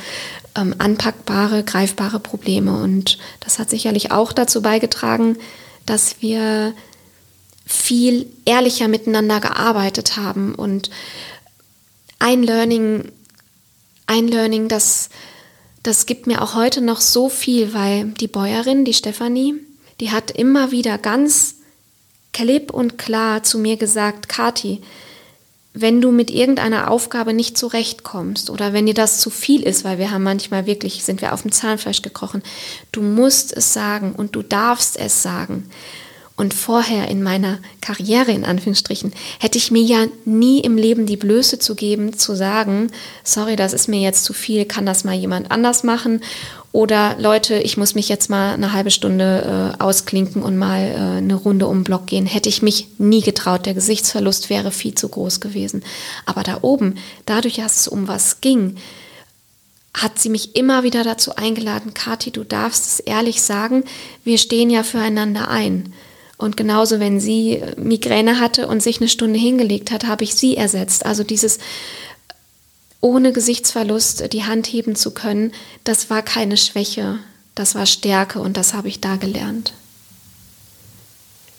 ähm, 0.57 0.75
anpackbare, 0.79 1.64
greifbare 1.64 2.20
Probleme. 2.20 2.83
Und 2.83 3.18
das 3.40 3.59
hat 3.59 3.70
sicherlich 3.70 4.12
auch 4.12 4.33
dazu 4.33 4.62
beigetragen, 4.62 5.37
dass 5.87 6.16
wir 6.20 6.75
viel 7.72 8.26
ehrlicher 8.44 8.88
miteinander 8.88 9.40
gearbeitet 9.40 10.16
haben. 10.16 10.54
Und 10.54 10.90
ein 12.18 12.42
Learning, 12.42 13.11
ein 14.06 14.26
Learning, 14.28 14.68
das, 14.68 15.09
das 15.83 16.06
gibt 16.06 16.26
mir 16.26 16.42
auch 16.42 16.54
heute 16.54 16.80
noch 16.80 17.00
so 17.00 17.28
viel, 17.28 17.72
weil 17.72 18.06
die 18.06 18.28
Bäuerin, 18.28 18.85
die 18.85 18.94
Stefanie, 18.94 19.54
die 20.00 20.11
hat 20.11 20.30
immer 20.33 20.72
wieder 20.72 20.98
ganz 20.98 21.56
klipp 22.33 22.72
und 22.72 22.98
klar 22.98 23.42
zu 23.42 23.59
mir 23.59 23.76
gesagt, 23.76 24.28
Kati, 24.28 24.83
wenn 25.72 26.00
du 26.00 26.11
mit 26.11 26.30
irgendeiner 26.30 26.90
Aufgabe 26.90 27.33
nicht 27.33 27.56
zurechtkommst 27.56 28.50
oder 28.50 28.72
wenn 28.72 28.87
dir 28.87 28.94
das 28.94 29.20
zu 29.20 29.30
viel 29.30 29.62
ist, 29.62 29.85
weil 29.85 29.98
wir 29.98 30.11
haben 30.11 30.24
manchmal 30.24 30.66
wirklich, 30.66 31.04
sind 31.04 31.20
wir 31.20 31.33
auf 31.33 31.42
dem 31.42 31.52
Zahnfleisch 31.52 32.02
gekrochen, 32.02 32.42
du 32.90 33.02
musst 33.02 33.56
es 33.56 33.72
sagen 33.72 34.12
und 34.12 34.35
du 34.35 34.42
darfst 34.42 34.96
es 34.98 35.22
sagen. 35.22 35.70
Und 36.40 36.55
vorher 36.55 37.09
in 37.09 37.22
meiner 37.22 37.59
Karriere, 37.83 38.33
in 38.33 38.46
Anführungsstrichen, 38.46 39.12
hätte 39.38 39.59
ich 39.59 39.70
mir 39.70 39.83
ja 39.83 40.07
nie 40.24 40.61
im 40.61 40.79
Leben 40.79 41.05
die 41.05 41.18
Blöße 41.18 41.59
zu 41.59 41.74
geben, 41.74 42.16
zu 42.16 42.35
sagen, 42.35 42.90
sorry, 43.24 43.57
das 43.57 43.74
ist 43.74 43.88
mir 43.88 44.00
jetzt 44.00 44.24
zu 44.24 44.33
viel, 44.33 44.64
kann 44.64 44.87
das 44.87 45.05
mal 45.05 45.14
jemand 45.14 45.50
anders 45.50 45.85
machen? 45.85 46.22
Oder 46.72 47.16
Leute, 47.18 47.59
ich 47.59 47.76
muss 47.76 47.94
mich 47.94 48.09
jetzt 48.09 48.31
mal 48.31 48.55
eine 48.55 48.72
halbe 48.72 48.90
Stunde 48.90 49.74
äh, 49.79 49.83
ausklinken 49.83 50.42
und 50.42 50.57
mal 50.57 50.81
äh, 50.81 51.18
eine 51.18 51.35
Runde 51.35 51.66
um 51.66 51.81
den 51.81 51.85
Block 51.85 52.07
gehen. 52.07 52.24
Hätte 52.24 52.48
ich 52.48 52.62
mich 52.62 52.88
nie 52.96 53.20
getraut. 53.20 53.66
Der 53.66 53.74
Gesichtsverlust 53.74 54.48
wäre 54.48 54.70
viel 54.70 54.94
zu 54.94 55.11
groß 55.11 55.40
gewesen. 55.40 55.85
Aber 56.24 56.42
da 56.42 56.61
oben, 56.62 56.94
dadurch, 57.26 57.57
dass 57.57 57.81
es 57.81 57.87
um 57.87 58.09
was 58.09 58.40
ging, 58.40 58.76
hat 59.92 60.18
sie 60.18 60.31
mich 60.31 60.57
immer 60.57 60.85
wieder 60.85 61.05
dazu 61.05 61.37
eingeladen, 61.37 61.92
Kathi, 61.92 62.31
du 62.31 62.44
darfst 62.44 62.87
es 62.87 63.00
ehrlich 63.00 63.42
sagen, 63.42 63.85
wir 64.24 64.38
stehen 64.38 64.70
ja 64.70 64.85
füreinander 64.85 65.48
ein. 65.48 65.92
Und 66.40 66.57
genauso, 66.57 67.00
wenn 67.00 67.20
sie 67.20 67.62
Migräne 67.76 68.40
hatte 68.40 68.66
und 68.66 68.83
sich 68.83 68.98
eine 68.98 69.09
Stunde 69.09 69.38
hingelegt 69.38 69.90
hat, 69.90 70.07
habe 70.07 70.24
ich 70.24 70.35
sie 70.35 70.57
ersetzt. 70.57 71.05
Also 71.05 71.22
dieses 71.22 71.59
ohne 73.03 73.33
Gesichtsverlust 73.33 74.33
die 74.33 74.44
Hand 74.44 74.66
heben 74.66 74.96
zu 74.96 75.12
können, 75.12 75.53
das 75.85 76.09
war 76.09 76.22
keine 76.22 76.57
Schwäche, 76.57 77.18
das 77.55 77.74
war 77.74 77.85
Stärke 77.85 78.40
und 78.40 78.57
das 78.57 78.72
habe 78.72 78.88
ich 78.88 79.00
da 79.00 79.16
gelernt. 79.16 79.74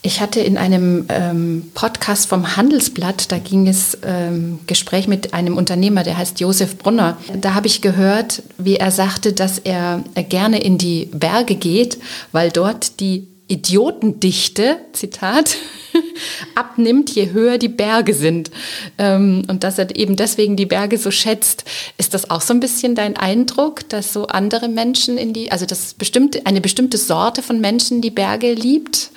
Ich 0.03 0.19
hatte 0.19 0.39
in 0.39 0.57
einem 0.57 1.05
ähm, 1.09 1.69
Podcast 1.75 2.27
vom 2.27 2.57
Handelsblatt, 2.57 3.31
da 3.31 3.37
ging 3.37 3.67
es 3.67 3.99
ähm, 4.03 4.61
Gespräch 4.65 5.07
mit 5.07 5.35
einem 5.35 5.57
Unternehmer, 5.57 6.01
der 6.01 6.17
heißt 6.17 6.39
Josef 6.39 6.79
Brunner. 6.79 7.19
Da 7.39 7.53
habe 7.53 7.67
ich 7.67 7.81
gehört, 7.81 8.41
wie 8.57 8.77
er 8.77 8.89
sagte, 8.89 9.31
dass 9.31 9.59
er 9.59 10.03
gerne 10.27 10.59
in 10.59 10.79
die 10.79 11.05
Berge 11.13 11.53
geht, 11.53 11.99
weil 12.31 12.49
dort 12.49 12.99
die 12.99 13.27
Idiotendichte, 13.51 14.77
Zitat, 14.93 15.57
abnimmt, 16.55 17.09
je 17.09 17.31
höher 17.31 17.57
die 17.57 17.67
Berge 17.67 18.13
sind. 18.13 18.49
Ähm, 18.97 19.43
und 19.49 19.65
dass 19.65 19.77
er 19.77 19.93
eben 19.93 20.15
deswegen 20.15 20.55
die 20.55 20.65
Berge 20.65 20.97
so 20.97 21.11
schätzt. 21.11 21.65
Ist 21.97 22.13
das 22.13 22.29
auch 22.29 22.39
so 22.39 22.53
ein 22.53 22.61
bisschen 22.61 22.95
dein 22.95 23.17
Eindruck, 23.17 23.87
dass 23.89 24.13
so 24.13 24.27
andere 24.27 24.69
Menschen 24.69 25.17
in 25.17 25.33
die, 25.33 25.51
also 25.51 25.65
dass 25.65 25.93
bestimmt, 25.93 26.47
eine 26.47 26.61
bestimmte 26.61 26.97
Sorte 26.97 27.41
von 27.41 27.59
Menschen 27.59 28.01
die 28.01 28.09
Berge 28.09 28.53
liebt? 28.53 29.11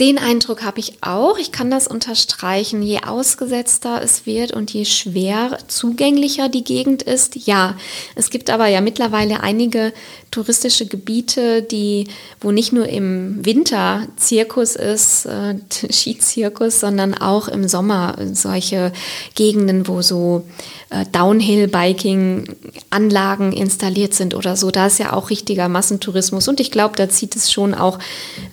Den 0.00 0.16
Eindruck 0.16 0.62
habe 0.62 0.80
ich 0.80 0.94
auch. 1.02 1.36
Ich 1.36 1.52
kann 1.52 1.70
das 1.70 1.86
unterstreichen. 1.86 2.82
Je 2.82 3.00
ausgesetzter 3.06 4.00
es 4.02 4.24
wird 4.24 4.50
und 4.50 4.72
je 4.72 4.86
schwer 4.86 5.58
zugänglicher 5.68 6.48
die 6.48 6.64
Gegend 6.64 7.02
ist, 7.02 7.46
ja. 7.46 7.76
Es 8.14 8.30
gibt 8.30 8.48
aber 8.48 8.66
ja 8.66 8.80
mittlerweile 8.80 9.42
einige 9.42 9.92
touristische 10.30 10.86
Gebiete, 10.86 11.60
die, 11.60 12.06
wo 12.40 12.50
nicht 12.50 12.72
nur 12.72 12.88
im 12.88 13.44
Winter 13.44 14.06
Zirkus 14.16 14.74
ist, 14.74 15.26
äh, 15.26 15.56
Skizirkus, 15.92 16.80
sondern 16.80 17.12
auch 17.12 17.48
im 17.48 17.68
Sommer 17.68 18.16
solche 18.32 18.94
Gegenden, 19.34 19.86
wo 19.86 20.00
so 20.00 20.46
äh, 20.88 21.04
Downhill-Biking-Anlagen 21.12 23.52
installiert 23.52 24.14
sind 24.14 24.34
oder 24.34 24.56
so. 24.56 24.70
Da 24.70 24.86
ist 24.86 24.98
ja 24.98 25.12
auch 25.12 25.28
richtiger 25.30 25.68
Massentourismus 25.68 26.48
und 26.48 26.58
ich 26.58 26.70
glaube, 26.70 26.96
da 26.96 27.10
zieht 27.10 27.36
es 27.36 27.52
schon 27.52 27.74
auch 27.74 27.98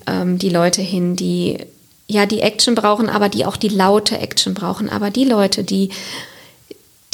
ähm, 0.06 0.38
die 0.38 0.50
Leute 0.50 0.82
hin, 0.82 1.16
die 1.38 1.58
ja 2.08 2.26
die 2.26 2.40
Action 2.40 2.74
brauchen, 2.74 3.08
aber 3.08 3.28
die 3.28 3.44
auch 3.44 3.56
die 3.56 3.68
laute 3.68 4.18
Action 4.18 4.54
brauchen. 4.54 4.88
Aber 4.88 5.10
die 5.10 5.24
Leute, 5.24 5.62
die, 5.62 5.90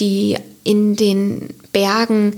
die 0.00 0.37
in 0.62 0.96
den 0.96 1.48
Bergen 1.72 2.37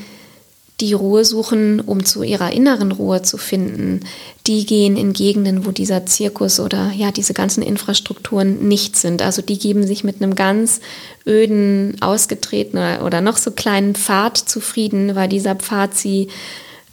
die 0.81 0.92
Ruhe 0.92 1.25
suchen, 1.25 1.81
um 1.81 2.05
zu 2.05 2.22
ihrer 2.22 2.53
inneren 2.53 2.92
Ruhe 2.92 3.22
zu 3.22 3.38
finden, 3.38 4.01
die 4.46 4.66
gehen 4.66 4.96
in 4.96 5.14
Gegenden, 5.14 5.64
wo 5.64 5.70
dieser 5.70 6.05
Zirkus 6.05 6.61
oder 6.61 6.92
ja, 6.94 7.12
diese 7.12 7.33
ganzen 7.33 7.62
Infrastrukturen 7.62 8.68
nicht 8.68 8.96
sind. 8.96 9.22
Also 9.22 9.40
die 9.40 9.59
geben 9.59 9.87
sich 9.87 10.05
mit 10.05 10.20
einem 10.20 10.35
ganz 10.35 10.81
öden, 11.27 11.96
ausgetretenen 12.03 13.01
oder 13.01 13.22
noch 13.22 13.38
so 13.38 13.53
kleinen 13.53 13.94
Pfad 13.94 14.37
zufrieden, 14.37 15.14
weil 15.14 15.31
dieser 15.31 15.55
Pfad 15.55 15.94
sie 15.94 16.29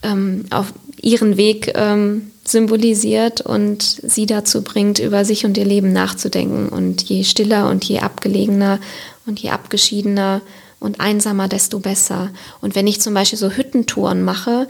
ähm, 0.01 0.45
auf 0.49 0.73
ihren 1.01 1.36
Weg 1.36 1.73
ähm, 1.75 2.32
symbolisiert 2.45 3.41
und 3.41 3.82
sie 3.82 4.25
dazu 4.25 4.63
bringt, 4.63 4.99
über 4.99 5.25
sich 5.25 5.45
und 5.45 5.58
ihr 5.58 5.65
Leben 5.65 5.93
nachzudenken. 5.93 6.69
Und 6.69 7.01
je 7.03 7.23
stiller 7.23 7.69
und 7.69 7.84
je 7.86 7.99
abgelegener 7.99 8.79
und 9.25 9.39
je 9.39 9.49
abgeschiedener 9.49 10.41
und 10.79 10.99
einsamer, 10.99 11.47
desto 11.47 11.79
besser. 11.79 12.32
Und 12.60 12.75
wenn 12.75 12.88
ich 12.88 12.99
zum 12.99 13.13
Beispiel 13.13 13.39
so 13.39 13.51
Hüttentouren 13.51 14.23
mache, 14.23 14.67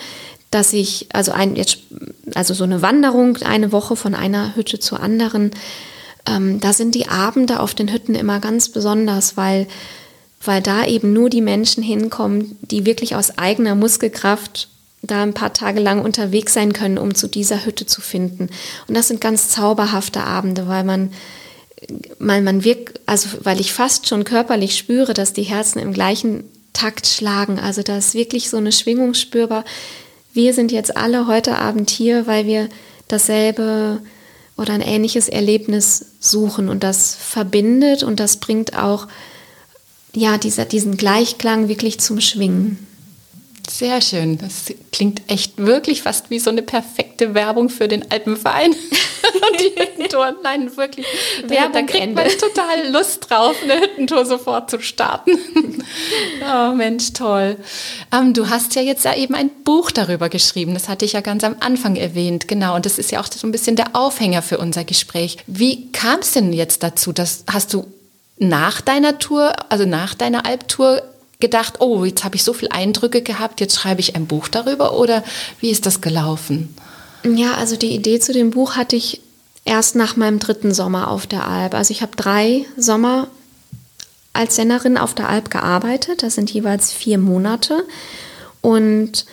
dass 0.51 0.71
ich, 0.71 1.07
also, 1.13 1.31
ein, 1.31 1.55
jetzt, 1.55 1.79
also 2.35 2.53
so 2.53 2.63
eine 2.63 2.83
Wanderung 2.83 3.37
eine 3.37 3.71
Woche 3.71 3.95
von 3.95 4.13
einer 4.13 4.55
Hütte 4.55 4.77
zur 4.77 4.99
anderen, 4.99 5.51
ähm, 6.27 6.59
da 6.59 6.73
sind 6.73 6.93
die 6.93 7.07
Abende 7.07 7.59
auf 7.59 7.73
den 7.73 7.91
Hütten 7.91 8.13
immer 8.13 8.39
ganz 8.39 8.69
besonders, 8.69 9.35
weil, 9.35 9.67
weil 10.43 10.61
da 10.61 10.85
eben 10.85 11.11
nur 11.11 11.31
die 11.31 11.41
Menschen 11.41 11.81
hinkommen, 11.81 12.57
die 12.61 12.85
wirklich 12.85 13.15
aus 13.15 13.39
eigener 13.39 13.73
Muskelkraft 13.73 14.69
da 15.03 15.21
ein 15.21 15.33
paar 15.33 15.53
Tage 15.53 15.79
lang 15.79 16.01
unterwegs 16.03 16.53
sein 16.53 16.73
können, 16.73 16.97
um 16.97 17.13
zu 17.13 17.27
dieser 17.27 17.65
Hütte 17.65 17.85
zu 17.85 18.01
finden. 18.01 18.49
Und 18.87 18.95
das 18.95 19.09
sind 19.09 19.21
ganz 19.21 19.49
zauberhafte 19.49 20.23
Abende, 20.23 20.67
weil 20.67 20.83
man 20.83 21.11
man, 22.19 22.43
man 22.43 22.63
wirkt, 22.63 23.01
also 23.05 23.29
weil 23.41 23.59
ich 23.59 23.73
fast 23.73 24.07
schon 24.07 24.23
körperlich 24.23 24.77
spüre, 24.77 25.13
dass 25.13 25.33
die 25.33 25.43
Herzen 25.43 25.79
im 25.79 25.93
gleichen 25.93 26.45
Takt 26.73 27.07
schlagen. 27.07 27.59
Also 27.59 27.83
da 27.83 27.97
ist 27.97 28.13
wirklich 28.13 28.49
so 28.49 28.57
eine 28.57 28.71
Schwingung 28.71 29.13
spürbar. 29.13 29.65
Wir 30.33 30.53
sind 30.53 30.71
jetzt 30.71 30.97
alle 30.97 31.27
heute 31.27 31.57
Abend 31.57 31.89
hier, 31.89 32.25
weil 32.25 32.45
wir 32.45 32.69
dasselbe 33.07 34.01
oder 34.57 34.73
ein 34.73 34.81
ähnliches 34.81 35.29
Erlebnis 35.29 36.05
suchen 36.19 36.69
und 36.69 36.83
das 36.83 37.15
verbindet 37.15 38.03
und 38.03 38.19
das 38.19 38.37
bringt 38.37 38.77
auch 38.77 39.07
ja 40.13 40.37
dieser, 40.37 40.65
diesen 40.65 40.95
Gleichklang 40.95 41.67
wirklich 41.67 41.99
zum 41.99 42.21
Schwingen. 42.21 42.87
Sehr 43.69 44.01
schön. 44.01 44.37
Das 44.37 44.65
klingt 44.91 45.21
echt 45.27 45.57
wirklich 45.57 46.01
fast 46.01 46.29
wie 46.29 46.39
so 46.39 46.49
eine 46.49 46.61
perfekte 46.61 47.33
Werbung 47.33 47.69
für 47.69 47.87
den 47.87 48.11
Alpenverein. 48.11 48.71
und 49.33 49.59
die 49.59 49.79
Hüttentour. 49.79 50.35
Nein, 50.43 50.75
wirklich. 50.75 51.05
Werbung 51.45 51.73
da 51.73 51.81
kriegt 51.83 52.03
Ende. 52.03 52.23
man 52.23 52.31
total 52.37 52.91
Lust 52.91 53.29
drauf, 53.29 53.55
eine 53.63 53.81
Hüttentour 53.81 54.25
sofort 54.25 54.69
zu 54.69 54.79
starten. 54.79 55.31
oh 56.41 56.73
Mensch, 56.73 57.13
toll. 57.13 57.57
Ähm, 58.11 58.33
du 58.33 58.49
hast 58.49 58.75
ja 58.75 58.81
jetzt 58.81 59.05
ja 59.05 59.15
eben 59.15 59.35
ein 59.35 59.49
Buch 59.63 59.91
darüber 59.91 60.29
geschrieben. 60.29 60.73
Das 60.73 60.89
hatte 60.89 61.05
ich 61.05 61.13
ja 61.13 61.21
ganz 61.21 61.43
am 61.43 61.55
Anfang 61.59 61.95
erwähnt. 61.95 62.47
Genau. 62.47 62.75
Und 62.75 62.85
das 62.85 62.99
ist 62.99 63.11
ja 63.11 63.21
auch 63.21 63.27
so 63.31 63.47
ein 63.47 63.51
bisschen 63.51 63.75
der 63.75 63.95
Aufhänger 63.95 64.41
für 64.41 64.57
unser 64.57 64.83
Gespräch. 64.83 65.37
Wie 65.47 65.91
kam 65.91 66.19
es 66.19 66.31
denn 66.33 66.53
jetzt 66.53 66.83
dazu? 66.83 67.13
Dass, 67.13 67.45
hast 67.51 67.73
du 67.73 67.85
nach 68.39 68.81
deiner 68.81 69.19
Tour, 69.19 69.53
also 69.69 69.85
nach 69.85 70.15
deiner 70.15 70.45
Alptour, 70.45 71.01
gedacht, 71.43 71.81
oh, 71.81 72.05
jetzt 72.05 72.23
habe 72.23 72.37
ich 72.37 72.43
so 72.43 72.53
viele 72.53 72.71
Eindrücke 72.71 73.21
gehabt, 73.21 73.59
jetzt 73.59 73.75
schreibe 73.75 73.99
ich 73.99 74.15
ein 74.15 74.27
Buch 74.27 74.47
darüber 74.47 74.97
oder 74.97 75.25
wie 75.59 75.71
ist 75.71 75.85
das 75.85 75.99
gelaufen? 75.99 76.73
Ja, 77.25 77.55
also 77.55 77.75
die 77.75 77.93
Idee 77.93 78.19
zu 78.19 78.31
dem 78.31 78.49
Buch 78.51 78.77
hatte 78.77 78.95
ich 78.95 79.19
erst 79.65 79.97
nach 79.97 80.15
meinem 80.15 80.39
dritten 80.39 80.73
Sommer 80.73 81.09
auf 81.09 81.27
der 81.27 81.45
Alp. 81.45 81.73
Also 81.73 81.91
ich 81.91 82.01
habe 82.01 82.15
drei 82.15 82.65
Sommer 82.77 83.27
als 84.31 84.55
Sennerin 84.55 84.97
auf 84.97 85.13
der 85.13 85.27
Alp 85.27 85.51
gearbeitet. 85.51 86.23
Das 86.23 86.35
sind 86.35 86.49
jeweils 86.49 86.93
vier 86.93 87.17
Monate. 87.17 87.85
Und 88.61 89.25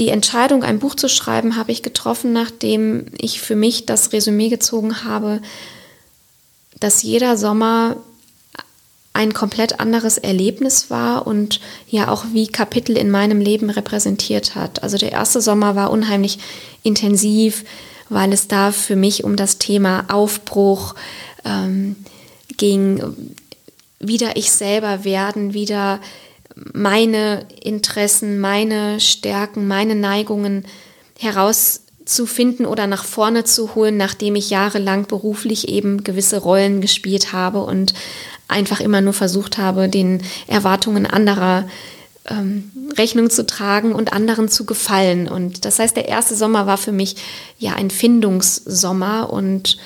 die 0.00 0.08
Entscheidung, 0.08 0.64
ein 0.64 0.80
Buch 0.80 0.96
zu 0.96 1.08
schreiben, 1.08 1.56
habe 1.56 1.70
ich 1.70 1.84
getroffen, 1.84 2.32
nachdem 2.32 3.06
ich 3.16 3.40
für 3.40 3.56
mich 3.56 3.86
das 3.86 4.12
Resümee 4.12 4.48
gezogen 4.48 5.04
habe, 5.04 5.40
dass 6.80 7.02
jeder 7.02 7.36
Sommer 7.36 7.96
ein 9.16 9.32
komplett 9.32 9.80
anderes 9.80 10.18
Erlebnis 10.18 10.90
war 10.90 11.26
und 11.26 11.60
ja 11.88 12.08
auch 12.08 12.26
wie 12.32 12.48
Kapitel 12.48 12.98
in 12.98 13.10
meinem 13.10 13.40
Leben 13.40 13.70
repräsentiert 13.70 14.54
hat. 14.54 14.82
Also 14.82 14.98
der 14.98 15.12
erste 15.12 15.40
Sommer 15.40 15.74
war 15.74 15.90
unheimlich 15.90 16.38
intensiv, 16.82 17.64
weil 18.10 18.32
es 18.34 18.46
da 18.46 18.72
für 18.72 18.94
mich 18.94 19.24
um 19.24 19.36
das 19.36 19.56
Thema 19.56 20.04
Aufbruch 20.08 20.94
ähm, 21.46 21.96
ging, 22.58 23.02
wieder 24.00 24.36
ich 24.36 24.52
selber 24.52 25.04
werden, 25.04 25.54
wieder 25.54 26.00
meine 26.74 27.46
Interessen, 27.62 28.38
meine 28.38 29.00
Stärken, 29.00 29.66
meine 29.66 29.94
Neigungen 29.94 30.66
herauszufinden 31.18 32.66
oder 32.66 32.86
nach 32.86 33.04
vorne 33.04 33.44
zu 33.44 33.74
holen, 33.74 33.96
nachdem 33.96 34.36
ich 34.36 34.50
jahrelang 34.50 35.06
beruflich 35.06 35.68
eben 35.68 36.04
gewisse 36.04 36.36
Rollen 36.36 36.82
gespielt 36.82 37.32
habe 37.32 37.62
und 37.62 37.94
einfach 38.48 38.80
immer 38.80 39.00
nur 39.00 39.12
versucht 39.12 39.58
habe, 39.58 39.88
den 39.88 40.22
Erwartungen 40.46 41.06
anderer 41.06 41.68
ähm, 42.28 42.70
Rechnung 42.96 43.30
zu 43.30 43.46
tragen 43.46 43.92
und 43.92 44.12
anderen 44.12 44.48
zu 44.48 44.64
gefallen. 44.64 45.28
Und 45.28 45.64
das 45.64 45.78
heißt, 45.78 45.96
der 45.96 46.08
erste 46.08 46.34
Sommer 46.34 46.66
war 46.66 46.78
für 46.78 46.92
mich 46.92 47.16
ja 47.58 47.74
ein 47.74 47.90
Findungssommer 47.90 49.30
und 49.32 49.78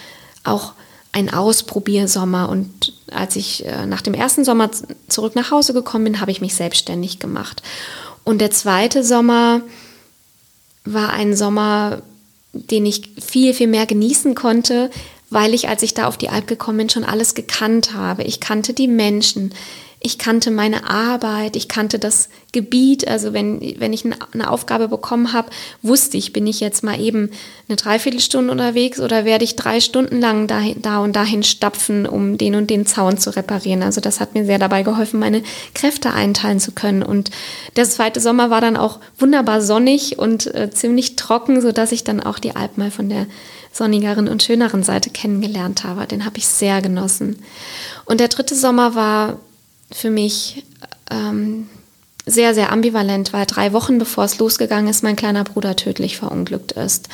auch 0.44 0.72
ein 1.12 1.32
Ausprobiersommer. 1.32 2.48
Und 2.48 2.94
als 3.10 3.36
ich 3.36 3.64
äh, 3.66 3.86
nach 3.86 4.02
dem 4.02 4.14
ersten 4.14 4.44
Sommer 4.44 4.70
zurück 5.08 5.34
nach 5.34 5.50
Hause 5.50 5.72
gekommen 5.72 6.04
bin, 6.04 6.20
habe 6.20 6.30
ich 6.30 6.40
mich 6.40 6.54
selbstständig 6.54 7.18
gemacht. 7.18 7.62
Und 8.24 8.40
der 8.40 8.50
zweite 8.50 9.02
Sommer 9.02 9.62
war 10.84 11.10
ein 11.12 11.36
Sommer, 11.36 12.02
den 12.52 12.86
ich 12.86 13.10
viel, 13.20 13.54
viel 13.54 13.68
mehr 13.68 13.86
genießen 13.86 14.34
konnte, 14.34 14.90
weil 15.30 15.54
ich, 15.54 15.68
als 15.68 15.82
ich 15.82 15.94
da 15.94 16.06
auf 16.06 16.18
die 16.18 16.28
Alp 16.28 16.46
gekommen 16.46 16.78
bin, 16.78 16.90
schon 16.90 17.04
alles 17.04 17.34
gekannt 17.34 17.94
habe. 17.94 18.24
Ich 18.24 18.40
kannte 18.40 18.74
die 18.74 18.88
Menschen. 18.88 19.54
Ich 20.02 20.16
kannte 20.16 20.50
meine 20.50 20.88
Arbeit, 20.88 21.56
ich 21.56 21.68
kannte 21.68 21.98
das 21.98 22.30
Gebiet. 22.52 23.06
Also 23.06 23.34
wenn, 23.34 23.60
wenn 23.78 23.92
ich 23.92 24.06
eine 24.06 24.50
Aufgabe 24.50 24.88
bekommen 24.88 25.34
habe, 25.34 25.50
wusste 25.82 26.16
ich, 26.16 26.32
bin 26.32 26.46
ich 26.46 26.58
jetzt 26.58 26.82
mal 26.82 26.98
eben 26.98 27.30
eine 27.68 27.76
Dreiviertelstunde 27.76 28.50
unterwegs 28.50 28.98
oder 28.98 29.26
werde 29.26 29.44
ich 29.44 29.56
drei 29.56 29.78
Stunden 29.78 30.18
lang 30.18 30.46
dahin, 30.46 30.80
da 30.80 31.00
und 31.00 31.14
dahin 31.14 31.42
stapfen, 31.42 32.06
um 32.06 32.38
den 32.38 32.54
und 32.54 32.70
den 32.70 32.86
Zaun 32.86 33.18
zu 33.18 33.36
reparieren. 33.36 33.82
Also 33.82 34.00
das 34.00 34.20
hat 34.20 34.32
mir 34.32 34.46
sehr 34.46 34.58
dabei 34.58 34.84
geholfen, 34.84 35.20
meine 35.20 35.42
Kräfte 35.74 36.14
einteilen 36.14 36.60
zu 36.60 36.72
können. 36.72 37.02
Und 37.02 37.30
der 37.76 37.84
zweite 37.84 38.20
Sommer 38.20 38.48
war 38.48 38.62
dann 38.62 38.78
auch 38.78 39.00
wunderbar 39.18 39.60
sonnig 39.60 40.18
und 40.18 40.52
äh, 40.54 40.70
ziemlich 40.70 41.16
trocken, 41.16 41.60
sodass 41.60 41.92
ich 41.92 42.04
dann 42.04 42.20
auch 42.20 42.38
die 42.38 42.56
Alp 42.56 42.78
mal 42.78 42.90
von 42.90 43.10
der 43.10 43.26
sonnigeren 43.72 44.28
und 44.28 44.42
schöneren 44.42 44.82
Seite 44.82 45.10
kennengelernt 45.10 45.84
habe. 45.84 46.06
Den 46.06 46.24
habe 46.24 46.38
ich 46.38 46.46
sehr 46.46 46.82
genossen. 46.82 47.42
Und 48.04 48.20
der 48.20 48.28
dritte 48.28 48.54
Sommer 48.54 48.94
war 48.94 49.38
für 49.92 50.10
mich 50.10 50.64
ähm, 51.10 51.68
sehr, 52.26 52.54
sehr 52.54 52.72
ambivalent, 52.72 53.32
weil 53.32 53.46
drei 53.46 53.72
Wochen 53.72 53.98
bevor 53.98 54.24
es 54.24 54.38
losgegangen 54.38 54.88
ist, 54.88 55.02
mein 55.02 55.16
kleiner 55.16 55.44
Bruder 55.44 55.76
tödlich 55.76 56.16
verunglückt 56.16 56.72
ist. 56.72 57.08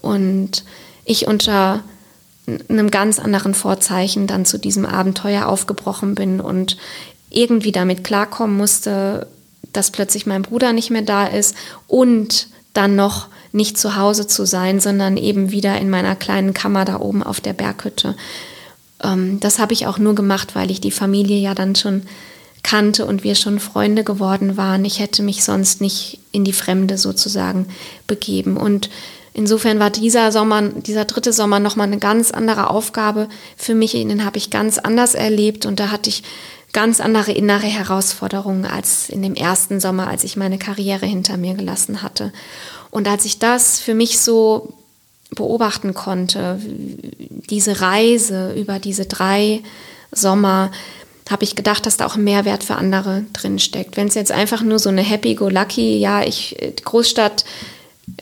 Und 0.00 0.64
ich 1.04 1.26
unter 1.26 1.82
einem 2.68 2.90
ganz 2.90 3.18
anderen 3.18 3.54
Vorzeichen 3.54 4.26
dann 4.26 4.46
zu 4.46 4.58
diesem 4.58 4.86
Abenteuer 4.86 5.46
aufgebrochen 5.46 6.14
bin 6.14 6.40
und 6.40 6.76
irgendwie 7.30 7.72
damit 7.72 8.04
klarkommen 8.04 8.56
musste, 8.56 9.26
dass 9.72 9.90
plötzlich 9.90 10.26
mein 10.26 10.42
Bruder 10.42 10.72
nicht 10.72 10.90
mehr 10.90 11.02
da 11.02 11.26
ist 11.26 11.54
und 11.86 12.48
dann 12.72 12.96
noch 12.96 13.28
nicht 13.52 13.78
zu 13.78 13.96
Hause 13.96 14.26
zu 14.26 14.46
sein, 14.46 14.80
sondern 14.80 15.16
eben 15.16 15.50
wieder 15.50 15.78
in 15.78 15.90
meiner 15.90 16.16
kleinen 16.16 16.54
Kammer 16.54 16.84
da 16.84 17.00
oben 17.00 17.22
auf 17.22 17.40
der 17.40 17.52
Berghütte. 17.52 18.16
Ähm, 19.02 19.40
das 19.40 19.58
habe 19.58 19.72
ich 19.72 19.86
auch 19.86 19.98
nur 19.98 20.14
gemacht, 20.14 20.54
weil 20.54 20.70
ich 20.70 20.80
die 20.80 20.90
Familie 20.90 21.38
ja 21.38 21.54
dann 21.54 21.74
schon 21.74 22.02
kannte 22.62 23.06
und 23.06 23.24
wir 23.24 23.34
schon 23.34 23.60
Freunde 23.60 24.04
geworden 24.04 24.56
waren. 24.56 24.84
Ich 24.84 24.98
hätte 24.98 25.22
mich 25.22 25.44
sonst 25.44 25.80
nicht 25.80 26.20
in 26.32 26.44
die 26.44 26.52
Fremde 26.52 26.98
sozusagen 26.98 27.66
begeben. 28.06 28.56
Und 28.56 28.90
insofern 29.32 29.78
war 29.78 29.90
dieser 29.90 30.32
Sommer, 30.32 30.62
dieser 30.62 31.04
dritte 31.04 31.32
Sommer 31.32 31.60
nochmal 31.60 31.86
eine 31.86 31.98
ganz 31.98 32.30
andere 32.30 32.70
Aufgabe 32.70 33.28
für 33.56 33.74
mich. 33.74 33.92
Den 33.92 34.24
habe 34.24 34.38
ich 34.38 34.50
ganz 34.50 34.78
anders 34.78 35.14
erlebt 35.14 35.66
und 35.66 35.80
da 35.80 35.90
hatte 35.90 36.10
ich 36.10 36.22
ganz 36.72 37.00
andere 37.00 37.32
innere 37.32 37.66
Herausforderungen 37.66 38.66
als 38.66 39.08
in 39.08 39.22
dem 39.22 39.34
ersten 39.34 39.80
Sommer, 39.80 40.08
als 40.08 40.24
ich 40.24 40.36
meine 40.36 40.58
Karriere 40.58 41.06
hinter 41.06 41.36
mir 41.36 41.54
gelassen 41.54 42.02
hatte. 42.02 42.32
Und 42.90 43.08
als 43.08 43.24
ich 43.24 43.38
das 43.38 43.80
für 43.80 43.94
mich 43.94 44.18
so 44.18 44.72
beobachten 45.30 45.94
konnte, 45.94 46.60
diese 47.50 47.80
Reise 47.80 48.54
über 48.54 48.78
diese 48.78 49.06
drei 49.06 49.62
Sommer, 50.10 50.70
habe 51.30 51.44
ich 51.44 51.56
gedacht, 51.56 51.84
dass 51.84 51.96
da 51.96 52.06
auch 52.06 52.16
ein 52.16 52.24
Mehrwert 52.24 52.64
für 52.64 52.76
andere 52.76 53.24
drin 53.32 53.58
steckt. 53.58 53.96
Wenn 53.96 54.08
es 54.08 54.14
jetzt 54.14 54.32
einfach 54.32 54.62
nur 54.62 54.78
so 54.78 54.88
eine 54.88 55.02
Happy-Go-Lucky, 55.02 55.98
ja, 55.98 56.22
ich 56.22 56.56
Großstadt 56.84 57.44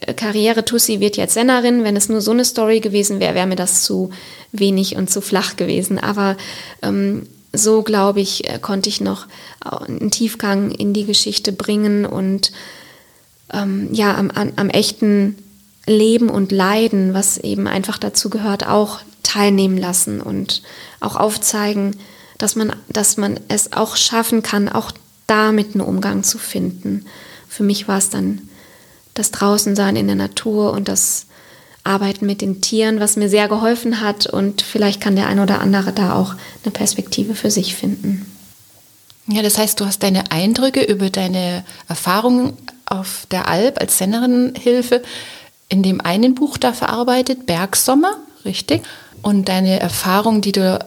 äh, 0.00 0.14
Karriere 0.14 0.64
Tussi 0.64 1.00
wird 1.00 1.16
jetzt 1.16 1.34
Sennerin, 1.34 1.84
wenn 1.84 1.96
es 1.96 2.08
nur 2.08 2.20
so 2.20 2.32
eine 2.32 2.44
Story 2.44 2.80
gewesen 2.80 3.20
wäre, 3.20 3.34
wäre 3.34 3.46
mir 3.46 3.56
das 3.56 3.82
zu 3.82 4.10
wenig 4.52 4.96
und 4.96 5.08
zu 5.08 5.20
flach 5.20 5.56
gewesen. 5.56 5.98
Aber 5.98 6.36
ähm, 6.82 7.28
so, 7.52 7.82
glaube 7.82 8.20
ich, 8.20 8.48
äh, 8.50 8.58
konnte 8.60 8.88
ich 8.88 9.00
noch 9.00 9.26
einen 9.60 10.10
Tiefgang 10.10 10.70
in 10.70 10.92
die 10.92 11.06
Geschichte 11.06 11.52
bringen 11.52 12.06
und 12.06 12.52
ähm, 13.52 13.88
ja, 13.92 14.16
am, 14.16 14.30
am 14.30 14.68
echten 14.70 15.36
Leben 15.86 16.28
und 16.30 16.52
Leiden, 16.52 17.14
was 17.14 17.38
eben 17.38 17.66
einfach 17.66 17.98
dazu 17.98 18.28
gehört, 18.28 18.66
auch 18.66 19.00
teilnehmen 19.22 19.78
lassen 19.78 20.20
und 20.20 20.62
auch 21.00 21.16
aufzeigen, 21.16 21.96
dass 22.38 22.56
man, 22.56 22.74
dass 22.88 23.16
man 23.16 23.40
es 23.48 23.72
auch 23.72 23.96
schaffen 23.96 24.42
kann, 24.42 24.68
auch 24.68 24.92
damit 25.26 25.74
einen 25.74 25.80
Umgang 25.80 26.22
zu 26.22 26.38
finden. 26.38 27.06
Für 27.48 27.62
mich 27.62 27.88
war 27.88 27.98
es 27.98 28.10
dann 28.10 28.42
das 29.14 29.30
Draußensein 29.30 29.96
in 29.96 30.06
der 30.06 30.16
Natur 30.16 30.72
und 30.72 30.88
das 30.88 31.26
Arbeiten 31.84 32.26
mit 32.26 32.40
den 32.40 32.60
Tieren, 32.60 33.00
was 33.00 33.16
mir 33.16 33.28
sehr 33.28 33.48
geholfen 33.48 34.00
hat 34.00 34.26
und 34.26 34.60
vielleicht 34.60 35.00
kann 35.00 35.16
der 35.16 35.28
ein 35.28 35.40
oder 35.40 35.60
andere 35.60 35.92
da 35.92 36.14
auch 36.14 36.34
eine 36.64 36.72
Perspektive 36.72 37.34
für 37.34 37.50
sich 37.50 37.74
finden. 37.74 38.26
Ja, 39.28 39.42
das 39.42 39.58
heißt, 39.58 39.80
du 39.80 39.86
hast 39.86 40.02
deine 40.02 40.30
Eindrücke 40.30 40.82
über 40.82 41.10
deine 41.10 41.64
Erfahrungen 41.88 42.56
auf 43.00 43.26
der 43.30 43.48
Alp 43.48 43.80
als 43.80 43.98
Sennerinnenhilfe 43.98 45.02
in 45.68 45.82
dem 45.82 46.00
einen 46.00 46.34
Buch 46.34 46.58
da 46.58 46.72
verarbeitet, 46.72 47.46
Bergsommer, 47.46 48.12
richtig? 48.44 48.82
Und 49.22 49.48
deine 49.48 49.80
Erfahrung, 49.80 50.40
die 50.40 50.52
du 50.52 50.78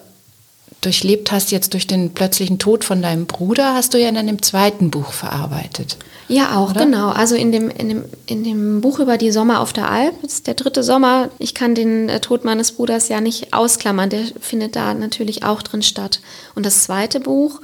durchlebt 0.81 1.31
hast, 1.31 1.51
jetzt 1.51 1.73
durch 1.73 1.87
den 1.87 2.13
plötzlichen 2.13 2.57
Tod 2.57 2.83
von 2.85 3.01
deinem 3.01 3.25
Bruder, 3.25 3.73
hast 3.73 3.93
du 3.93 3.97
ja 3.97 4.07
in 4.07 4.17
einem 4.17 4.41
zweiten 4.41 4.91
Buch 4.91 5.11
verarbeitet. 5.11 5.97
Ja, 6.29 6.55
auch, 6.55 6.69
oder? 6.71 6.85
genau. 6.85 7.09
Also 7.09 7.35
in 7.35 7.51
dem, 7.51 7.69
in, 7.69 7.89
dem, 7.89 8.05
in 8.27 8.43
dem 8.43 8.81
Buch 8.81 8.99
über 8.99 9.17
die 9.17 9.31
Sommer 9.31 9.59
auf 9.59 9.73
der 9.73 9.89
Alp, 9.89 10.13
das 10.21 10.33
ist 10.35 10.47
der 10.47 10.53
dritte 10.53 10.83
Sommer, 10.83 11.29
ich 11.39 11.53
kann 11.53 11.75
den 11.75 12.07
äh, 12.07 12.21
Tod 12.21 12.45
meines 12.45 12.71
Bruders 12.71 13.09
ja 13.09 13.19
nicht 13.19 13.53
ausklammern, 13.53 14.09
der 14.09 14.21
findet 14.39 14.75
da 14.75 14.93
natürlich 14.93 15.43
auch 15.43 15.61
drin 15.61 15.81
statt. 15.81 16.21
Und 16.55 16.65
das 16.65 16.83
zweite 16.83 17.19
Buch, 17.19 17.61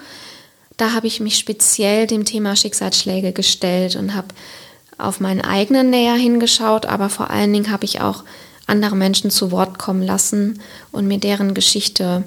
da 0.78 0.94
habe 0.94 1.08
ich 1.08 1.20
mich 1.20 1.38
speziell 1.38 2.08
dem 2.08 2.26
Thema 2.26 2.56
Schicksalsschläge 2.56 3.32
gestellt 3.32 3.96
und 3.96 4.14
habe 4.14 4.28
auf 4.98 5.20
meinen 5.20 5.42
eigenen 5.42 5.90
näher 5.90 6.16
hingeschaut, 6.16 6.86
aber 6.86 7.10
vor 7.10 7.30
allen 7.30 7.52
Dingen 7.54 7.72
habe 7.72 7.86
ich 7.86 8.02
auch 8.02 8.24
andere 8.68 8.96
Menschen 8.96 9.30
zu 9.30 9.52
Wort 9.52 9.78
kommen 9.78 10.02
lassen 10.02 10.60
und 10.92 11.08
mir 11.08 11.20
deren 11.20 11.54
Geschichte 11.54 12.24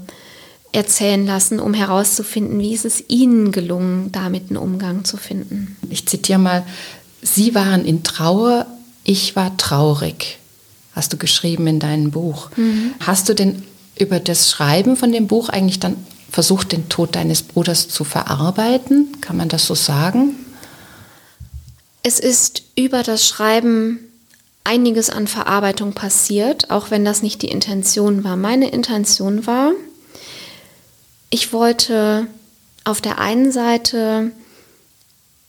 erzählen 0.72 1.26
lassen, 1.26 1.60
um 1.60 1.74
herauszufinden, 1.74 2.60
wie 2.60 2.74
ist 2.74 2.84
es 2.84 3.02
ihnen 3.08 3.52
gelungen, 3.52 4.12
damit 4.12 4.50
einen 4.50 4.58
Umgang 4.58 5.04
zu 5.04 5.16
finden. 5.16 5.76
Ich 5.88 6.06
zitiere 6.06 6.38
mal, 6.38 6.64
Sie 7.20 7.54
waren 7.54 7.84
in 7.84 8.04
Trauer, 8.04 8.66
ich 9.02 9.34
war 9.34 9.56
traurig, 9.56 10.38
hast 10.94 11.12
du 11.12 11.16
geschrieben 11.16 11.66
in 11.66 11.80
deinem 11.80 12.10
Buch. 12.10 12.50
Mhm. 12.56 12.92
Hast 13.00 13.28
du 13.28 13.34
denn 13.34 13.62
über 13.98 14.20
das 14.20 14.50
Schreiben 14.50 14.96
von 14.96 15.10
dem 15.10 15.26
Buch 15.26 15.48
eigentlich 15.48 15.80
dann 15.80 15.96
versucht, 16.30 16.72
den 16.72 16.88
Tod 16.88 17.14
deines 17.14 17.42
Bruders 17.42 17.88
zu 17.88 18.04
verarbeiten? 18.04 19.20
Kann 19.20 19.36
man 19.36 19.48
das 19.48 19.66
so 19.66 19.74
sagen? 19.74 20.34
Es 22.02 22.18
ist 22.20 22.62
über 22.76 23.02
das 23.02 23.26
Schreiben 23.26 24.00
einiges 24.64 25.10
an 25.10 25.26
Verarbeitung 25.26 25.92
passiert, 25.92 26.70
auch 26.70 26.90
wenn 26.90 27.04
das 27.04 27.22
nicht 27.22 27.42
die 27.42 27.48
Intention 27.48 28.24
war. 28.24 28.36
Meine 28.36 28.70
Intention 28.70 29.46
war, 29.46 29.72
ich 31.30 31.52
wollte 31.52 32.26
auf 32.84 33.00
der 33.00 33.18
einen 33.18 33.52
Seite 33.52 34.30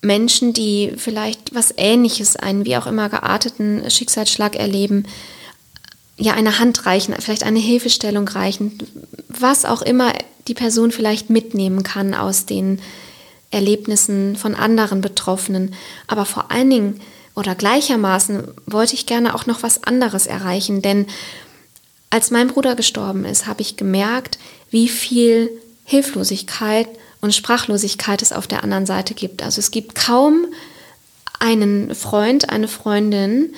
Menschen, 0.01 0.53
die 0.53 0.93
vielleicht 0.95 1.53
was 1.53 1.73
Ähnliches, 1.75 2.35
einen 2.35 2.65
wie 2.65 2.77
auch 2.77 2.87
immer 2.87 3.09
gearteten 3.09 3.89
Schicksalsschlag 3.89 4.55
erleben, 4.55 5.05
ja 6.17 6.33
eine 6.33 6.59
Hand 6.59 6.85
reichen, 6.85 7.15
vielleicht 7.19 7.43
eine 7.43 7.59
Hilfestellung 7.59 8.27
reichen, 8.27 8.77
was 9.27 9.65
auch 9.65 9.81
immer 9.81 10.13
die 10.49 10.53
Person 10.55 10.91
vielleicht 10.91 11.29
mitnehmen 11.29 11.83
kann 11.83 12.13
aus 12.13 12.45
den 12.45 12.81
Erlebnissen 13.51 14.35
von 14.35 14.55
anderen 14.55 15.01
Betroffenen. 15.01 15.73
Aber 16.07 16.25
vor 16.25 16.51
allen 16.51 16.69
Dingen 16.69 17.01
oder 17.35 17.55
gleichermaßen 17.55 18.43
wollte 18.65 18.95
ich 18.95 19.05
gerne 19.05 19.33
auch 19.33 19.45
noch 19.45 19.63
was 19.63 19.83
anderes 19.83 20.27
erreichen, 20.27 20.81
denn 20.81 21.05
als 22.09 22.31
mein 22.31 22.47
Bruder 22.47 22.75
gestorben 22.75 23.23
ist, 23.23 23.45
habe 23.45 23.61
ich 23.61 23.77
gemerkt, 23.77 24.39
wie 24.71 24.89
viel 24.89 25.49
Hilflosigkeit 25.85 26.89
und 27.21 27.35
Sprachlosigkeit 27.35 28.21
es 28.21 28.33
auf 28.33 28.47
der 28.47 28.63
anderen 28.63 28.87
Seite 28.87 29.13
gibt. 29.13 29.43
Also 29.43 29.59
es 29.59 29.69
gibt 29.69 29.93
kaum 29.93 30.47
einen 31.39 31.93
Freund, 31.93 32.49
eine 32.49 32.67
Freundin, 32.67 33.53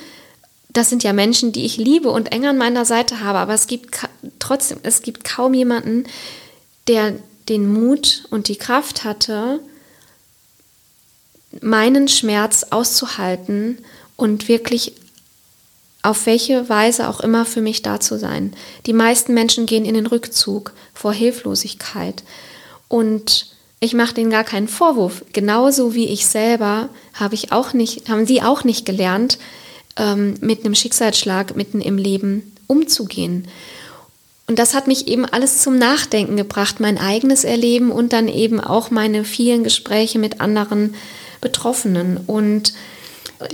das 0.73 0.89
sind 0.89 1.03
ja 1.03 1.11
Menschen, 1.13 1.51
die 1.51 1.65
ich 1.65 1.77
liebe 1.77 2.09
und 2.09 2.31
eng 2.31 2.45
an 2.45 2.57
meiner 2.57 2.85
Seite 2.85 3.21
habe, 3.21 3.39
aber 3.39 3.53
es 3.53 3.67
gibt 3.67 4.07
trotzdem, 4.39 4.79
es 4.83 5.01
gibt 5.01 5.23
kaum 5.23 5.53
jemanden, 5.53 6.05
der 6.87 7.13
den 7.49 7.71
Mut 7.71 8.23
und 8.29 8.47
die 8.47 8.55
Kraft 8.55 9.03
hatte, 9.03 9.59
meinen 11.61 12.07
Schmerz 12.07 12.67
auszuhalten 12.69 13.79
und 14.15 14.47
wirklich 14.47 14.93
auf 16.03 16.25
welche 16.25 16.69
Weise 16.69 17.07
auch 17.09 17.19
immer 17.19 17.45
für 17.45 17.61
mich 17.61 17.81
da 17.81 17.99
zu 17.99 18.17
sein. 18.17 18.53
Die 18.85 18.93
meisten 18.93 19.33
Menschen 19.33 19.65
gehen 19.65 19.85
in 19.85 19.93
den 19.93 20.07
Rückzug 20.07 20.73
vor 20.93 21.13
Hilflosigkeit. 21.13 22.23
Und 22.87 23.47
ich 23.79 23.93
mache 23.93 24.13
denen 24.13 24.31
gar 24.31 24.43
keinen 24.43 24.67
Vorwurf. 24.67 25.23
Genauso 25.33 25.93
wie 25.93 26.07
ich 26.07 26.25
selber 26.25 26.89
habe 27.13 27.35
ich 27.35 27.51
auch 27.51 27.73
nicht, 27.73 28.09
haben 28.09 28.25
sie 28.25 28.41
auch 28.41 28.63
nicht 28.63 28.85
gelernt, 28.85 29.37
ähm, 29.97 30.35
mit 30.41 30.63
einem 30.63 30.75
Schicksalsschlag 30.75 31.55
mitten 31.55 31.81
im 31.81 31.97
Leben 31.97 32.51
umzugehen. 32.67 33.47
Und 34.51 34.59
das 34.59 34.73
hat 34.73 34.85
mich 34.85 35.07
eben 35.07 35.23
alles 35.23 35.59
zum 35.59 35.77
Nachdenken 35.77 36.35
gebracht, 36.35 36.81
mein 36.81 36.97
eigenes 36.97 37.45
Erleben 37.45 37.89
und 37.89 38.11
dann 38.11 38.27
eben 38.27 38.59
auch 38.59 38.91
meine 38.91 39.23
vielen 39.23 39.63
Gespräche 39.63 40.19
mit 40.19 40.41
anderen 40.41 40.93
Betroffenen. 41.39 42.17
Und 42.27 42.73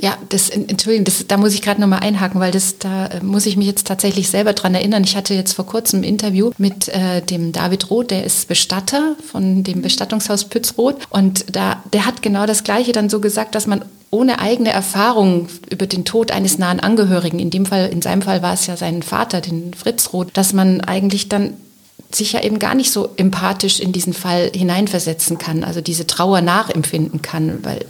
Ja, 0.02 0.18
das, 0.30 0.50
Entschuldigung, 0.50 1.06
das, 1.06 1.26
da 1.28 1.38
muss 1.38 1.54
ich 1.54 1.62
gerade 1.62 1.80
nochmal 1.80 2.00
einhaken, 2.00 2.42
weil 2.42 2.52
das, 2.52 2.80
da 2.80 3.06
äh, 3.06 3.24
muss 3.24 3.46
ich 3.46 3.58
mich 3.58 3.68
jetzt 3.68 3.86
tatsächlich 3.86 4.28
selber 4.28 4.54
dran 4.54 4.74
erinnern. 4.74 5.04
Ich 5.04 5.16
hatte 5.16 5.36
jetzt 5.36 5.54
vor 5.54 5.68
kurzem 5.68 6.00
ein 6.00 6.04
Interview 6.04 6.50
mit 6.58 6.90
äh, 6.90 7.22
dem 7.22 7.52
David 7.52 7.92
Roth, 7.92 8.10
der 8.10 8.24
ist 8.24 8.48
Bestatter 8.48 9.16
von 9.32 9.64
dem 9.64 9.84
Bestattungshaus 9.84 10.46
Pützroth. 10.46 10.98
Und 11.12 11.46
da, 11.56 11.84
der 11.94 12.08
hat 12.08 12.24
genau 12.24 12.48
das 12.48 12.64
Gleiche 12.64 12.92
dann 12.92 13.08
so 13.08 13.20
gesagt, 13.20 13.54
dass 13.54 13.68
man 13.68 13.86
ohne 14.10 14.40
eigene 14.40 14.72
Erfahrung 14.72 15.48
über 15.70 15.86
den 15.86 16.06
Tod 16.06 16.32
eines 16.32 16.58
nahen 16.58 16.80
Angehörigen, 16.80 17.40
in 17.40 17.50
dem 17.50 17.66
Fall, 17.66 17.90
in 17.90 18.02
seinem 18.02 18.22
Fall 18.22 18.42
war 18.42 18.54
es 18.54 18.68
ja 18.68 18.78
sein 18.78 19.04
Vater, 19.04 19.42
den 19.42 19.74
Fritz 19.74 20.14
Roth, 20.14 20.30
dass 20.34 20.54
man 20.54 20.82
eigentlich 20.82 21.30
dann 21.30 21.54
sich 22.12 22.34
ja 22.34 22.42
eben 22.42 22.60
gar 22.60 22.74
nicht 22.74 22.92
so 22.92 23.10
empathisch 23.18 23.80
in 23.82 23.92
diesen 23.92 24.14
Fall 24.14 24.52
hineinversetzen 24.56 25.38
kann, 25.38 25.64
also 25.64 25.82
diese 25.82 26.08
Trauer 26.08 26.42
nachempfinden 26.42 27.22
kann, 27.22 27.60
weil 27.64 27.86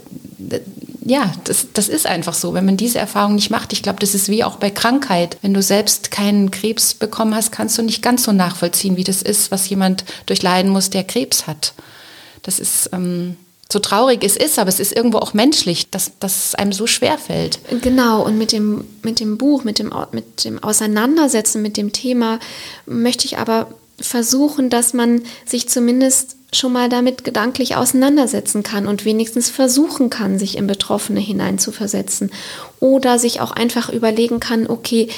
ja, 1.04 1.32
das, 1.44 1.68
das 1.72 1.88
ist 1.88 2.06
einfach 2.06 2.34
so. 2.34 2.52
Wenn 2.52 2.66
man 2.66 2.76
diese 2.76 2.98
Erfahrung 2.98 3.34
nicht 3.34 3.50
macht, 3.50 3.72
ich 3.72 3.82
glaube, 3.82 3.98
das 3.98 4.14
ist 4.14 4.28
wie 4.28 4.44
auch 4.44 4.56
bei 4.56 4.70
Krankheit. 4.70 5.38
Wenn 5.40 5.54
du 5.54 5.62
selbst 5.62 6.10
keinen 6.10 6.50
Krebs 6.50 6.92
bekommen 6.92 7.34
hast, 7.34 7.50
kannst 7.50 7.78
du 7.78 7.82
nicht 7.82 8.02
ganz 8.02 8.24
so 8.24 8.32
nachvollziehen, 8.32 8.96
wie 8.96 9.04
das 9.04 9.22
ist, 9.22 9.50
was 9.50 9.68
jemand 9.70 10.04
durchleiden 10.26 10.70
muss, 10.70 10.90
der 10.90 11.04
Krebs 11.04 11.46
hat. 11.46 11.72
Das 12.42 12.58
ist 12.58 12.90
ähm, 12.92 13.36
so 13.70 13.78
traurig 13.80 14.24
es 14.24 14.36
ist, 14.36 14.58
aber 14.58 14.68
es 14.68 14.80
ist 14.80 14.96
irgendwo 14.96 15.18
auch 15.18 15.34
menschlich, 15.34 15.90
dass, 15.90 16.12
dass 16.20 16.46
es 16.46 16.54
einem 16.54 16.72
so 16.72 16.86
schwer 16.86 17.18
fällt. 17.18 17.58
Genau, 17.82 18.24
und 18.24 18.38
mit 18.38 18.52
dem, 18.52 18.84
mit 19.02 19.20
dem 19.20 19.36
Buch, 19.36 19.62
mit 19.64 19.78
dem, 19.78 19.92
mit 20.12 20.44
dem 20.44 20.62
Auseinandersetzen 20.62 21.60
mit 21.60 21.76
dem 21.76 21.92
Thema 21.92 22.38
möchte 22.86 23.26
ich 23.26 23.36
aber 23.36 23.68
versuchen, 24.00 24.70
dass 24.70 24.94
man 24.94 25.22
sich 25.44 25.68
zumindest 25.68 26.36
schon 26.52 26.72
mal 26.72 26.88
damit 26.88 27.24
gedanklich 27.24 27.76
auseinandersetzen 27.76 28.62
kann 28.62 28.86
und 28.86 29.04
wenigstens 29.04 29.50
versuchen 29.50 30.08
kann, 30.08 30.38
sich 30.38 30.56
in 30.56 30.66
Betroffene 30.66 31.20
hineinzuversetzen. 31.20 32.30
Oder 32.80 33.18
sich 33.18 33.42
auch 33.42 33.50
einfach 33.50 33.90
überlegen 33.90 34.40
kann, 34.40 34.66
okay, 34.66 35.08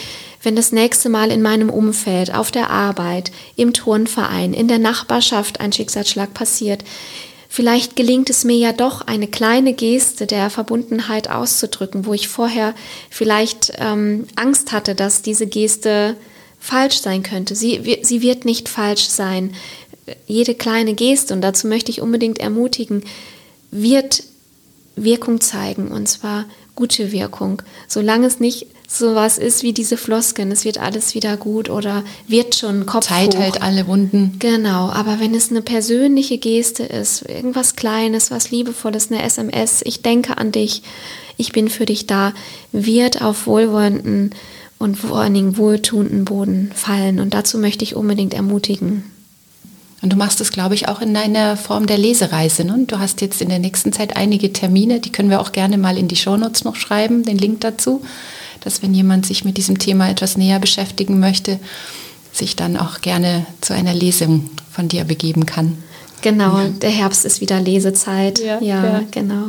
wenn 0.42 0.56
das 0.56 0.72
nächste 0.72 1.08
Mal 1.08 1.30
in 1.30 1.42
meinem 1.42 1.70
Umfeld, 1.70 2.34
auf 2.34 2.50
der 2.50 2.70
Arbeit, 2.70 3.30
im 3.54 3.72
Turnverein, 3.72 4.54
in 4.54 4.66
der 4.66 4.78
Nachbarschaft 4.78 5.60
ein 5.60 5.72
Schicksalsschlag 5.72 6.34
passiert, 6.34 6.82
vielleicht 7.50 7.96
gelingt 7.96 8.30
es 8.30 8.44
mir 8.44 8.56
ja 8.56 8.72
doch, 8.72 9.02
eine 9.02 9.28
kleine 9.28 9.74
Geste 9.74 10.26
der 10.26 10.48
Verbundenheit 10.48 11.28
auszudrücken, 11.28 12.06
wo 12.06 12.14
ich 12.14 12.28
vorher 12.28 12.74
vielleicht 13.10 13.72
ähm, 13.76 14.26
Angst 14.36 14.72
hatte, 14.72 14.94
dass 14.94 15.20
diese 15.20 15.46
Geste 15.46 16.16
falsch 16.58 17.00
sein 17.00 17.22
könnte. 17.22 17.54
Sie, 17.54 17.98
sie 18.02 18.22
wird 18.22 18.46
nicht 18.46 18.70
falsch 18.70 19.08
sein 19.08 19.52
jede 20.26 20.54
kleine 20.54 20.94
Geste, 20.94 21.34
und 21.34 21.40
dazu 21.40 21.66
möchte 21.66 21.90
ich 21.90 22.00
unbedingt 22.00 22.38
ermutigen, 22.38 23.04
wird 23.70 24.22
Wirkung 24.96 25.40
zeigen, 25.40 25.88
und 25.88 26.08
zwar 26.08 26.46
gute 26.74 27.12
Wirkung. 27.12 27.62
Solange 27.88 28.26
es 28.26 28.40
nicht 28.40 28.66
so 28.92 29.14
was 29.14 29.38
ist 29.38 29.62
wie 29.62 29.72
diese 29.72 29.96
Flosken, 29.96 30.50
es 30.50 30.64
wird 30.64 30.78
alles 30.78 31.14
wieder 31.14 31.36
gut 31.36 31.70
oder 31.70 32.02
wird 32.26 32.56
schon 32.56 32.86
Kopf 32.86 33.06
Zeit 33.06 33.34
hoch. 33.34 33.40
hält 33.40 33.62
alle 33.62 33.86
Wunden. 33.86 34.34
Genau, 34.40 34.90
aber 34.90 35.20
wenn 35.20 35.34
es 35.34 35.50
eine 35.50 35.62
persönliche 35.62 36.38
Geste 36.38 36.82
ist, 36.82 37.22
irgendwas 37.28 37.76
Kleines, 37.76 38.32
was 38.32 38.50
Liebevolles, 38.50 39.12
eine 39.12 39.22
SMS, 39.22 39.82
ich 39.84 40.02
denke 40.02 40.38
an 40.38 40.50
dich, 40.50 40.82
ich 41.36 41.52
bin 41.52 41.68
für 41.68 41.86
dich 41.86 42.08
da, 42.08 42.32
wird 42.72 43.22
auf 43.22 43.46
wohlwollenden 43.46 44.34
und 44.78 44.96
vor 44.96 45.18
allen 45.18 45.34
Dingen 45.34 45.56
wohltuenden 45.56 46.24
Boden 46.24 46.72
fallen. 46.74 47.20
Und 47.20 47.32
dazu 47.32 47.58
möchte 47.58 47.84
ich 47.84 47.94
unbedingt 47.94 48.34
ermutigen. 48.34 49.04
Und 50.02 50.12
du 50.12 50.16
machst 50.16 50.40
es, 50.40 50.50
glaube 50.50 50.74
ich, 50.74 50.88
auch 50.88 51.00
in 51.00 51.14
deiner 51.14 51.56
Form 51.56 51.86
der 51.86 51.98
Lesereise. 51.98 52.64
Ne? 52.64 52.84
Du 52.86 52.98
hast 52.98 53.20
jetzt 53.20 53.40
in 53.40 53.50
der 53.50 53.58
nächsten 53.58 53.92
Zeit 53.92 54.16
einige 54.16 54.52
Termine, 54.52 54.98
die 54.98 55.12
können 55.12 55.30
wir 55.30 55.40
auch 55.40 55.52
gerne 55.52 55.78
mal 55.78 55.96
in 55.96 56.08
die 56.08 56.16
Shownotes 56.16 56.64
noch 56.64 56.76
schreiben, 56.76 57.22
den 57.22 57.38
Link 57.38 57.60
dazu, 57.60 58.02
dass 58.60 58.82
wenn 58.82 58.94
jemand 58.94 59.26
sich 59.26 59.44
mit 59.44 59.56
diesem 59.56 59.78
Thema 59.78 60.08
etwas 60.10 60.36
näher 60.36 60.58
beschäftigen 60.58 61.20
möchte, 61.20 61.58
sich 62.32 62.56
dann 62.56 62.76
auch 62.76 63.00
gerne 63.00 63.46
zu 63.60 63.74
einer 63.74 63.94
Lesung 63.94 64.50
von 64.70 64.88
dir 64.88 65.04
begeben 65.04 65.46
kann. 65.46 65.78
Genau, 66.22 66.58
ja. 66.58 66.68
der 66.68 66.90
Herbst 66.90 67.24
ist 67.24 67.40
wieder 67.40 67.60
Lesezeit. 67.60 68.38
Ja, 68.38 68.60
ja, 68.60 68.84
ja. 68.84 69.02
genau. 69.10 69.46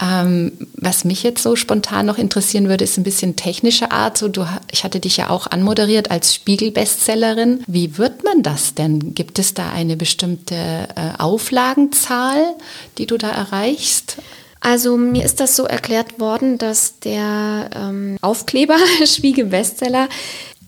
Ähm, 0.00 0.52
was 0.74 1.04
mich 1.04 1.24
jetzt 1.24 1.42
so 1.42 1.56
spontan 1.56 2.06
noch 2.06 2.18
interessieren 2.18 2.68
würde, 2.68 2.84
ist 2.84 2.96
ein 2.98 3.02
bisschen 3.04 3.34
technische 3.34 3.90
Art. 3.90 4.16
So, 4.16 4.28
du, 4.28 4.46
ich 4.70 4.84
hatte 4.84 5.00
dich 5.00 5.16
ja 5.16 5.30
auch 5.30 5.48
anmoderiert 5.48 6.10
als 6.10 6.34
Spiegel-Bestsellerin. 6.34 7.64
Wie 7.66 7.98
wird 7.98 8.22
man 8.22 8.42
das 8.42 8.74
denn? 8.74 9.14
Gibt 9.14 9.40
es 9.40 9.54
da 9.54 9.70
eine 9.70 9.96
bestimmte 9.96 10.54
äh, 10.54 11.18
Auflagenzahl, 11.18 12.54
die 12.98 13.06
du 13.06 13.18
da 13.18 13.30
erreichst? 13.30 14.18
Also 14.60 14.96
mir 14.96 15.24
ist 15.24 15.40
das 15.40 15.56
so 15.56 15.64
erklärt 15.64 16.18
worden, 16.18 16.58
dass 16.58 16.98
der 17.00 17.70
ähm, 17.74 18.16
Aufkleber 18.20 18.76
Spiegel 19.04 19.46
Bestseller 19.46 20.08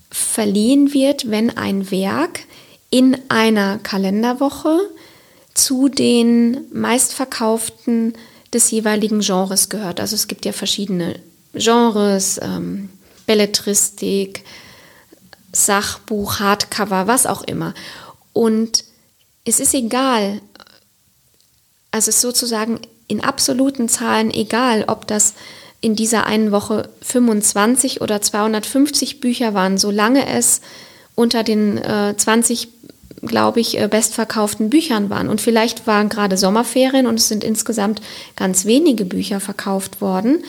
verliehen 0.09 0.93
wird, 0.93 1.29
wenn 1.29 1.55
ein 1.57 1.91
Werk 1.91 2.41
in 2.89 3.17
einer 3.29 3.79
Kalenderwoche 3.79 4.79
zu 5.53 5.89
den 5.89 6.65
meistverkauften 6.71 8.13
des 8.53 8.71
jeweiligen 8.71 9.21
Genres 9.21 9.69
gehört. 9.69 9.99
Also 9.99 10.15
es 10.15 10.27
gibt 10.27 10.45
ja 10.45 10.51
verschiedene 10.51 11.19
Genres, 11.53 12.39
ähm, 12.41 12.89
Belletristik, 13.25 14.43
Sachbuch, 15.53 16.39
Hardcover, 16.39 17.07
was 17.07 17.25
auch 17.25 17.43
immer. 17.43 17.73
Und 18.33 18.83
es 19.45 19.59
ist 19.59 19.73
egal, 19.73 20.41
also 21.91 22.09
es 22.09 22.15
ist 22.15 22.21
sozusagen 22.21 22.79
in 23.11 23.23
absoluten 23.23 23.89
Zahlen 23.89 24.31
egal, 24.31 24.85
ob 24.87 25.05
das 25.05 25.33
in 25.81 25.95
dieser 25.95 26.25
einen 26.25 26.51
Woche 26.51 26.89
25 27.01 28.01
oder 28.01 28.21
250 28.21 29.19
Bücher 29.19 29.53
waren, 29.53 29.77
solange 29.77 30.27
es 30.27 30.61
unter 31.15 31.43
den 31.43 31.77
äh, 31.77 32.15
20 32.15 32.69
glaube 33.23 33.59
ich, 33.59 33.79
äh, 33.79 33.87
bestverkauften 33.87 34.69
Büchern 34.69 35.09
waren. 35.09 35.29
Und 35.29 35.41
vielleicht 35.41 35.85
waren 35.85 36.09
gerade 36.09 36.37
Sommerferien 36.37 37.05
und 37.05 37.19
es 37.19 37.27
sind 37.27 37.43
insgesamt 37.43 38.01
ganz 38.35 38.65
wenige 38.65 39.05
Bücher 39.05 39.39
verkauft 39.39 40.01
worden. 40.01 40.43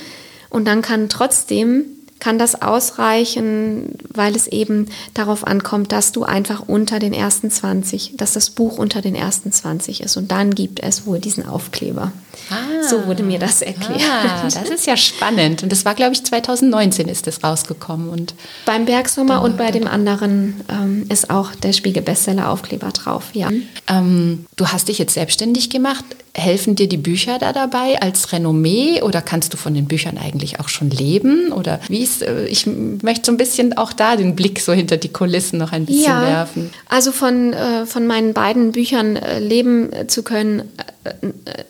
Und 0.49 0.67
dann 0.67 0.81
kann 0.81 1.09
trotzdem 1.09 1.85
kann 2.23 2.39
das 2.39 2.63
ausreichen, 2.63 3.99
weil 4.15 4.37
es 4.37 4.47
eben 4.47 4.87
darauf 5.13 5.45
ankommt, 5.45 5.91
dass 5.91 6.13
du 6.13 6.23
einfach 6.23 6.63
unter 6.69 7.01
den 7.01 7.13
ersten 7.13 7.51
20, 7.51 8.13
dass 8.17 8.35
das 8.35 8.51
Buch 8.51 8.79
unter 8.79 9.03
den 9.03 9.17
ersten 9.17 9.51
20 9.51 10.03
ist. 10.03 10.17
Und 10.17 10.31
dann 10.31 10.55
gibt 10.55 10.79
es 10.79 11.05
wohl 11.05 11.19
diesen 11.19 11.45
Aufkleber. 11.45 12.13
Ah, 12.49 12.89
so 12.89 13.07
wurde 13.07 13.25
mir 13.25 13.41
das 13.41 13.61
erklärt. 13.61 14.01
Ah, 14.09 14.43
das 14.45 14.71
ist 14.71 14.87
ja 14.87 14.97
spannend. 14.97 15.65
Und 15.65 15.73
das 15.73 15.85
war, 15.85 15.97
glaube 15.97 16.13
ich, 16.13 16.23
2019 16.23 17.09
ist 17.09 17.27
das 17.27 17.43
rausgekommen. 17.43 18.09
Und 18.09 18.37
Beim 18.67 18.85
Bergsommer 18.85 19.43
und 19.43 19.57
bei 19.57 19.73
dem 19.73 19.89
anderen 19.89 20.61
ähm, 20.69 21.07
ist 21.09 21.29
auch 21.29 21.57
der 21.57 21.73
Spiegel-Bestseller-Aufkleber 21.73 22.91
drauf, 22.91 23.31
ja. 23.33 23.51
Ähm, 23.89 24.47
du 24.55 24.69
hast 24.69 24.87
dich 24.87 24.99
jetzt 24.99 25.15
selbstständig 25.15 25.71
gemacht. 25.71 26.05
Helfen 26.35 26.77
dir 26.77 26.89
die 26.89 26.97
Bücher 26.97 27.39
da 27.39 27.53
dabei 27.53 28.01
als 28.01 28.33
Renommee 28.33 29.03
oder 29.03 29.21
kannst 29.21 29.53
du 29.53 29.59
von 29.59 29.75
den 29.75 29.87
Büchern 29.87 30.17
eigentlich 30.17 30.61
auch 30.61 30.71
schon 30.71 30.89
leben? 30.89 31.53
Oder 31.53 31.79
wie 31.89 32.03
ist, 32.03 32.23
äh, 32.23 32.47
ich 32.47 32.67
möchte 32.67 33.27
so 33.27 33.33
ein 33.33 33.37
bisschen 33.37 33.77
auch 33.77 33.93
da 33.93 34.17
den 34.17 34.35
Blick 34.35 34.61
so 34.61 34.73
hinter 34.73 34.97
die 34.97 35.11
Kulissen 35.11 35.59
noch 35.59 35.73
ein 35.73 35.85
bisschen 35.85 36.05
ja, 36.05 36.23
werfen. 36.23 36.71
Also 36.89 37.13
von, 37.13 37.53
äh, 37.53 37.85
von 37.85 38.07
meinen 38.07 38.33
beiden 38.33 38.73
Büchern 38.73 39.17
äh, 39.17 39.41
leben 39.41 39.91
zu 40.09 40.23
können, 40.23 40.63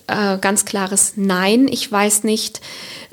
ganz 0.06 0.66
klares 0.66 1.14
Nein. 1.16 1.66
Ich 1.66 1.90
weiß 1.90 2.24
nicht, 2.24 2.60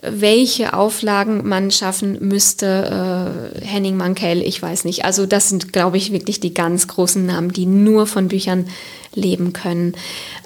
welche 0.01 0.73
Auflagen 0.73 1.47
man 1.47 1.71
schaffen 1.71 2.17
müsste. 2.19 3.53
Henning 3.63 3.95
Mankell, 3.95 4.41
ich 4.41 4.61
weiß 4.61 4.83
nicht. 4.83 5.05
Also 5.05 5.25
das 5.25 5.47
sind, 5.47 5.71
glaube 5.71 5.95
ich, 5.95 6.11
wirklich 6.11 6.41
die 6.41 6.53
ganz 6.53 6.89
großen 6.89 7.25
Namen, 7.25 7.53
die 7.53 7.65
nur 7.65 8.05
von 8.05 8.27
Büchern 8.27 8.67
leben 9.15 9.53
können. 9.53 9.93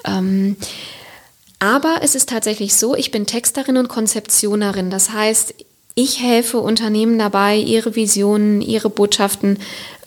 Ähm, 0.06 0.58
aber 1.64 2.00
es 2.02 2.14
ist 2.14 2.28
tatsächlich 2.28 2.76
so, 2.76 2.94
ich 2.94 3.10
bin 3.10 3.26
Texterin 3.26 3.78
und 3.78 3.88
Konzeptionerin. 3.88 4.90
Das 4.90 5.12
heißt, 5.12 5.54
ich 5.96 6.22
helfe 6.22 6.60
Unternehmen 6.60 7.18
dabei, 7.18 7.56
ihre 7.56 7.96
Visionen, 7.96 8.60
ihre 8.60 8.90
Botschaften 8.90 9.60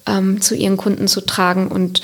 ähm, 0.04 0.42
zu 0.42 0.54
ihren 0.54 0.76
Kunden 0.76 1.08
zu 1.08 1.22
tragen 1.22 1.68
und, 1.68 2.02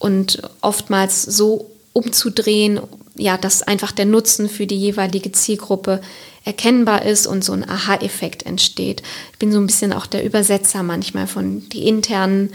und 0.00 0.42
oftmals 0.62 1.22
so 1.22 1.70
umzudrehen, 1.92 2.80
ja, 3.14 3.36
dass 3.36 3.62
einfach 3.62 3.92
der 3.92 4.06
Nutzen 4.06 4.48
für 4.48 4.66
die 4.66 4.78
jeweilige 4.78 5.30
Zielgruppe 5.30 6.00
erkennbar 6.44 7.04
ist 7.04 7.28
und 7.28 7.44
so 7.44 7.52
ein 7.52 7.68
Aha-Effekt 7.68 8.46
entsteht. 8.46 9.04
Ich 9.30 9.38
bin 9.38 9.52
so 9.52 9.60
ein 9.60 9.66
bisschen 9.68 9.92
auch 9.92 10.06
der 10.06 10.24
Übersetzer 10.24 10.82
manchmal 10.82 11.28
von 11.28 11.68
die 11.68 11.86
internen 11.86 12.50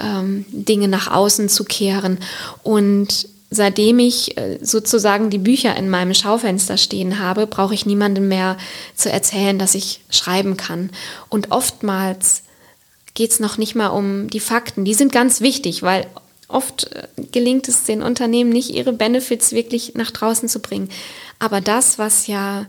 ähm, 0.00 0.46
Dinge 0.48 0.88
nach 0.88 1.10
außen 1.10 1.50
zu 1.50 1.64
kehren. 1.64 2.16
Und 2.62 3.28
seitdem 3.52 3.98
ich 3.98 4.36
äh, 4.38 4.58
sozusagen 4.62 5.30
die 5.30 5.38
Bücher 5.38 5.76
in 5.76 5.90
meinem 5.90 6.14
Schaufenster 6.14 6.76
stehen 6.76 7.18
habe, 7.18 7.46
brauche 7.46 7.74
ich 7.74 7.86
niemandem 7.86 8.28
mehr 8.28 8.56
zu 8.96 9.10
erzählen, 9.10 9.58
dass 9.58 9.74
ich 9.74 10.00
schreiben 10.10 10.56
kann. 10.56 10.90
Und 11.28 11.52
oftmals 11.52 12.42
geht 13.14 13.30
es 13.30 13.40
noch 13.40 13.58
nicht 13.58 13.74
mal 13.74 13.88
um 13.88 14.28
die 14.28 14.40
Fakten. 14.40 14.84
Die 14.84 14.94
sind 14.94 15.12
ganz 15.12 15.40
wichtig, 15.40 15.82
weil 15.82 16.06
oft 16.48 16.90
äh, 16.92 17.06
gelingt 17.30 17.68
es 17.68 17.84
den 17.84 18.02
Unternehmen 18.02 18.50
nicht, 18.50 18.70
ihre 18.70 18.92
Benefits 18.92 19.52
wirklich 19.52 19.94
nach 19.94 20.10
draußen 20.10 20.48
zu 20.48 20.60
bringen. 20.60 20.88
Aber 21.38 21.60
das, 21.60 21.98
was 21.98 22.26
ja 22.26 22.66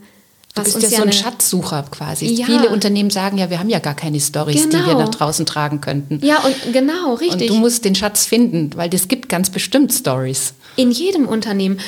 Du 0.55 0.61
bist 0.61 0.83
ja 0.83 0.89
so 0.89 1.01
ein 1.01 1.11
Schatzsucher 1.11 1.83
quasi. 1.89 2.27
Ja. 2.27 2.45
Viele 2.45 2.69
Unternehmen 2.69 3.09
sagen 3.09 3.39
ja, 3.39 3.49
wir 3.49 3.57
haben 3.57 3.69
ja 3.69 3.79
gar 3.79 3.95
keine 3.95 4.19
Stories, 4.19 4.69
genau. 4.69 4.69
die 4.69 4.85
wir 4.85 4.93
genau. 4.93 4.99
nach 5.05 5.09
draußen 5.09 5.47
tragen 5.47 5.81
könnten. 5.81 6.19
Ja, 6.23 6.41
und 6.43 6.73
genau, 6.73 7.15
richtig. 7.15 7.49
Und 7.49 7.49
du 7.49 7.55
musst 7.55 7.85
den 7.85 7.95
Schatz 7.95 8.25
finden, 8.25 8.69
weil 8.75 8.93
es 8.93 9.07
gibt 9.07 9.29
ganz 9.29 9.49
bestimmt 9.49 9.91
Stories. 9.91 10.53
In 10.75 10.91
jedem 10.91 11.27
Unternehmen 11.27 11.79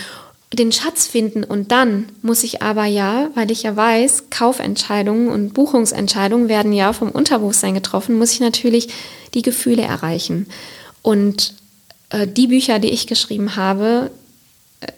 den 0.53 0.71
Schatz 0.71 1.07
finden 1.07 1.43
und 1.43 1.71
dann 1.71 2.07
muss 2.21 2.43
ich 2.43 2.61
aber 2.61 2.85
ja, 2.85 3.29
weil 3.35 3.51
ich 3.51 3.63
ja 3.63 3.75
weiß, 3.75 4.25
Kaufentscheidungen 4.29 5.29
und 5.29 5.53
Buchungsentscheidungen 5.53 6.49
werden 6.49 6.71
ja 6.71 6.93
vom 6.93 7.11
Unterbewusstsein 7.11 7.73
getroffen, 7.73 8.17
muss 8.17 8.31
ich 8.31 8.39
natürlich 8.39 8.89
die 9.33 9.41
Gefühle 9.41 9.81
erreichen. 9.81 10.47
Und 11.01 11.53
äh, 12.09 12.27
die 12.27 12.47
Bücher, 12.47 12.79
die 12.79 12.89
ich 12.89 13.07
geschrieben 13.07 13.55
habe, 13.55 14.11
äh, 14.81 14.91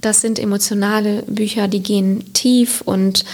das 0.00 0.20
sind 0.20 0.38
emotionale 0.38 1.22
Bücher, 1.22 1.66
die 1.66 1.82
gehen 1.82 2.32
tief 2.34 2.82
und 2.82 3.24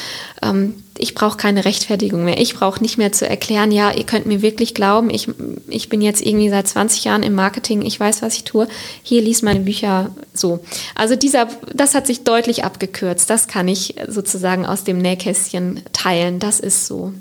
ähm, 0.43 0.80
ich 1.01 1.15
brauche 1.15 1.37
keine 1.37 1.65
Rechtfertigung 1.65 2.25
mehr. 2.25 2.41
Ich 2.41 2.55
brauche 2.55 2.83
nicht 2.83 2.99
mehr 2.99 3.13
zu 3.13 3.29
erklären, 3.29 3.73
ja, 3.73 3.91
ihr 3.91 4.05
könnt 4.05 4.27
mir 4.27 4.43
wirklich 4.43 4.75
glauben, 4.75 5.11
ich, 5.11 5.29
ich 5.69 5.89
bin 5.89 6.03
jetzt 6.03 6.25
irgendwie 6.25 6.51
seit 6.51 6.69
20 6.69 7.05
Jahren 7.05 7.23
im 7.23 7.35
Marketing, 7.35 7.83
ich 7.83 7.99
weiß, 7.99 8.23
was 8.23 8.35
ich 8.35 8.45
tue. 8.45 8.69
Hier 9.03 9.23
liest 9.23 9.43
meine 9.43 9.61
Bücher 9.61 10.11
so. 10.35 10.61
Also 10.95 11.17
dieser, 11.17 11.49
das 11.75 11.95
hat 11.95 12.07
sich 12.07 12.25
deutlich 12.25 12.65
abgekürzt. 12.65 13.31
Das 13.31 13.49
kann 13.49 13.69
ich 13.69 13.97
sozusagen 14.09 14.67
aus 14.67 14.85
dem 14.85 14.99
Nähkästchen 14.99 15.81
teilen. 15.93 16.39
Das 16.39 16.61
ist 16.61 16.87
so. 16.87 17.13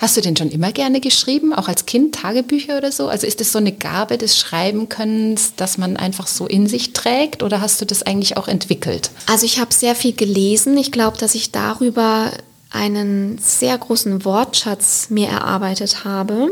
Hast 0.00 0.16
du 0.16 0.20
denn 0.20 0.36
schon 0.36 0.50
immer 0.50 0.70
gerne 0.70 1.00
geschrieben, 1.00 1.52
auch 1.52 1.66
als 1.66 1.84
Kind 1.84 2.14
Tagebücher 2.14 2.78
oder 2.78 2.92
so? 2.92 3.08
Also 3.08 3.26
ist 3.26 3.40
das 3.40 3.50
so 3.50 3.58
eine 3.58 3.72
Gabe 3.72 4.16
des 4.16 4.38
Schreibenkönnens, 4.38 5.54
dass 5.56 5.76
man 5.76 5.96
einfach 5.96 6.28
so 6.28 6.46
in 6.46 6.68
sich 6.68 6.92
trägt 6.92 7.42
oder 7.42 7.60
hast 7.60 7.80
du 7.80 7.84
das 7.84 8.04
eigentlich 8.04 8.36
auch 8.36 8.46
entwickelt? 8.46 9.10
Also 9.26 9.44
ich 9.44 9.58
habe 9.58 9.74
sehr 9.74 9.96
viel 9.96 10.12
gelesen. 10.12 10.76
Ich 10.78 10.92
glaube, 10.92 11.18
dass 11.18 11.34
ich 11.34 11.50
darüber 11.50 12.30
einen 12.70 13.38
sehr 13.38 13.76
großen 13.78 14.24
Wortschatz 14.24 15.10
mir 15.10 15.28
erarbeitet 15.28 16.04
habe, 16.04 16.50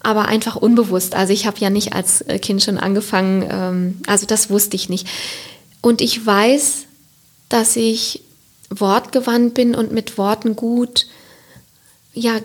aber 0.00 0.26
einfach 0.26 0.56
unbewusst. 0.56 1.14
Also 1.14 1.32
ich 1.32 1.46
habe 1.46 1.58
ja 1.58 1.70
nicht 1.70 1.94
als 1.94 2.24
Kind 2.40 2.62
schon 2.62 2.78
angefangen, 2.78 3.46
ähm, 3.50 4.02
also 4.06 4.26
das 4.26 4.50
wusste 4.50 4.76
ich 4.76 4.88
nicht. 4.88 5.08
Und 5.80 6.00
ich 6.00 6.24
weiß, 6.24 6.84
dass 7.48 7.76
ich 7.76 8.22
wortgewandt 8.70 9.54
bin 9.54 9.74
und 9.74 9.92
mit 9.92 10.18
Worten 10.18 10.54
gut 10.56 11.06
ja, 12.18 12.40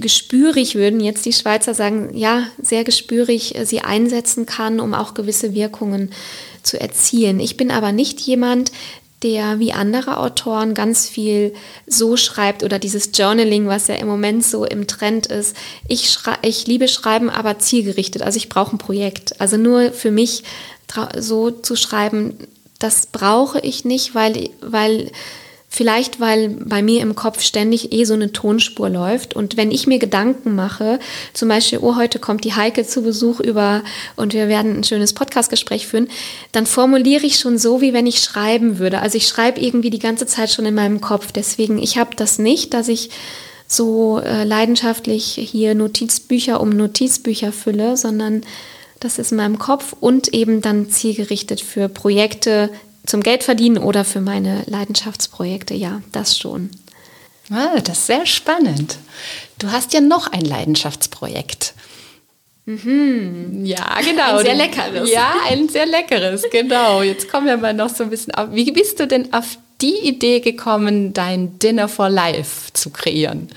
gespürig 0.00 0.74
würden 0.74 1.00
jetzt 1.00 1.26
die 1.26 1.34
Schweizer 1.34 1.74
sagen, 1.74 2.16
ja, 2.16 2.46
sehr 2.60 2.82
gespürig 2.82 3.54
äh, 3.56 3.66
sie 3.66 3.82
einsetzen 3.82 4.46
kann, 4.46 4.80
um 4.80 4.94
auch 4.94 5.12
gewisse 5.12 5.54
Wirkungen 5.54 6.10
zu 6.62 6.80
erzielen. 6.80 7.38
Ich 7.38 7.56
bin 7.56 7.70
aber 7.70 7.92
nicht 7.92 8.20
jemand, 8.20 8.72
der 9.22 9.58
wie 9.58 9.72
andere 9.72 10.18
Autoren 10.18 10.74
ganz 10.74 11.08
viel 11.08 11.54
so 11.86 12.16
schreibt 12.16 12.64
oder 12.64 12.78
dieses 12.78 13.10
Journaling, 13.14 13.66
was 13.66 13.88
ja 13.88 13.94
im 13.94 14.06
Moment 14.06 14.44
so 14.44 14.64
im 14.64 14.86
Trend 14.86 15.26
ist. 15.26 15.56
Ich, 15.88 16.18
ich 16.42 16.66
liebe 16.66 16.88
Schreiben, 16.88 17.30
aber 17.30 17.58
zielgerichtet. 17.58 18.22
Also 18.22 18.36
ich 18.36 18.48
brauche 18.48 18.76
ein 18.76 18.78
Projekt. 18.78 19.40
Also 19.40 19.56
nur 19.56 19.92
für 19.92 20.10
mich 20.10 20.44
so 21.16 21.50
zu 21.50 21.76
schreiben, 21.76 22.36
das 22.78 23.06
brauche 23.06 23.60
ich 23.60 23.84
nicht, 23.84 24.14
weil, 24.14 24.50
weil 24.60 25.10
Vielleicht, 25.74 26.20
weil 26.20 26.50
bei 26.50 26.82
mir 26.82 27.00
im 27.00 27.14
Kopf 27.14 27.40
ständig 27.40 27.94
eh 27.94 28.04
so 28.04 28.12
eine 28.12 28.30
Tonspur 28.30 28.90
läuft. 28.90 29.32
Und 29.32 29.56
wenn 29.56 29.70
ich 29.70 29.86
mir 29.86 29.98
Gedanken 29.98 30.54
mache, 30.54 30.98
zum 31.32 31.48
Beispiel, 31.48 31.78
oh, 31.80 31.96
heute 31.96 32.18
kommt 32.18 32.44
die 32.44 32.52
Heike 32.52 32.86
zu 32.86 33.00
Besuch 33.00 33.40
über 33.40 33.82
und 34.14 34.34
wir 34.34 34.48
werden 34.48 34.76
ein 34.76 34.84
schönes 34.84 35.14
Podcastgespräch 35.14 35.86
führen, 35.86 36.08
dann 36.52 36.66
formuliere 36.66 37.24
ich 37.24 37.38
schon 37.38 37.56
so, 37.56 37.80
wie 37.80 37.94
wenn 37.94 38.06
ich 38.06 38.20
schreiben 38.20 38.78
würde. 38.78 39.00
Also 39.00 39.16
ich 39.16 39.26
schreibe 39.26 39.62
irgendwie 39.62 39.88
die 39.88 39.98
ganze 39.98 40.26
Zeit 40.26 40.50
schon 40.50 40.66
in 40.66 40.74
meinem 40.74 41.00
Kopf. 41.00 41.32
Deswegen, 41.32 41.78
ich 41.78 41.96
habe 41.96 42.14
das 42.16 42.38
nicht, 42.38 42.74
dass 42.74 42.88
ich 42.88 43.08
so 43.66 44.18
äh, 44.18 44.44
leidenschaftlich 44.44 45.40
hier 45.40 45.74
Notizbücher 45.74 46.60
um 46.60 46.68
Notizbücher 46.68 47.50
fülle, 47.50 47.96
sondern 47.96 48.42
das 49.00 49.18
ist 49.18 49.32
in 49.32 49.38
meinem 49.38 49.58
Kopf 49.58 49.96
und 49.98 50.34
eben 50.34 50.60
dann 50.60 50.90
zielgerichtet 50.90 51.62
für 51.62 51.88
Projekte, 51.88 52.68
zum 53.12 53.22
Geld 53.22 53.44
verdienen 53.44 53.76
oder 53.76 54.06
für 54.06 54.22
meine 54.22 54.62
Leidenschaftsprojekte, 54.64 55.74
ja, 55.74 56.00
das 56.12 56.38
schon. 56.38 56.70
Ah, 57.50 57.78
das 57.84 57.98
ist 57.98 58.06
sehr 58.06 58.24
spannend. 58.24 58.96
Du 59.58 59.70
hast 59.70 59.92
ja 59.92 60.00
noch 60.00 60.32
ein 60.32 60.40
Leidenschaftsprojekt. 60.40 61.74
Mhm. 62.64 63.66
Ja, 63.66 64.00
genau. 64.00 64.38
Ein 64.38 64.44
sehr 64.46 64.54
leckeres. 64.54 65.10
Ja, 65.10 65.34
ein 65.46 65.68
sehr 65.68 65.84
leckeres, 65.84 66.44
genau. 66.50 67.02
Jetzt 67.02 67.30
kommen 67.30 67.48
wir 67.48 67.58
mal 67.58 67.74
noch 67.74 67.90
so 67.90 68.04
ein 68.04 68.08
bisschen 68.08 68.34
auf. 68.34 68.48
Wie 68.52 68.72
bist 68.72 68.98
du 68.98 69.06
denn 69.06 69.30
auf 69.34 69.58
die 69.82 69.98
Idee 69.98 70.40
gekommen, 70.40 71.12
dein 71.12 71.58
Dinner 71.58 71.88
for 71.88 72.08
Life 72.08 72.72
zu 72.72 72.88
kreieren? 72.88 73.50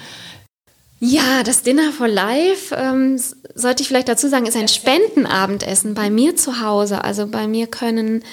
Ja, 0.99 1.43
das 1.43 1.61
Dinner 1.61 1.93
for 1.93 2.09
Life, 2.09 2.75
ähm, 2.75 3.17
sollte 3.53 3.83
ich 3.83 3.87
vielleicht 3.87 4.09
dazu 4.09 4.27
sagen, 4.27 4.47
ist 4.47 4.57
ein 4.57 4.67
Spendenabendessen 4.67 5.93
bei 5.93 6.09
mir 6.09 6.35
zu 6.35 6.59
Hause. 6.59 7.05
Also 7.05 7.27
bei 7.27 7.47
mir 7.47 7.67
können 7.67 8.23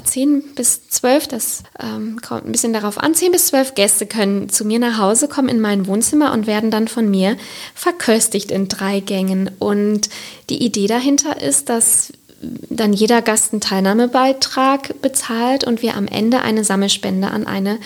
10 0.00 0.38
äh, 0.38 0.42
bis 0.54 0.88
12, 0.88 1.28
das 1.28 1.62
ähm, 1.80 2.20
kommt 2.20 2.46
ein 2.46 2.52
bisschen 2.52 2.72
darauf 2.72 2.98
an, 2.98 3.14
10 3.14 3.32
bis 3.32 3.46
12 3.46 3.74
Gäste 3.74 4.06
können 4.06 4.48
zu 4.48 4.64
mir 4.64 4.78
nach 4.78 4.98
Hause 4.98 5.28
kommen 5.28 5.48
in 5.48 5.60
mein 5.60 5.86
Wohnzimmer 5.86 6.32
und 6.32 6.46
werden 6.46 6.70
dann 6.70 6.88
von 6.88 7.10
mir 7.10 7.36
verköstigt 7.74 8.50
in 8.50 8.68
drei 8.68 9.00
Gängen. 9.00 9.50
Und 9.58 10.08
die 10.50 10.62
Idee 10.62 10.86
dahinter 10.86 11.40
ist, 11.40 11.68
dass 11.68 12.12
dann 12.40 12.92
jeder 12.92 13.22
Gast 13.22 13.52
einen 13.52 13.60
Teilnahmebeitrag 13.60 15.00
bezahlt 15.00 15.64
und 15.64 15.82
wir 15.82 15.96
am 15.96 16.08
Ende 16.08 16.40
eine 16.40 16.64
Sammelspende 16.64 17.28
an 17.28 17.46
eine 17.46 17.78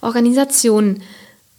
Organisation 0.00 1.02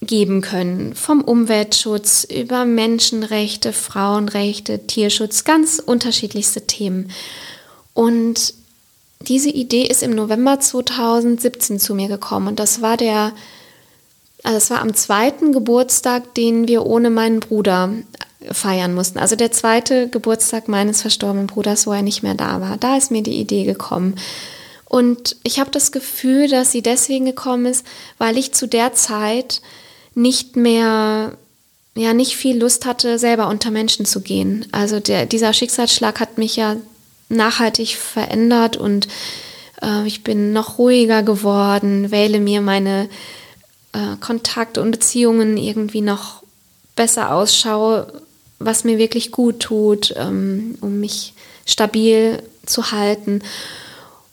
geben 0.01 0.41
können. 0.41 0.93
Vom 0.95 1.21
Umweltschutz 1.21 2.23
über 2.23 2.65
Menschenrechte, 2.65 3.73
Frauenrechte, 3.73 4.85
Tierschutz, 4.85 5.43
ganz 5.43 5.79
unterschiedlichste 5.79 6.67
Themen. 6.67 7.11
Und 7.93 8.53
diese 9.21 9.49
Idee 9.49 9.83
ist 9.83 10.03
im 10.03 10.11
November 10.11 10.59
2017 10.59 11.79
zu 11.79 11.95
mir 11.95 12.07
gekommen 12.07 12.47
und 12.47 12.59
das 12.59 12.81
war 12.81 12.97
der, 12.97 13.33
also 14.43 14.57
es 14.57 14.69
war 14.69 14.81
am 14.81 14.93
zweiten 14.93 15.51
Geburtstag, 15.51 16.35
den 16.35 16.67
wir 16.67 16.85
ohne 16.85 17.09
meinen 17.09 17.39
Bruder 17.39 17.91
feiern 18.51 18.93
mussten. 18.93 19.19
Also 19.19 19.35
der 19.35 19.51
zweite 19.51 20.07
Geburtstag 20.09 20.67
meines 20.67 21.01
verstorbenen 21.01 21.47
Bruders, 21.47 21.87
wo 21.87 21.91
er 21.91 22.03
nicht 22.03 22.23
mehr 22.23 22.35
da 22.35 22.61
war. 22.61 22.77
Da 22.77 22.95
ist 22.97 23.11
mir 23.11 23.23
die 23.23 23.39
Idee 23.39 23.63
gekommen. 23.63 24.15
Und 24.85 25.35
ich 25.43 25.59
habe 25.59 25.71
das 25.71 25.91
Gefühl, 25.91 26.47
dass 26.47 26.71
sie 26.71 26.81
deswegen 26.81 27.25
gekommen 27.25 27.65
ist, 27.65 27.85
weil 28.17 28.37
ich 28.37 28.53
zu 28.53 28.67
der 28.67 28.93
Zeit 28.93 29.61
nicht 30.15 30.55
mehr, 30.55 31.33
ja, 31.95 32.13
nicht 32.13 32.37
viel 32.37 32.57
Lust 32.57 32.85
hatte, 32.85 33.19
selber 33.19 33.49
unter 33.49 33.69
Menschen 33.69 34.05
zu 34.05 34.21
gehen. 34.21 34.65
Also 34.71 34.99
der, 34.99 35.25
dieser 35.25 35.51
Schicksalsschlag 35.51 36.19
hat 36.19 36.37
mich 36.37 36.55
ja 36.55 36.77
nachhaltig 37.29 37.95
verändert 37.97 38.77
und 38.77 39.07
äh, 39.81 40.05
ich 40.07 40.23
bin 40.23 40.53
noch 40.53 40.77
ruhiger 40.77 41.23
geworden, 41.23 42.11
wähle 42.11 42.39
mir 42.39 42.61
meine 42.61 43.09
äh, 43.93 44.15
Kontakte 44.19 44.81
und 44.81 44.91
Beziehungen 44.91 45.57
irgendwie 45.57 46.01
noch 46.01 46.43
besser 46.95 47.33
ausschaue, 47.33 48.21
was 48.59 48.83
mir 48.83 48.97
wirklich 48.97 49.31
gut 49.31 49.59
tut, 49.59 50.13
ähm, 50.17 50.77
um 50.81 50.99
mich 50.99 51.33
stabil 51.65 52.41
zu 52.65 52.91
halten. 52.91 53.41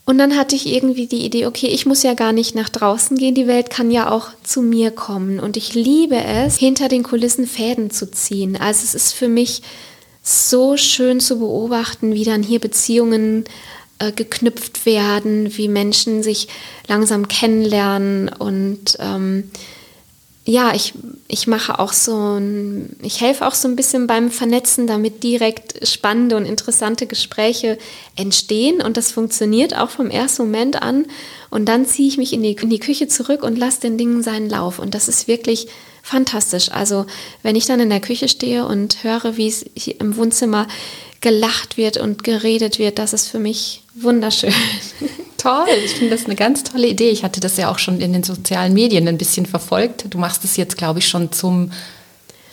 Und 0.05 0.19
dann 0.19 0.37
hatte 0.37 0.55
ich 0.55 0.67
irgendwie 0.67 1.07
die 1.07 1.25
Idee, 1.25 1.47
okay, 1.47 1.67
ich 1.67 1.87
muss 1.87 2.03
ja 2.03 2.13
gar 2.13 2.31
nicht 2.31 2.53
nach 2.53 2.69
draußen 2.69 3.17
gehen, 3.17 3.33
die 3.33 3.47
Welt 3.47 3.71
kann 3.71 3.89
ja 3.89 4.11
auch 4.11 4.29
zu 4.43 4.61
mir 4.61 4.91
kommen. 4.91 5.39
Und 5.39 5.57
ich 5.57 5.73
liebe 5.73 6.17
es, 6.23 6.57
hinter 6.57 6.89
den 6.89 7.01
Kulissen 7.01 7.47
Fäden 7.47 7.89
zu 7.89 8.09
ziehen. 8.11 8.55
Also 8.55 8.83
es 8.83 8.93
ist 8.93 9.13
für 9.13 9.27
mich 9.27 9.63
so 10.25 10.75
schön 10.75 11.19
zu 11.19 11.39
beobachten, 11.39 12.13
wie 12.13 12.23
dann 12.23 12.41
hier 12.41 12.59
Beziehungen 12.59 13.45
äh, 13.99 14.11
geknüpft 14.11 14.85
werden, 14.85 15.55
wie 15.55 15.67
Menschen 15.67 16.23
sich 16.23 16.47
langsam 16.87 17.27
kennenlernen 17.27 18.29
und 18.29 18.97
ähm, 18.99 19.51
ja, 20.47 20.75
ich, 20.75 20.93
ich 21.27 21.47
mache 21.47 21.79
auch 21.79 21.91
so 21.91 22.37
ein, 22.37 22.95
ich 23.01 23.19
helfe 23.19 23.47
auch 23.47 23.55
so 23.55 23.67
ein 23.67 23.75
bisschen 23.75 24.05
beim 24.05 24.29
Vernetzen, 24.29 24.85
damit 24.85 25.23
direkt 25.23 25.87
spannende 25.87 26.37
und 26.37 26.45
interessante 26.45 27.07
Gespräche 27.07 27.79
entstehen 28.15 28.79
und 28.79 28.95
das 28.95 29.11
funktioniert 29.11 29.75
auch 29.75 29.89
vom 29.89 30.11
ersten 30.11 30.43
Moment 30.43 30.83
an. 30.83 31.07
Und 31.49 31.65
dann 31.65 31.87
ziehe 31.87 32.07
ich 32.07 32.17
mich 32.17 32.31
in 32.31 32.43
die, 32.43 32.53
in 32.53 32.69
die 32.69 32.79
Küche 32.79 33.07
zurück 33.07 33.41
und 33.41 33.57
lasse 33.57 33.81
den 33.81 33.97
Dingen 33.97 34.21
seinen 34.21 34.47
Lauf. 34.47 34.77
Und 34.77 34.93
das 34.93 35.07
ist 35.07 35.27
wirklich 35.27 35.67
fantastisch. 36.05 36.71
Also 36.71 37.07
wenn 37.41 37.55
ich 37.55 37.65
dann 37.65 37.79
in 37.79 37.89
der 37.89 37.99
Küche 37.99 38.29
stehe 38.29 38.65
und 38.65 39.03
höre, 39.03 39.37
wie 39.37 39.47
es 39.47 39.65
hier 39.75 39.99
im 39.99 40.15
Wohnzimmer 40.17 40.67
gelacht 41.19 41.77
wird 41.77 41.97
und 41.97 42.23
geredet 42.23 42.77
wird, 42.77 42.99
das 42.99 43.11
ist 43.11 43.27
für 43.27 43.39
mich 43.39 43.81
wunderschön. 43.95 44.53
Toll, 45.37 45.65
ich 45.83 45.91
finde 45.91 46.15
das 46.15 46.25
eine 46.25 46.35
ganz 46.35 46.63
tolle 46.63 46.87
Idee. 46.87 47.09
Ich 47.09 47.23
hatte 47.23 47.39
das 47.39 47.57
ja 47.57 47.71
auch 47.71 47.79
schon 47.79 48.01
in 48.01 48.13
den 48.13 48.23
sozialen 48.23 48.73
Medien 48.73 49.07
ein 49.07 49.17
bisschen 49.17 49.47
verfolgt. 49.47 50.05
Du 50.11 50.17
machst 50.19 50.43
es 50.43 50.57
jetzt, 50.57 50.77
glaube 50.77 50.99
ich, 50.99 51.07
schon 51.07 51.31
zum 51.31 51.71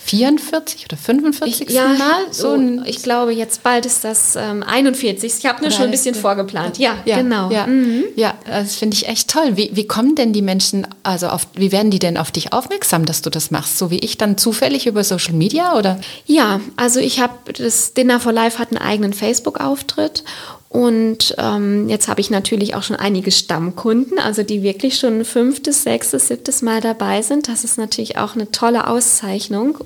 44 0.05 0.85
oder 0.85 0.97
45 0.97 1.61
Ich, 1.61 1.73
ja, 1.73 1.87
Mal? 1.87 2.25
so 2.31 2.59
ich 2.85 3.03
glaube, 3.03 3.31
jetzt 3.31 3.63
bald 3.63 3.85
ist 3.85 4.03
das 4.03 4.35
ähm, 4.35 4.61
41. 4.61 5.33
Ich 5.39 5.45
habe 5.45 5.61
nur 5.61 5.71
schon 5.71 5.85
ein 5.85 5.91
bisschen 5.91 6.13
vorgeplant. 6.13 6.77
Ja, 6.77 6.97
ja 7.05 7.17
genau. 7.17 7.49
Ja, 7.49 7.67
mhm. 7.67 8.03
ja 8.15 8.33
das 8.45 8.75
finde 8.75 8.95
ich 8.97 9.07
echt 9.07 9.29
toll. 9.29 9.55
Wie, 9.55 9.71
wie 9.73 9.87
kommen 9.87 10.15
denn 10.15 10.33
die 10.33 10.41
Menschen, 10.41 10.85
also 11.03 11.27
auf, 11.27 11.47
wie 11.55 11.71
werden 11.71 11.89
die 11.89 11.99
denn 11.99 12.17
auf 12.17 12.31
dich 12.31 12.51
aufmerksam, 12.51 13.05
dass 13.05 13.21
du 13.21 13.29
das 13.29 13.49
machst? 13.49 13.77
So 13.77 13.91
wie 13.91 13.99
ich 13.99 14.17
dann 14.17 14.37
zufällig 14.37 14.87
über 14.87 15.05
Social 15.05 15.33
Media 15.33 15.77
oder? 15.77 15.99
Ja, 16.25 16.59
also 16.75 16.99
ich 16.99 17.21
habe, 17.21 17.53
das 17.53 17.93
Dinner 17.93 18.19
for 18.19 18.33
Life 18.33 18.59
hat 18.59 18.71
einen 18.71 18.81
eigenen 18.81 19.13
Facebook-Auftritt 19.13 20.25
und 20.73 21.35
ähm, 21.37 21.87
jetzt 21.87 22.07
habe 22.07 22.19
ich 22.19 22.31
natürlich 22.31 22.73
auch 22.73 22.81
schon 22.81 22.95
einige 22.95 23.29
Stammkunden, 23.29 24.17
also 24.17 24.41
die 24.41 24.63
wirklich 24.63 24.97
schon 24.97 25.23
fünftes, 25.23 25.83
sechstes, 25.83 26.29
siebtes 26.29 26.63
Mal 26.63 26.81
dabei 26.81 27.21
sind. 27.21 27.47
Das 27.47 27.63
ist 27.63 27.77
natürlich 27.77 28.17
auch 28.17 28.33
eine 28.33 28.49
tolle 28.49 28.87
Auszeichnung. 28.87 29.77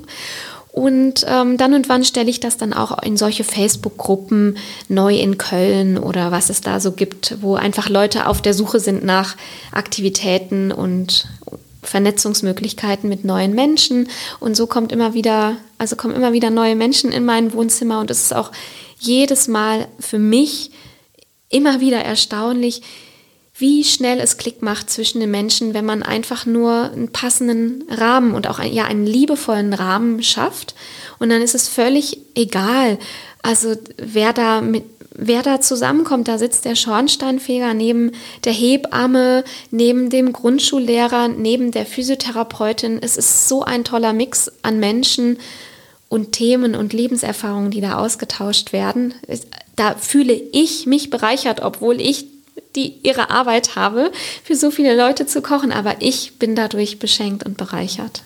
Und 0.72 1.26
ähm, 1.28 1.58
dann 1.58 1.74
und 1.74 1.90
wann 1.90 2.06
stelle 2.06 2.30
ich 2.30 2.40
das 2.40 2.56
dann 2.56 2.72
auch 2.72 3.04
in 3.04 3.18
solche 3.18 3.44
Facebook-Gruppen 3.44 4.58
neu 4.88 5.18
in 5.18 5.38
Köln 5.38 5.98
oder 5.98 6.32
was 6.32 6.50
es 6.50 6.62
da 6.62 6.80
so 6.80 6.94
gibt, 6.94 7.36
wo 7.42 7.56
einfach 7.56 7.90
Leute 7.90 8.26
auf 8.26 8.42
der 8.42 8.54
Suche 8.54 8.80
sind 8.80 9.04
nach 9.04 9.36
Aktivitäten 9.74 10.72
und 10.72 11.28
Vernetzungsmöglichkeiten 11.84 13.10
mit 13.10 13.26
neuen 13.26 13.54
Menschen. 13.54 14.08
Und 14.40 14.56
so 14.56 14.68
kommt 14.68 14.94
immer 14.94 15.14
wieder, 15.14 15.58
also 15.80 15.98
kommen 15.98 16.16
immer 16.16 16.32
wieder 16.32 16.50
neue 16.50 16.78
Menschen 16.78 17.12
in 17.12 17.26
mein 17.26 17.52
Wohnzimmer 17.52 18.00
und 18.00 18.10
es 18.10 18.22
ist 18.22 18.34
auch 18.34 18.54
jedes 19.00 19.48
Mal 19.48 19.88
für 20.00 20.20
mich 20.20 20.72
immer 21.50 21.80
wieder 21.80 22.00
erstaunlich, 22.00 22.82
wie 23.60 23.84
schnell 23.84 24.20
es 24.20 24.38
Klick 24.38 24.62
macht 24.62 24.90
zwischen 24.90 25.20
den 25.20 25.32
Menschen, 25.32 25.74
wenn 25.74 25.86
man 25.86 26.04
einfach 26.04 26.46
nur 26.46 26.92
einen 26.92 27.12
passenden 27.12 27.84
Rahmen 27.90 28.36
und 28.36 28.48
auch 28.48 28.60
ein, 28.60 28.72
ja, 28.72 28.86
einen 28.86 29.08
liebevollen 29.08 29.74
Rahmen 29.74 30.22
schafft. 30.22 30.76
Und 31.18 31.30
dann 31.30 31.42
ist 31.42 31.56
es 31.56 31.68
völlig 31.68 32.20
egal, 32.36 33.00
also 33.42 33.76
wer 33.98 34.34
da 34.34 34.62
mit, 34.62 34.84
wer 35.18 35.42
da 35.42 35.60
zusammenkommt, 35.60 36.28
da 36.28 36.38
sitzt 36.38 36.66
der 36.66 36.76
Schornsteinfeger 36.76 37.74
neben 37.74 38.12
der 38.44 38.54
Hebamme, 38.54 39.44
neben 39.72 40.10
dem 40.12 40.34
Grundschullehrer, 40.34 41.28
neben 41.28 41.72
der 41.72 41.88
Physiotherapeutin. 41.88 43.00
Es 43.02 43.18
ist 43.18 43.48
so 43.48 43.64
ein 43.64 43.84
toller 43.84 44.14
Mix 44.14 44.52
an 44.62 44.80
Menschen 44.80 45.40
und 46.10 46.32
Themen 46.32 46.76
und 46.76 46.94
Lebenserfahrungen, 46.94 47.72
die 47.72 47.82
da 47.82 47.98
ausgetauscht 47.98 48.74
werden. 48.74 49.14
Da 49.76 49.96
fühle 49.96 50.34
ich 50.34 50.86
mich 50.86 51.10
bereichert, 51.10 51.62
obwohl 51.62 52.00
ich 52.02 52.26
die 52.76 52.96
ihre 53.04 53.30
Arbeit 53.30 53.76
habe, 53.76 54.12
für 54.44 54.56
so 54.56 54.72
viele 54.72 54.96
Leute 54.96 55.26
zu 55.26 55.42
kochen, 55.42 55.72
aber 55.72 55.96
ich 56.00 56.38
bin 56.40 56.56
dadurch 56.56 57.00
beschenkt 57.00 57.44
und 57.44 57.58
bereichert. 57.58 58.24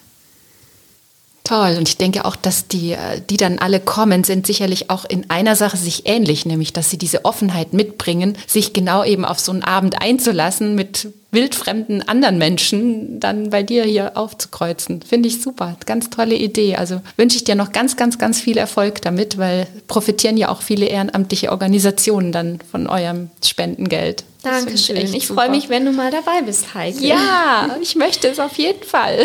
Toll. 1.44 1.76
Und 1.78 1.88
ich 1.88 1.98
denke 1.98 2.26
auch, 2.26 2.36
dass 2.36 2.68
die, 2.68 2.92
äh, 2.92 3.22
die 3.30 3.38
dann 3.38 3.60
alle 3.60 3.80
kommen, 3.80 4.24
sind 4.24 4.46
sicherlich 4.46 4.90
auch 4.90 5.06
in 5.06 5.30
einer 5.30 5.56
Sache 5.56 5.76
sich 5.76 6.04
ähnlich, 6.06 6.46
nämlich 6.46 6.72
dass 6.72 6.90
sie 6.90 6.98
diese 6.98 7.26
Offenheit 7.26 7.74
mitbringen, 7.74 8.38
sich 8.48 8.74
genau 8.74 9.04
eben 9.04 9.26
auf 9.26 9.40
so 9.40 9.52
einen 9.52 9.64
Abend 9.64 10.02
einzulassen 10.02 10.76
mit 10.76 11.10
wildfremden 11.32 12.08
anderen 12.08 12.38
Menschen 12.38 13.20
dann 13.20 13.50
bei 13.50 13.64
dir 13.64 13.84
hier 13.84 14.18
aufzukreuzen. 14.18 15.02
Finde 15.02 15.30
ich 15.30 15.42
super. 15.42 15.78
Ganz 15.86 16.10
tolle 16.10 16.36
Idee. 16.36 16.76
Also 16.76 17.02
wünsche 17.16 17.38
ich 17.38 17.46
dir 17.46 17.56
noch 17.56 17.72
ganz, 17.72 17.96
ganz, 17.96 18.18
ganz 18.18 18.42
viel 18.42 18.58
Erfolg 18.58 19.02
damit, 19.02 19.38
weil 19.38 19.68
profitieren 19.88 20.38
ja 20.38 20.50
auch 20.50 20.62
viele 20.62 20.88
ehrenamtliche 20.88 21.52
Organisationen 21.52 22.32
dann 22.32 22.60
von 22.70 22.88
eurem 22.88 23.30
Spendengeld. 23.44 24.26
Dankeschön. 24.44 24.98
Ich, 24.98 25.16
ich 25.16 25.28
freue 25.28 25.50
mich, 25.50 25.70
wenn 25.70 25.86
du 25.86 25.92
mal 25.92 26.12
dabei 26.12 26.42
bist, 26.46 26.74
Heike. 26.74 27.00
Ja, 27.00 27.78
ich 27.82 27.96
möchte 27.96 28.28
es 28.28 28.40
auf 28.40 28.58
jeden 28.58 28.84
Fall. 28.84 29.24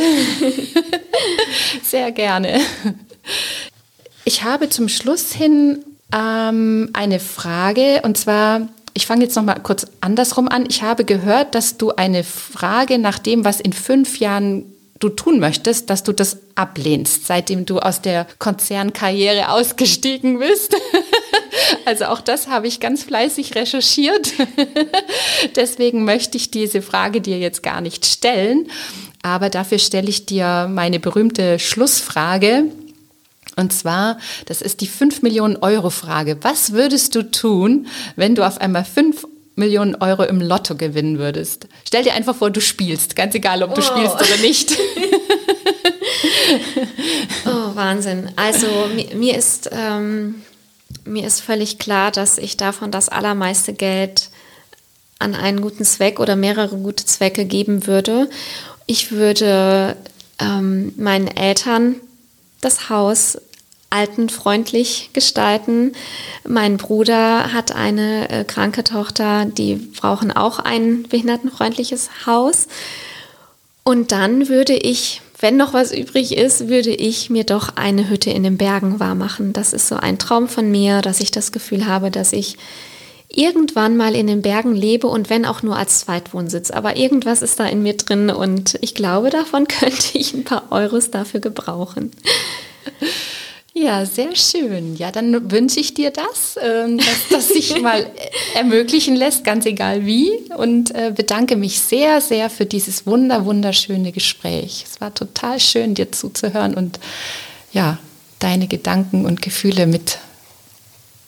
Sehr 1.83 2.13
gerne. 2.13 2.61
Ich 4.25 4.45
habe 4.45 4.69
zum 4.69 4.89
Schluss 4.89 5.33
hin 5.33 5.85
ähm, 6.15 6.91
eine 6.93 7.19
Frage 7.19 8.03
und 8.03 8.19
zwar 8.19 8.69
ich 8.97 9.07
fange 9.07 9.25
jetzt 9.25 9.37
noch 9.37 9.45
mal 9.45 9.57
kurz 9.57 9.87
andersrum 10.01 10.49
an. 10.49 10.65
Ich 10.71 10.83
habe 10.83 11.05
gehört, 11.05 11.55
dass 11.55 11.77
du 11.77 11.91
eine 11.91 12.25
Frage 12.25 12.99
nach 12.99 13.19
dem, 13.19 13.45
was 13.45 13.61
in 13.61 13.75
fünf 13.75 14.19
Jahren 14.19 14.73
du 15.01 15.11
tun 15.11 15.39
möchtest, 15.39 15.91
dass 15.91 16.03
du 16.03 16.13
das 16.13 16.39
ablehnst, 16.55 17.27
seitdem 17.27 17.67
du 17.67 17.79
aus 17.79 18.01
der 18.01 18.27
Konzernkarriere 18.39 19.51
ausgestiegen 19.51 20.39
bist. 20.39 20.75
Also 21.85 22.07
auch 22.07 22.21
das 22.21 22.49
habe 22.49 22.67
ich 22.67 22.81
ganz 22.81 23.05
fleißig 23.05 23.55
recherchiert. 23.55 24.33
Deswegen 25.57 26.05
möchte 26.05 26.37
ich 26.37 26.51
diese 26.51 26.83
Frage 26.83 27.21
dir 27.21 27.39
jetzt 27.39 27.63
gar 27.63 27.81
nicht 27.81 28.05
stellen. 28.05 28.69
Aber 29.23 29.49
dafür 29.49 29.79
stelle 29.79 30.09
ich 30.09 30.27
dir 30.27 30.69
meine 30.71 31.01
berühmte 31.01 31.59
Schlussfrage. 31.59 32.65
Und 33.57 33.73
zwar, 33.73 34.19
das 34.45 34.61
ist 34.61 34.83
die 34.83 34.87
5 34.87 35.23
Millionen 35.23 35.57
Euro 35.57 35.89
Frage. 35.89 36.37
Was 36.43 36.73
würdest 36.73 37.15
du 37.15 37.23
tun, 37.31 37.87
wenn 38.15 38.35
du 38.35 38.47
auf 38.47 38.61
einmal 38.61 38.85
5 38.85 39.27
Millionen 39.55 39.95
Euro 39.95 40.25
im 40.25 40.43
Lotto 40.43 40.75
gewinnen 40.77 41.19
würdest? 41.19 41.67
Stell 41.87 42.05
dir 42.05 42.13
einfach 42.13 42.37
vor, 42.37 42.51
du 42.51 42.61
spielst, 42.61 43.17
ganz 43.17 43.35
egal, 43.35 43.63
ob 43.63 43.75
du 43.75 43.81
oh. 43.81 43.85
spielst 43.85 44.15
oder 44.15 44.37
nicht. 44.43 44.77
oh, 47.47 47.75
Wahnsinn. 47.75 48.31
Also 48.37 48.67
mir, 48.95 49.17
mir 49.17 49.37
ist, 49.37 49.71
ähm, 49.73 50.43
mir 51.07 51.27
ist 51.27 51.41
völlig 51.41 51.79
klar, 51.79 52.11
dass 52.11 52.37
ich 52.37 52.59
davon 52.59 52.91
das 52.91 53.09
allermeiste 53.09 53.73
Geld 53.73 54.29
an 55.19 55.35
einen 55.35 55.63
guten 55.63 55.85
Zweck 55.87 56.21
oder 56.21 56.37
mehrere 56.37 56.77
gute 56.77 57.07
Zwecke 57.07 57.47
geben 57.47 57.87
würde. 57.87 58.29
Ich 58.85 59.13
würde 59.13 59.97
ähm, 60.39 60.93
meinen 60.99 61.29
Eltern 61.29 61.97
das 62.61 62.91
Haus 62.91 63.39
altenfreundlich 63.91 65.11
gestalten. 65.13 65.93
Mein 66.47 66.77
Bruder 66.77 67.53
hat 67.53 67.75
eine 67.75 68.29
äh, 68.31 68.45
kranke 68.45 68.85
Tochter, 68.85 69.45
die 69.45 69.77
brauchen 69.77 70.33
auch 70.33 70.59
ein 70.59 71.05
behindertenfreundliches 71.05 72.27
Haus. 72.27 72.67
Und 73.85 74.11
dann 74.11 74.49
würde 74.49 74.75
ich, 74.75 75.23
wenn 75.39 75.57
noch 75.57 75.73
was 75.73 75.93
übrig 75.93 76.37
ist, 76.37 76.69
würde 76.69 76.91
ich 76.91 77.31
mir 77.31 77.45
doch 77.45 77.77
eine 77.77 78.09
Hütte 78.09 78.31
in 78.31 78.43
den 78.43 78.59
Bergen 78.59 78.99
wahrmachen. 78.99 79.53
Das 79.53 79.73
ist 79.73 79.87
so 79.89 79.97
ein 79.97 80.19
Traum 80.19 80.49
von 80.49 80.71
mir, 80.71 81.03
dass 81.03 81.21
ich 81.21 81.31
das 81.31 81.53
Gefühl 81.53 81.87
habe, 81.87 82.11
dass 82.11 82.33
ich 82.33 82.57
irgendwann 83.29 83.97
mal 83.97 84.15
in 84.15 84.27
den 84.27 84.43
Bergen 84.43 84.75
lebe 84.75 85.07
und 85.07 85.31
wenn 85.31 85.45
auch 85.45 85.63
nur 85.63 85.77
als 85.77 86.01
Zweitwohnsitz. 86.01 86.71
Aber 86.71 86.97
irgendwas 86.97 87.43
ist 87.43 87.61
da 87.61 87.67
in 87.67 87.83
mir 87.83 87.97
drin 87.97 88.31
und 88.31 88.79
ich 88.81 88.95
glaube, 88.95 89.31
davon 89.31 89.69
könnte 89.69 90.19
ich 90.19 90.35
ein 90.35 90.45
paar 90.45 90.65
Euros 90.71 91.11
dafür 91.11 91.41
gebrauchen. 91.41 92.11
Ja, 93.79 94.07
sehr 94.07 94.35
schön. 94.35 94.97
Ja, 94.97 95.13
dann 95.13 95.51
wünsche 95.51 95.81
ich 95.81 95.93
dir 95.93 96.11
das, 96.11 96.59
ähm, 96.63 96.97
dass 96.97 97.29
das 97.31 97.49
sich 97.49 97.79
mal 97.83 98.11
ermöglichen 98.55 99.15
lässt, 99.15 99.45
ganz 99.45 99.67
egal 99.67 100.07
wie. 100.07 100.31
Und 100.57 100.95
äh, 100.95 101.13
bedanke 101.15 101.57
mich 101.57 101.79
sehr, 101.81 102.23
sehr 102.23 102.49
für 102.49 102.65
dieses 102.65 103.07
wunder, 103.07 103.45
wunderschöne 103.45 104.13
Gespräch. 104.13 104.87
Es 104.91 105.03
war 105.03 105.13
total 105.13 105.61
schön, 105.61 105.95
dir 105.95 106.11
zuzuhören 106.11 106.73
und 106.73 106.99
ja, 107.73 107.99
deine 108.39 108.67
Gedanken 108.67 109.27
und 109.27 109.43
Gefühle 109.43 109.87
mit, 109.87 110.21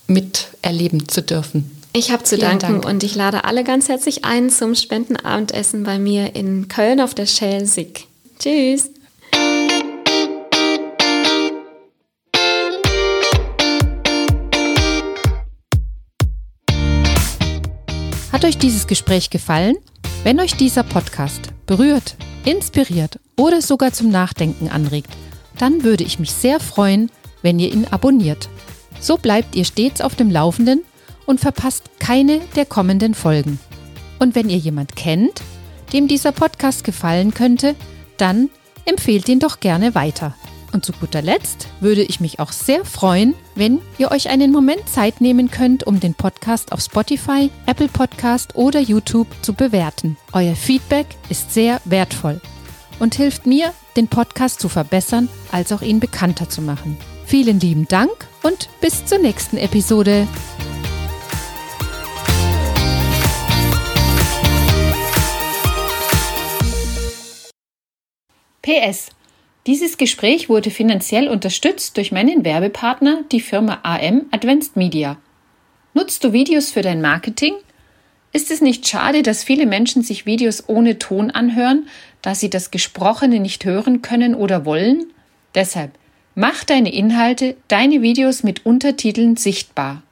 miterleben 0.07 1.07
zu 1.07 1.21
dürfen. 1.21 1.71
Ich 1.93 2.11
habe 2.13 2.23
zu 2.23 2.37
Vielen 2.37 2.49
danken 2.49 2.81
Dank. 2.81 2.87
und 2.87 3.05
ich 3.05 3.15
lade 3.15 3.45
alle 3.45 3.63
ganz 3.63 3.91
herzlich 3.91 4.25
ein 4.25 4.49
zum 4.49 4.75
Spendenabendessen 4.75 5.83
bei 5.85 5.99
mir 5.99 6.35
in 6.35 6.69
Köln 6.69 7.03
auf 7.03 7.15
der 7.15 7.27
Schelsig. 7.27 8.07
Tschüss. 8.39 8.91
Hat 18.39 18.45
euch 18.45 18.59
dieses 18.59 18.87
Gespräch 18.87 19.31
gefallen? 19.31 19.75
Wenn 20.23 20.39
euch 20.39 20.55
dieser 20.55 20.85
Podcast 20.85 21.49
berührt, 21.67 22.15
inspiriert 22.45 23.19
oder 23.37 23.61
sogar 23.61 23.93
zum 23.93 24.11
Nachdenken 24.11 24.69
anregt, 24.69 25.11
dann 25.59 25.83
würde 25.83 26.05
ich 26.05 26.21
mich 26.21 26.31
sehr 26.31 26.61
freuen, 26.61 27.11
wenn 27.43 27.59
ihr 27.59 27.73
ihn 27.73 27.85
abonniert. 27.91 28.49
So 29.01 29.17
bleibt 29.17 29.57
ihr 29.57 29.65
stets 29.65 30.01
auf 30.01 30.15
dem 30.15 30.31
Laufenden 30.31 30.85
und 31.27 31.41
verpasst 31.41 31.91
keine 31.99 32.39
der 32.55 32.65
kommenden 32.65 33.15
Folgen. 33.15 33.59
Und 34.21 34.37
wenn 34.37 34.51
ihr 34.51 34.59
jemand 34.59 34.95
kennt, 34.95 35.43
dem 35.93 36.07
dieser 36.07 36.31
Podcast 36.31 36.85
gefallen 36.85 37.35
könnte, 37.35 37.75
dann 38.19 38.51
empfehlt 38.85 39.29
ihn 39.29 39.41
doch 39.41 39.59
gerne 39.59 39.97
weiter. 39.97 40.37
Und 40.73 40.85
zu 40.85 40.93
guter 40.93 41.23
Letzt 41.23 41.69
würde 41.81 42.03
ich 42.03 42.21
mich 42.21 42.41
auch 42.41 42.53
sehr 42.53 42.85
freuen, 42.85 43.35
wenn 43.55 43.81
ihr 43.97 44.11
euch 44.11 44.29
einen 44.29 44.53
Moment 44.53 44.89
Zeit 44.89 45.21
nehmen 45.21 45.51
könnt, 45.51 45.85
um 45.87 45.99
den 45.99 46.15
Podcast 46.15 46.73
auf 46.73 46.81
Spotify, 46.81 47.51
Apple 47.67 47.89
Podcast 47.89 48.55
oder 48.55 48.81
YouTube 48.81 49.29
zu 49.43 49.55
bewerten. 49.55 50.17
Euer 50.33 50.55
Feedback 50.55 51.07
ist 51.31 51.55
sehr 51.55 51.81
wertvoll 51.85 52.41
und 52.99 53.15
hilft 53.15 53.47
mir, 53.47 53.73
den 53.97 54.09
Podcast 54.09 54.61
zu 54.61 54.69
verbessern, 54.69 55.29
als 55.51 55.73
auch 55.73 55.83
ihn 55.83 56.01
bekannter 56.01 56.49
zu 56.49 56.63
machen. 56.63 56.97
Vielen 57.25 57.61
lieben 57.61 57.87
Dank 57.89 58.11
und 58.43 58.69
bis 58.81 59.05
zur 59.05 59.19
nächsten 59.19 59.57
Episode. 59.57 60.27
PS. 68.63 69.18
Dieses 69.69 69.99
Gespräch 69.99 70.49
wurde 70.49 70.71
finanziell 70.71 71.29
unterstützt 71.29 71.99
durch 71.99 72.11
meinen 72.11 72.43
Werbepartner, 72.43 73.25
die 73.31 73.41
Firma 73.41 73.81
AM 73.83 74.25
Advanced 74.31 74.77
Media. 74.79 75.19
Nutzt 75.93 76.25
du 76.25 76.33
Videos 76.33 76.71
für 76.71 76.81
dein 76.81 77.03
Marketing? 77.03 77.53
Ist 78.33 78.51
es 78.51 78.63
nicht 78.63 78.89
schade, 78.89 79.23
dass 79.23 79.45
viele 79.45 79.67
Menschen 79.67 80.03
sich 80.03 80.25
Videos 80.25 80.71
ohne 80.71 80.99
Ton 80.99 81.31
anhören, 81.31 81.87
da 82.23 82.35
sie 82.35 82.49
das 82.49 82.71
Gesprochene 82.71 83.41
nicht 83.41 83.67
hören 83.67 84.01
können 84.01 84.35
oder 84.35 84.65
wollen? 84.65 85.05
Deshalb 85.55 85.91
mach 86.35 86.65
deine 86.65 86.91
Inhalte, 86.91 87.55
deine 87.69 88.01
Videos 88.01 88.43
mit 88.43 88.65
Untertiteln 88.65 89.37
sichtbar. 89.37 90.03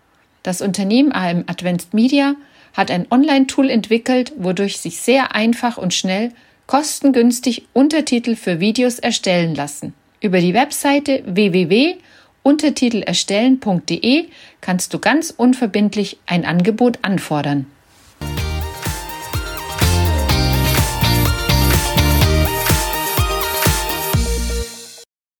Das 0.42 0.60
Unternehmen 0.60 1.12
AM 1.12 1.44
Advanced 1.46 1.94
Media 1.94 2.34
hat 2.74 2.90
ein 2.90 3.06
Online-Tool 3.10 3.70
entwickelt, 3.70 4.34
wodurch 4.36 4.76
sich 4.76 4.98
sehr 4.98 5.34
einfach 5.34 5.78
und 5.78 5.94
schnell 5.94 6.32
kostengünstig 6.66 7.66
Untertitel 7.72 8.36
für 8.36 8.60
Videos 8.60 8.98
erstellen 8.98 9.54
lassen. 9.54 9.94
Über 10.20 10.40
die 10.40 10.52
Webseite 10.54 11.22
www.untertitelerstellen.de 11.26 14.24
kannst 14.60 14.92
du 14.94 14.98
ganz 14.98 15.32
unverbindlich 15.36 16.18
ein 16.26 16.44
Angebot 16.44 16.98
anfordern. 17.02 17.66